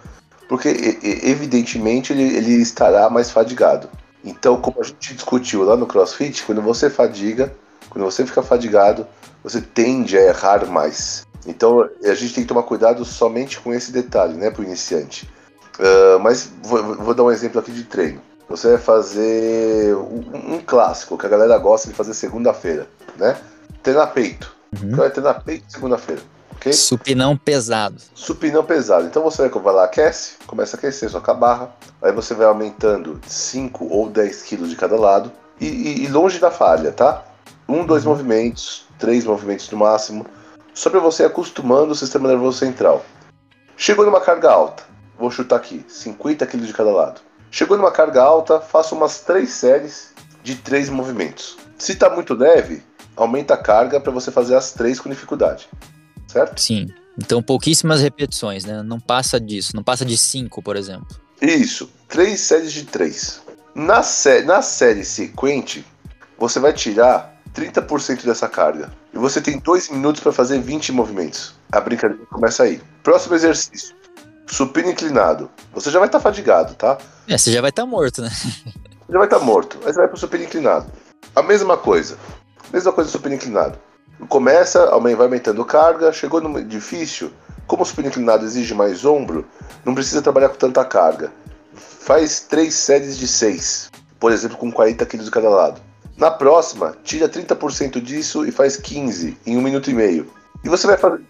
[0.47, 3.89] porque evidentemente ele, ele estará mais fadigado.
[4.23, 7.55] Então, como a gente discutiu lá no CrossFit, quando você fadiga,
[7.89, 9.05] quando você fica fadigado,
[9.43, 11.25] você tende a errar mais.
[11.45, 15.29] Então a gente tem que tomar cuidado somente com esse detalhe, né, para o iniciante.
[15.79, 18.21] Uh, mas vou, vou, dar um exemplo aqui de treino.
[18.49, 23.37] Você vai fazer um, um clássico que a galera gosta de fazer segunda-feira, né?
[23.81, 24.53] Treinar peito.
[24.81, 24.95] Uhum.
[24.95, 26.21] Vai treinar peito segunda-feira.
[26.59, 26.73] Okay?
[26.73, 27.95] Supinão pesado.
[28.13, 29.05] Supinão pesado.
[29.05, 33.87] Então você vai lá, aquece, começa a aquecer sua barra, aí você vai aumentando 5
[33.89, 37.23] ou 10 quilos de cada lado e, e, e longe da falha, tá?
[37.69, 38.11] Um, dois uhum.
[38.11, 40.25] movimentos, três movimentos no máximo,
[40.73, 43.05] só para você acostumando o sistema nervoso central.
[43.77, 44.83] Chegou numa carga alta,
[45.17, 47.21] vou chutar aqui, 50 kg de cada lado.
[47.51, 50.13] Chegou numa carga alta, faça umas três séries
[50.43, 51.57] de três movimentos.
[51.77, 52.83] Se está muito leve,
[53.15, 55.69] aumenta a carga para você fazer as três com dificuldade,
[56.27, 56.59] certo?
[56.59, 56.87] Sim.
[57.17, 58.81] Então pouquíssimas repetições, né?
[58.83, 61.07] Não passa disso, não passa de cinco, por exemplo.
[61.41, 63.41] Isso, três séries de três.
[63.75, 65.85] Na, sé na série sequente,
[66.37, 68.91] você vai tirar 30% dessa carga.
[69.13, 71.55] E você tem 2 minutos para fazer 20 movimentos.
[71.71, 72.81] A brincadeira começa aí.
[73.03, 73.95] Próximo exercício.
[74.47, 75.49] Supino inclinado.
[75.73, 76.97] Você já vai estar tá fadigado, tá?
[77.27, 78.29] É, você já vai estar tá morto, né?
[79.09, 79.77] já vai estar tá morto.
[79.85, 80.91] Aí você vai pro supino inclinado.
[81.35, 82.17] A mesma coisa.
[82.71, 83.77] Mesma coisa do supino inclinado.
[84.27, 87.31] Começa, vai aumentando carga, chegou no difícil.
[87.65, 89.45] Como o supino inclinado exige mais ombro,
[89.85, 91.31] não precisa trabalhar com tanta carga.
[91.73, 95.79] Faz três séries de 6, por exemplo, com 40 kg de cada lado.
[96.19, 100.29] Na próxima, tira 30% disso e faz 15 em um minuto e meio.
[100.63, 101.23] E você vai fazer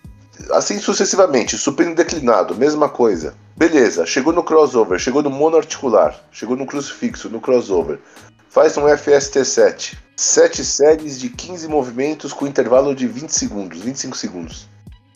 [0.52, 3.36] assim sucessivamente, supino declinado, mesma coisa.
[3.56, 8.00] Beleza, chegou no crossover, chegou no monoarticular, chegou no crucifixo, no crossover.
[8.50, 9.96] Faz um FST7.
[10.16, 14.68] Sete séries de 15 movimentos com intervalo de 20 segundos, 25 segundos.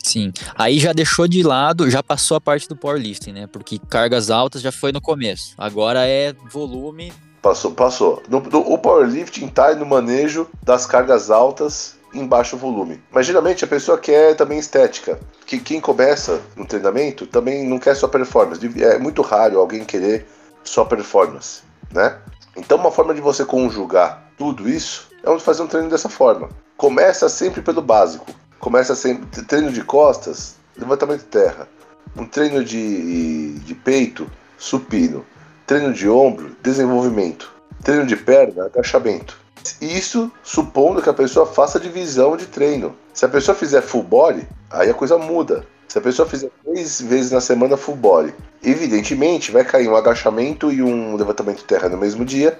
[0.03, 0.31] Sim.
[0.55, 3.47] Aí já deixou de lado, já passou a parte do powerlifting, né?
[3.47, 5.55] Porque cargas altas já foi no começo.
[5.57, 7.11] Agora é volume.
[7.43, 8.23] Passou, passou.
[8.29, 13.03] No, no, o powerlifting tá no manejo das cargas altas em baixo volume.
[13.11, 15.19] Mas geralmente a pessoa quer também estética.
[15.45, 18.65] Que quem começa no treinamento também não quer só performance.
[18.81, 20.25] É muito raro alguém querer
[20.63, 22.17] só performance, né?
[22.55, 26.47] Então uma forma de você conjugar tudo isso é fazer um treino dessa forma.
[26.77, 28.25] Começa sempre pelo básico.
[28.57, 31.67] Começa sempre treino de costas, levantamento de terra.
[32.15, 35.25] Um treino de, de peito, supino.
[35.73, 37.51] Treino de ombro, desenvolvimento.
[37.83, 39.39] Treino de perna, agachamento.
[39.81, 42.95] Isso supondo que a pessoa faça divisão de treino.
[43.11, 45.65] Se a pessoa fizer full body, aí a coisa muda.
[45.87, 50.71] Se a pessoa fizer três vezes na semana full body, evidentemente vai cair um agachamento
[50.71, 52.55] e um levantamento de terra no mesmo dia,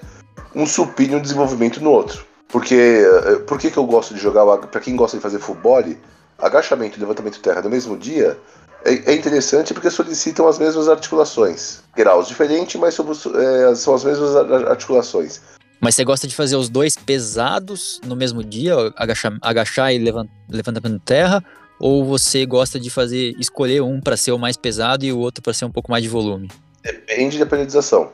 [0.55, 2.25] um supino e um desenvolvimento no outro.
[2.47, 5.53] Porque eh, por que, que eu gosto de jogar, para quem gosta de fazer full
[5.53, 5.99] body,
[6.39, 8.35] agachamento e levantamento de terra no mesmo dia
[8.85, 11.79] é, é interessante porque solicitam as mesmas articulações.
[11.95, 15.41] Graus diferentes, mas sobre, é, são as mesmas articulações.
[15.79, 20.93] Mas você gosta de fazer os dois pesados no mesmo dia, agachar, agachar e levantamento
[20.93, 21.43] de terra?
[21.79, 25.43] Ou você gosta de fazer escolher um para ser o mais pesado e o outro
[25.43, 26.49] para ser um pouco mais de volume?
[26.81, 28.11] Depende da periodização.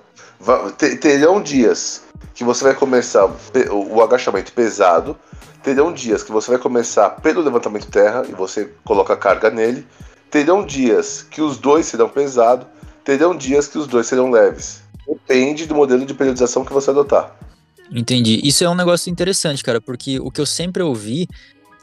[1.00, 3.30] Terão dias que você vai começar
[3.72, 5.16] o agachamento pesado,
[5.62, 9.86] terão dias que você vai começar pelo levantamento de terra e você coloca carga nele,
[10.30, 12.68] terão dias que os dois serão pesados,
[13.04, 14.82] terão dias que os dois serão leves.
[15.08, 17.36] Depende do modelo de periodização que você adotar.
[17.92, 18.40] Entendi.
[18.44, 21.28] Isso é um negócio interessante, cara, porque o que eu sempre ouvi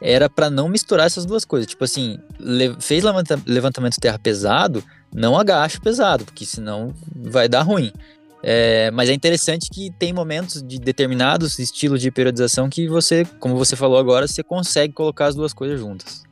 [0.01, 1.67] era para não misturar essas duas coisas.
[1.67, 2.17] Tipo assim,
[2.79, 3.03] fez
[3.45, 4.83] levantamento de terra pesado,
[5.13, 7.91] não agacha pesado, porque senão vai dar ruim.
[8.41, 13.57] É, mas é interessante que tem momentos de determinados estilos de periodização que você, como
[13.57, 16.23] você falou agora, você consegue colocar as duas coisas juntas.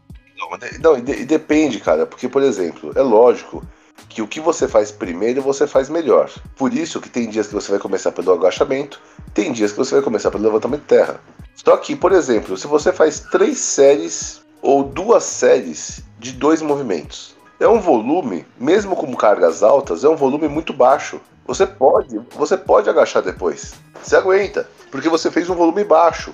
[0.79, 3.63] Não, e depende, cara, porque, por exemplo, é lógico
[4.09, 6.29] que o que você faz primeiro você faz melhor.
[6.55, 9.01] Por isso que tem dias que você vai começar pelo agachamento,
[9.33, 11.19] tem dias que você vai começar pelo levantamento de terra.
[11.55, 17.35] Só que, por exemplo, se você faz três séries ou duas séries de dois movimentos,
[17.59, 21.21] é um volume, mesmo com cargas altas, é um volume muito baixo.
[21.47, 23.73] Você pode, você pode agachar depois.
[24.01, 26.33] Você aguenta, porque você fez um volume baixo.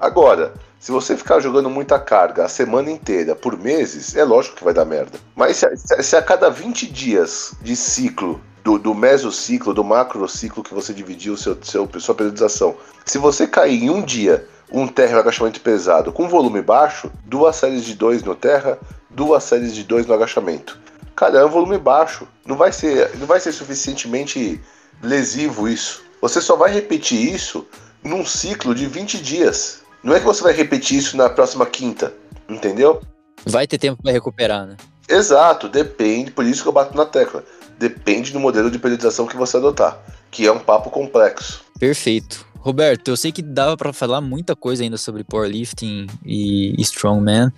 [0.00, 4.64] Agora, se você ficar jogando muita carga a semana inteira por meses, é lógico que
[4.64, 5.18] vai dar merda.
[5.36, 10.62] Mas se a, se a cada 20 dias de ciclo, do, do mesociclo, do macrociclo
[10.62, 15.14] que você dividiu seu, seu, sua periodização, se você cair em um dia um terra
[15.14, 18.78] no agachamento pesado com volume baixo, duas séries de dois no terra,
[19.10, 20.78] duas séries de dois no agachamento.
[21.14, 22.26] Cara, é um volume baixo.
[22.46, 24.60] Não vai ser, não vai ser suficientemente
[25.02, 26.02] lesivo isso.
[26.22, 27.66] Você só vai repetir isso
[28.02, 29.79] num ciclo de 20 dias.
[30.02, 32.12] Não é que você vai repetir isso na próxima quinta,
[32.48, 33.00] entendeu?
[33.44, 34.76] Vai ter tempo para recuperar, né?
[35.08, 37.44] Exato, depende, por isso que eu bato na tecla.
[37.78, 39.98] Depende do modelo de periodização que você adotar,
[40.30, 41.64] que é um papo complexo.
[41.78, 42.46] Perfeito.
[42.58, 47.50] Roberto, eu sei que dava para falar muita coisa ainda sobre powerlifting e strongman,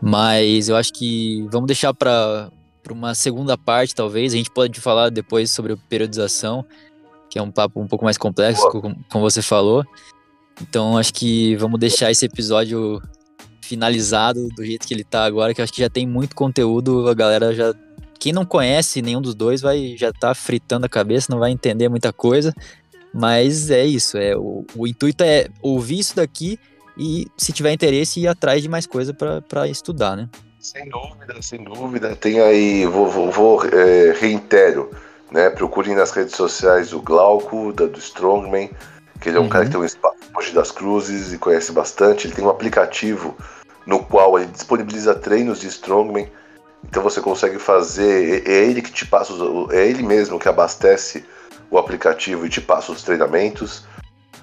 [0.00, 2.48] mas eu acho que vamos deixar para
[2.88, 4.32] uma segunda parte, talvez.
[4.32, 6.64] A gente pode falar depois sobre periodização,
[7.28, 9.84] que é um papo um pouco mais complexo, como, como você falou.
[10.60, 13.00] Então acho que vamos deixar esse episódio
[13.60, 17.14] finalizado do jeito que ele tá agora, que acho que já tem muito conteúdo, a
[17.14, 17.74] galera já
[18.18, 21.88] quem não conhece nenhum dos dois vai já tá fritando a cabeça, não vai entender
[21.88, 22.52] muita coisa.
[23.14, 26.58] Mas é isso, é o, o intuito é ouvir isso daqui
[26.96, 30.28] e se tiver interesse ir atrás de mais coisa para estudar, né?
[30.60, 32.16] Sem dúvida, sem dúvida.
[32.16, 34.90] Tem aí, vou, vou, vou é, reitero,
[35.30, 35.48] né?
[35.48, 38.68] Procurem nas redes sociais o Glauco, da, do Strongman
[39.20, 39.48] que ele é um uhum.
[39.48, 42.26] cara que tem um espaço Mogi das Cruzes e conhece bastante.
[42.26, 43.36] Ele tem um aplicativo
[43.86, 46.30] no qual ele disponibiliza treinos de strongman.
[46.84, 49.32] Então você consegue fazer, é, é ele que te passa,
[49.72, 51.24] é ele mesmo que abastece
[51.70, 53.84] o aplicativo e te passa os treinamentos.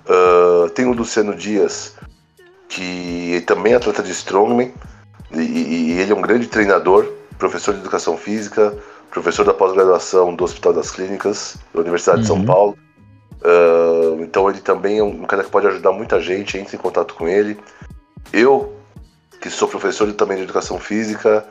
[0.06, 1.96] Uh, tem o Luciano Dias,
[2.68, 4.74] que também é atleta de strongman
[5.32, 7.08] e, e ele é um grande treinador,
[7.40, 8.78] professor de educação física,
[9.10, 12.22] professor da pós-graduação do Hospital das Clínicas da Universidade uhum.
[12.22, 12.46] de São uhum.
[12.46, 12.85] Paulo.
[13.46, 17.14] Uh, então ele também é um cara que pode ajudar muita gente, entre em contato
[17.14, 17.60] com ele.
[18.34, 18.74] Eu,
[19.40, 21.46] que sou professor também de educação física,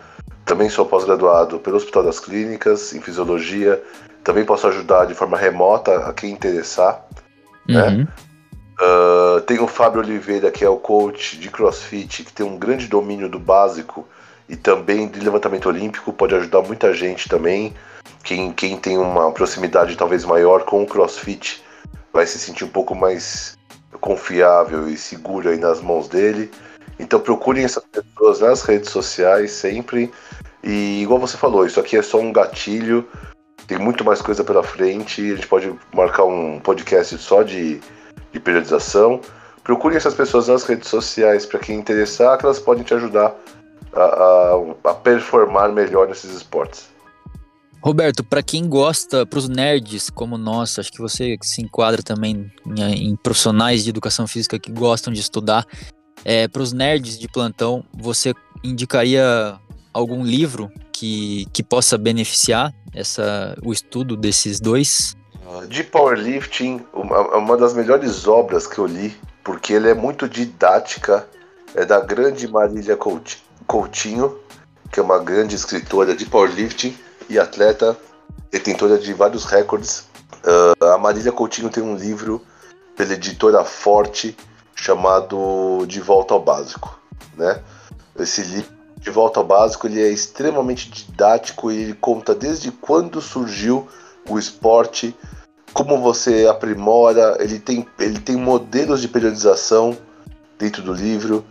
[0.45, 3.81] também sou pós-graduado pelo Hospital das Clínicas, em fisiologia,
[4.25, 7.07] também posso ajudar de forma remota a quem interessar.
[7.69, 7.83] Né?
[7.83, 7.99] Uhum.
[7.99, 8.09] Né?
[8.81, 12.89] Uh, tem o Fábio Oliveira, que é o coach de crossfit, que tem um grande
[12.89, 14.05] domínio do básico
[14.49, 17.73] e também de levantamento olímpico, pode ajudar muita gente também.
[18.25, 21.64] Quem, quem tem uma proximidade talvez maior com o CrossFit
[22.15, 23.59] vai se sentir um pouco mais
[24.01, 26.49] confiável e seguro aí nas mãos dele.
[26.99, 30.13] Então procurem essas pessoas nas redes sociais sempre.
[30.63, 33.07] E igual você falou, isso aqui é só um gatilho,
[33.67, 35.33] tem muito mais coisa pela frente.
[35.33, 37.81] A gente pode marcar um podcast só de,
[38.33, 39.21] de periodização.
[39.65, 43.35] Procurem essas pessoas nas redes sociais para quem interessar, que elas podem te ajudar
[43.93, 46.94] a, a, a performar melhor nesses esportes.
[47.85, 52.51] Roberto, para quem gosta, para os nerds como nós, acho que você se enquadra também
[52.67, 55.67] em, em profissionais de educação física que gostam de estudar.
[56.25, 58.33] É, para os nerds de plantão, você
[58.65, 59.59] indicaria
[59.93, 65.15] algum livro que, que possa beneficiar essa, o estudo desses dois?
[65.69, 71.29] De powerlifting, uma, uma das melhores obras que eu li, porque ele é muito didática,
[71.75, 72.97] é da grande Marília
[73.67, 74.39] Coutinho,
[74.91, 77.97] que é uma grande escritora de powerlifting e atleta,
[78.51, 80.07] detentora de vários recordes.
[80.45, 82.43] Uh, a Marília Coutinho tem um livro
[82.97, 84.37] pela editora Forte
[84.75, 86.99] chamado De Volta ao Básico,
[87.37, 87.61] né?
[88.19, 93.21] Esse livro De Volta ao Básico ele é extremamente didático e ele conta desde quando
[93.21, 93.89] surgiu
[94.29, 95.17] o esporte,
[95.73, 99.97] como você aprimora, ele tem, ele tem modelos de periodização
[100.59, 101.45] dentro do livro.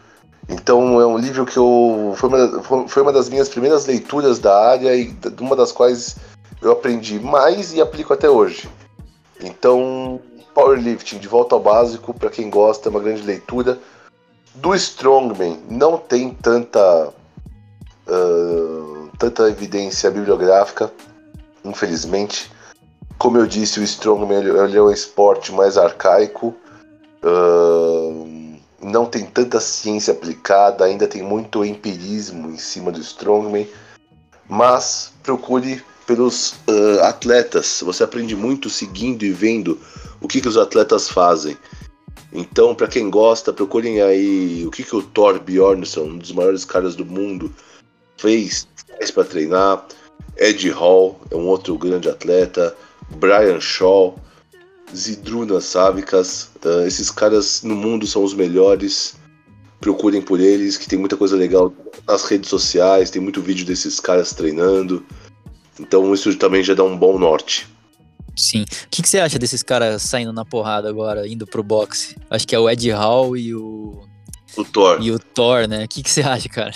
[0.49, 4.69] Então é um livro que eu foi uma, foi uma das minhas primeiras leituras da
[4.69, 6.17] área e uma das quais
[6.61, 8.69] eu aprendi mais e aplico até hoje.
[9.41, 10.19] Então,
[10.53, 13.79] Powerlifting, de volta ao básico, para quem gosta, é uma grande leitura.
[14.55, 17.09] Do Strongman não tem tanta
[18.07, 20.91] uh, tanta evidência bibliográfica,
[21.63, 22.51] infelizmente.
[23.17, 24.43] Como eu disse, o Strongman
[24.75, 26.53] é um esporte mais arcaico.
[27.23, 28.22] Uh,
[28.83, 33.67] não tem tanta ciência aplicada, ainda tem muito empirismo em cima do Strongman,
[34.47, 37.81] mas procure pelos uh, atletas.
[37.83, 39.79] Você aprende muito seguindo e vendo
[40.21, 41.57] o que, que os atletas fazem.
[42.31, 46.65] Então, para quem gosta, procurem aí o que, que o Thor Bjornsson, um dos maiores
[46.65, 47.53] caras do mundo,
[48.17, 49.85] fez, fez para treinar.
[50.37, 52.75] Ed Hall é um outro grande atleta.
[53.17, 54.17] Brian Shaw,
[54.95, 56.49] Zidruna Sávicas.
[56.63, 59.15] Uh, esses caras no mundo são os melhores.
[59.79, 61.73] Procurem por eles, que tem muita coisa legal
[62.07, 65.05] nas redes sociais, tem muito vídeo desses caras treinando.
[65.79, 67.67] Então isso também já dá um bom norte.
[68.35, 68.63] Sim.
[68.63, 72.15] O que, que, você acha desses caras saindo na porrada agora, indo pro boxe?
[72.29, 74.03] Acho que é o Ed Hall e o.
[74.55, 74.99] O Thor.
[75.01, 75.85] E o Thor, né?
[75.85, 76.73] O que, que você acha, cara?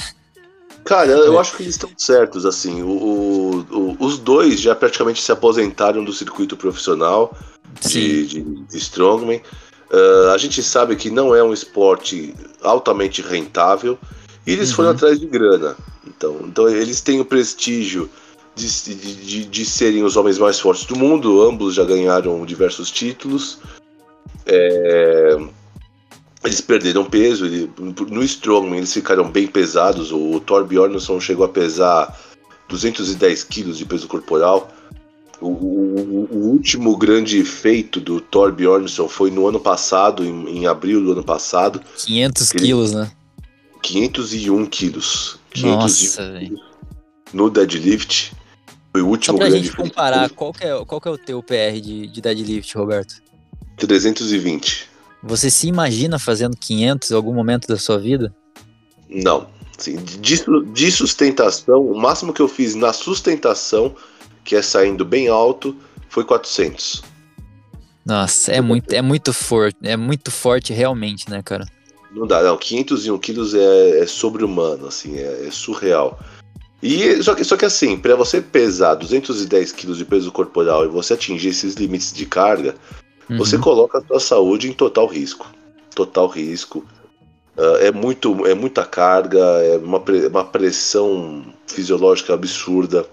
[0.83, 2.81] Cara, eu acho que eles estão certos, assim.
[2.81, 7.35] O, o, os dois já praticamente se aposentaram do circuito profissional
[7.81, 9.41] de, de, de, Strongman.
[9.91, 13.97] Uh, a gente sabe que não é um esporte altamente rentável
[14.45, 14.75] e eles uhum.
[14.75, 15.75] foram atrás de grana.
[16.05, 18.09] Então, então eles têm o prestígio
[18.55, 21.41] de, de, de, serem os homens mais fortes do mundo.
[21.43, 23.59] Ambos já ganharam diversos títulos.
[24.45, 25.37] É,
[26.43, 27.45] eles perderam peso.
[27.45, 30.11] Ele, no Strongman eles ficaram bem pesados.
[30.11, 32.17] O, o Thor Bjornsson chegou a pesar
[32.69, 34.69] 210 quilos de peso corporal.
[35.39, 40.67] O, o, o, último grande feito do Thor Bjornsson foi no ano passado, em, em
[40.67, 41.79] abril do ano passado.
[41.97, 43.11] 500 quilos, né?
[43.83, 45.39] 501 quilos.
[45.51, 46.67] 501 Nossa, quilos
[47.33, 48.33] no deadlift.
[48.91, 51.43] Foi o último Só pra grande gente comparar, qual que, é, qual é o teu
[51.43, 53.21] PR de, de deadlift, Roberto?
[53.77, 54.89] 320.
[55.23, 58.33] Você se imagina fazendo 500 em algum momento da sua vida?
[59.09, 59.47] Não.
[59.77, 60.43] Assim, de,
[60.73, 63.95] de sustentação, o máximo que eu fiz na sustentação,
[64.47, 65.75] que é saindo bem alto,
[66.07, 67.03] foi 400.
[68.05, 71.65] Nossa, é muito, é muito forte, é muito forte realmente, né, cara?
[72.09, 72.55] Não dá, não.
[72.57, 76.17] 501 quilos é, é sobre-humano, assim, é, é surreal.
[76.81, 80.87] E só que, só que assim, para você pesar 210 quilos de peso corporal e
[80.87, 82.73] você atingir esses limites de carga,
[83.29, 83.37] uhum.
[83.37, 85.51] você coloca a sua saúde em total risco.
[85.93, 86.85] Total risco.
[87.57, 93.05] Uh, é, muito, é muita carga, é uma, uma pressão fisiológica absurda.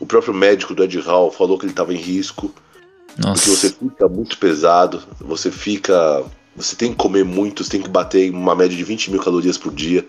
[0.00, 2.52] O próprio médico do Ed Hall falou que ele estava em risco.
[3.16, 3.42] Nossa.
[3.42, 6.24] Porque você fica muito pesado, você fica.
[6.56, 9.58] Você tem que comer muito, você tem que bater uma média de 20 mil calorias
[9.58, 10.06] por dia.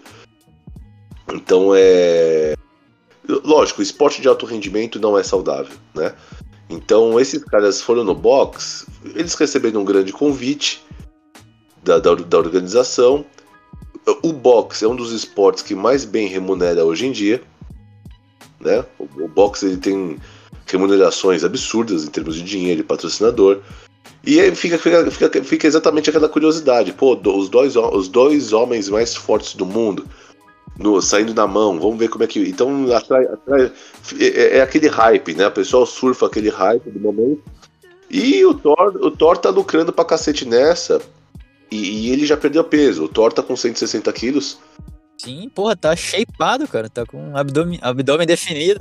[1.33, 2.55] Então é.
[3.27, 6.13] Lógico, esporte de alto rendimento não é saudável, né?
[6.69, 8.85] Então, esses caras foram no box,
[9.15, 10.83] eles receberam um grande convite
[11.83, 13.25] da, da, da organização.
[14.21, 17.41] O boxe é um dos esportes que mais bem remunera hoje em dia.
[18.59, 18.83] Né?
[18.97, 20.17] O, o boxe ele tem
[20.65, 23.59] remunerações absurdas em termos de dinheiro e patrocinador.
[24.25, 28.89] E aí fica, fica, fica, fica exatamente aquela curiosidade: pô, os dois, os dois homens
[28.89, 30.05] mais fortes do mundo
[30.79, 32.39] no, saindo na mão, vamos ver como é que.
[32.39, 33.71] Então atrai, atrai,
[34.17, 35.47] é, é, aquele hype, né?
[35.47, 37.43] O pessoal surfa aquele hype do momento.
[38.09, 41.01] E o Thor, o Thor tá lucrando pra cacete nessa.
[41.69, 43.03] E, e ele já perdeu peso.
[43.03, 44.57] O Thor tá com 160 quilos.
[45.21, 46.89] Sim, porra, tá shapeado, cara.
[46.89, 48.79] Tá com abdômen, abdômen definido.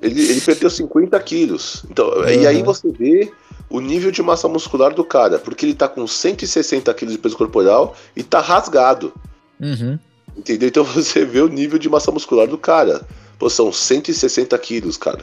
[0.00, 1.84] ele, ele perdeu 50 quilos.
[1.90, 2.28] Então, uhum.
[2.28, 3.30] E aí você vê
[3.68, 7.36] o nível de massa muscular do cara, porque ele tá com 160 quilos de peso
[7.36, 9.12] corporal e tá rasgado.
[9.60, 9.98] Uhum.
[10.36, 10.68] Entendeu?
[10.68, 13.06] Então você vê o nível de massa muscular do cara.
[13.38, 15.20] Pô, são 160 quilos, cara.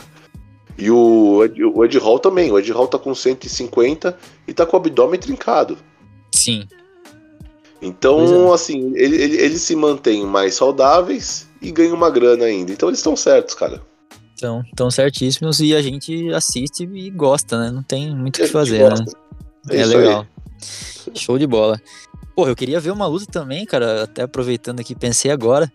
[0.77, 2.51] E o Ed, o Ed Hall também.
[2.51, 4.17] O Ed Hall tá com 150
[4.47, 5.77] e tá com o abdômen trincado.
[6.33, 6.67] Sim.
[7.81, 8.53] Então, é.
[8.53, 12.71] assim, ele, ele, eles se mantêm mais saudáveis e ganham uma grana ainda.
[12.71, 13.81] Então eles estão certos, cara.
[14.35, 17.71] Estão, estão certíssimos e a gente assiste e gosta, né?
[17.71, 19.05] Não tem muito o que fazer, né?
[19.69, 20.21] É, é legal.
[20.21, 21.11] Aí.
[21.15, 21.79] Show de bola.
[22.35, 25.71] Porra, eu queria ver uma luta também, cara, até aproveitando aqui, pensei agora,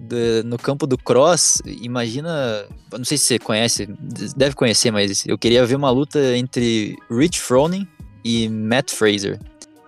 [0.00, 3.86] de, no campo do cross, imagina, não sei se você conhece,
[4.36, 7.86] deve conhecer, mas eu queria ver uma luta entre Rich Froning
[8.24, 9.38] e Matt Fraser.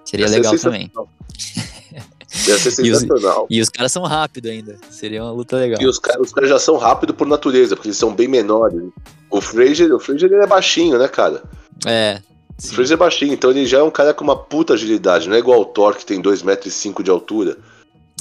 [0.04, 0.90] Seria Deve legal também.
[2.46, 3.46] Deve ser sensacional.
[3.50, 4.78] e, os, e os caras são rápidos ainda.
[4.88, 5.80] Seria uma luta legal.
[5.82, 8.80] E os, os caras já são rápidos por natureza, porque eles são bem menores.
[9.28, 11.42] O Fraser, o Fraser ele é baixinho, né, cara?
[11.84, 12.20] É.
[12.56, 12.72] Sim.
[12.72, 15.34] O Fraser é baixinho, então ele já é um cara com uma puta agilidade, não
[15.34, 17.56] é igual o Thor que tem 2,5m de altura.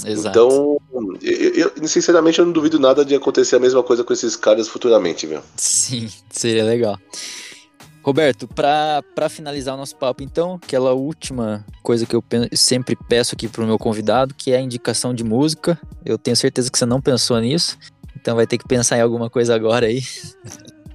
[0.04, 0.28] Exato.
[0.28, 0.78] Então,
[1.22, 4.68] eu, eu, sinceramente, eu não duvido nada de acontecer a mesma coisa com esses caras
[4.68, 5.40] futuramente, viu?
[5.56, 6.98] Sim, seria legal.
[8.02, 13.46] Roberto, para finalizar o nosso papo, então, aquela última coisa que eu sempre peço aqui
[13.46, 15.78] para o meu convidado, que é a indicação de música.
[16.04, 17.78] Eu tenho certeza que você não pensou nisso,
[18.18, 20.02] então vai ter que pensar em alguma coisa agora aí.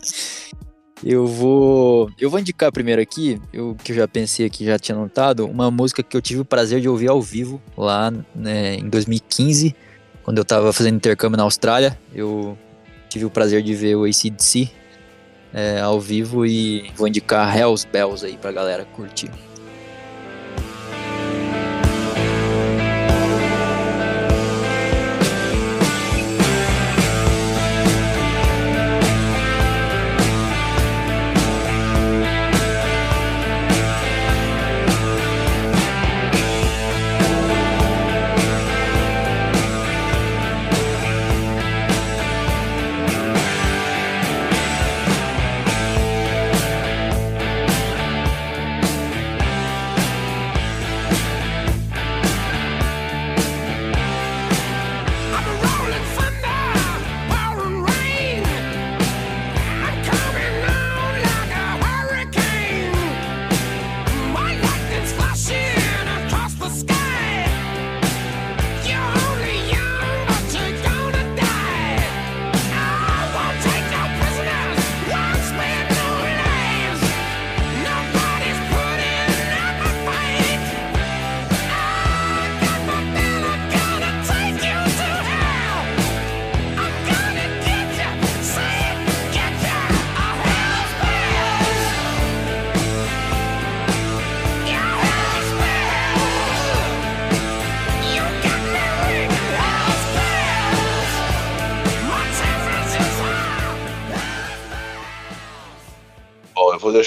[1.06, 4.98] eu vou, eu vou indicar primeiro aqui, eu que eu já pensei aqui, já tinha
[4.98, 8.90] notado, uma música que eu tive o prazer de ouvir ao vivo lá né, em
[8.90, 9.76] 2015,
[10.24, 12.00] quando eu estava fazendo intercâmbio na Austrália.
[12.12, 12.58] Eu
[13.10, 14.72] tive o prazer de ver o ACDC
[15.56, 19.32] é, ao vivo e vou indicar Hells Bells aí pra galera curtir.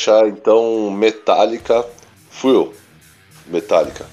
[0.08, 1.84] Deixar então Metallica
[2.30, 2.72] Fuel.
[3.46, 4.06] Metallica.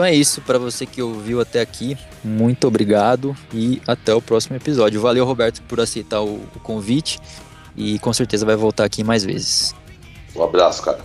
[0.00, 1.94] Então é isso para você que ouviu até aqui.
[2.24, 4.98] Muito obrigado e até o próximo episódio.
[4.98, 7.20] Valeu, Roberto, por aceitar o, o convite
[7.76, 9.74] e com certeza vai voltar aqui mais vezes.
[10.34, 11.00] Um abraço, cara.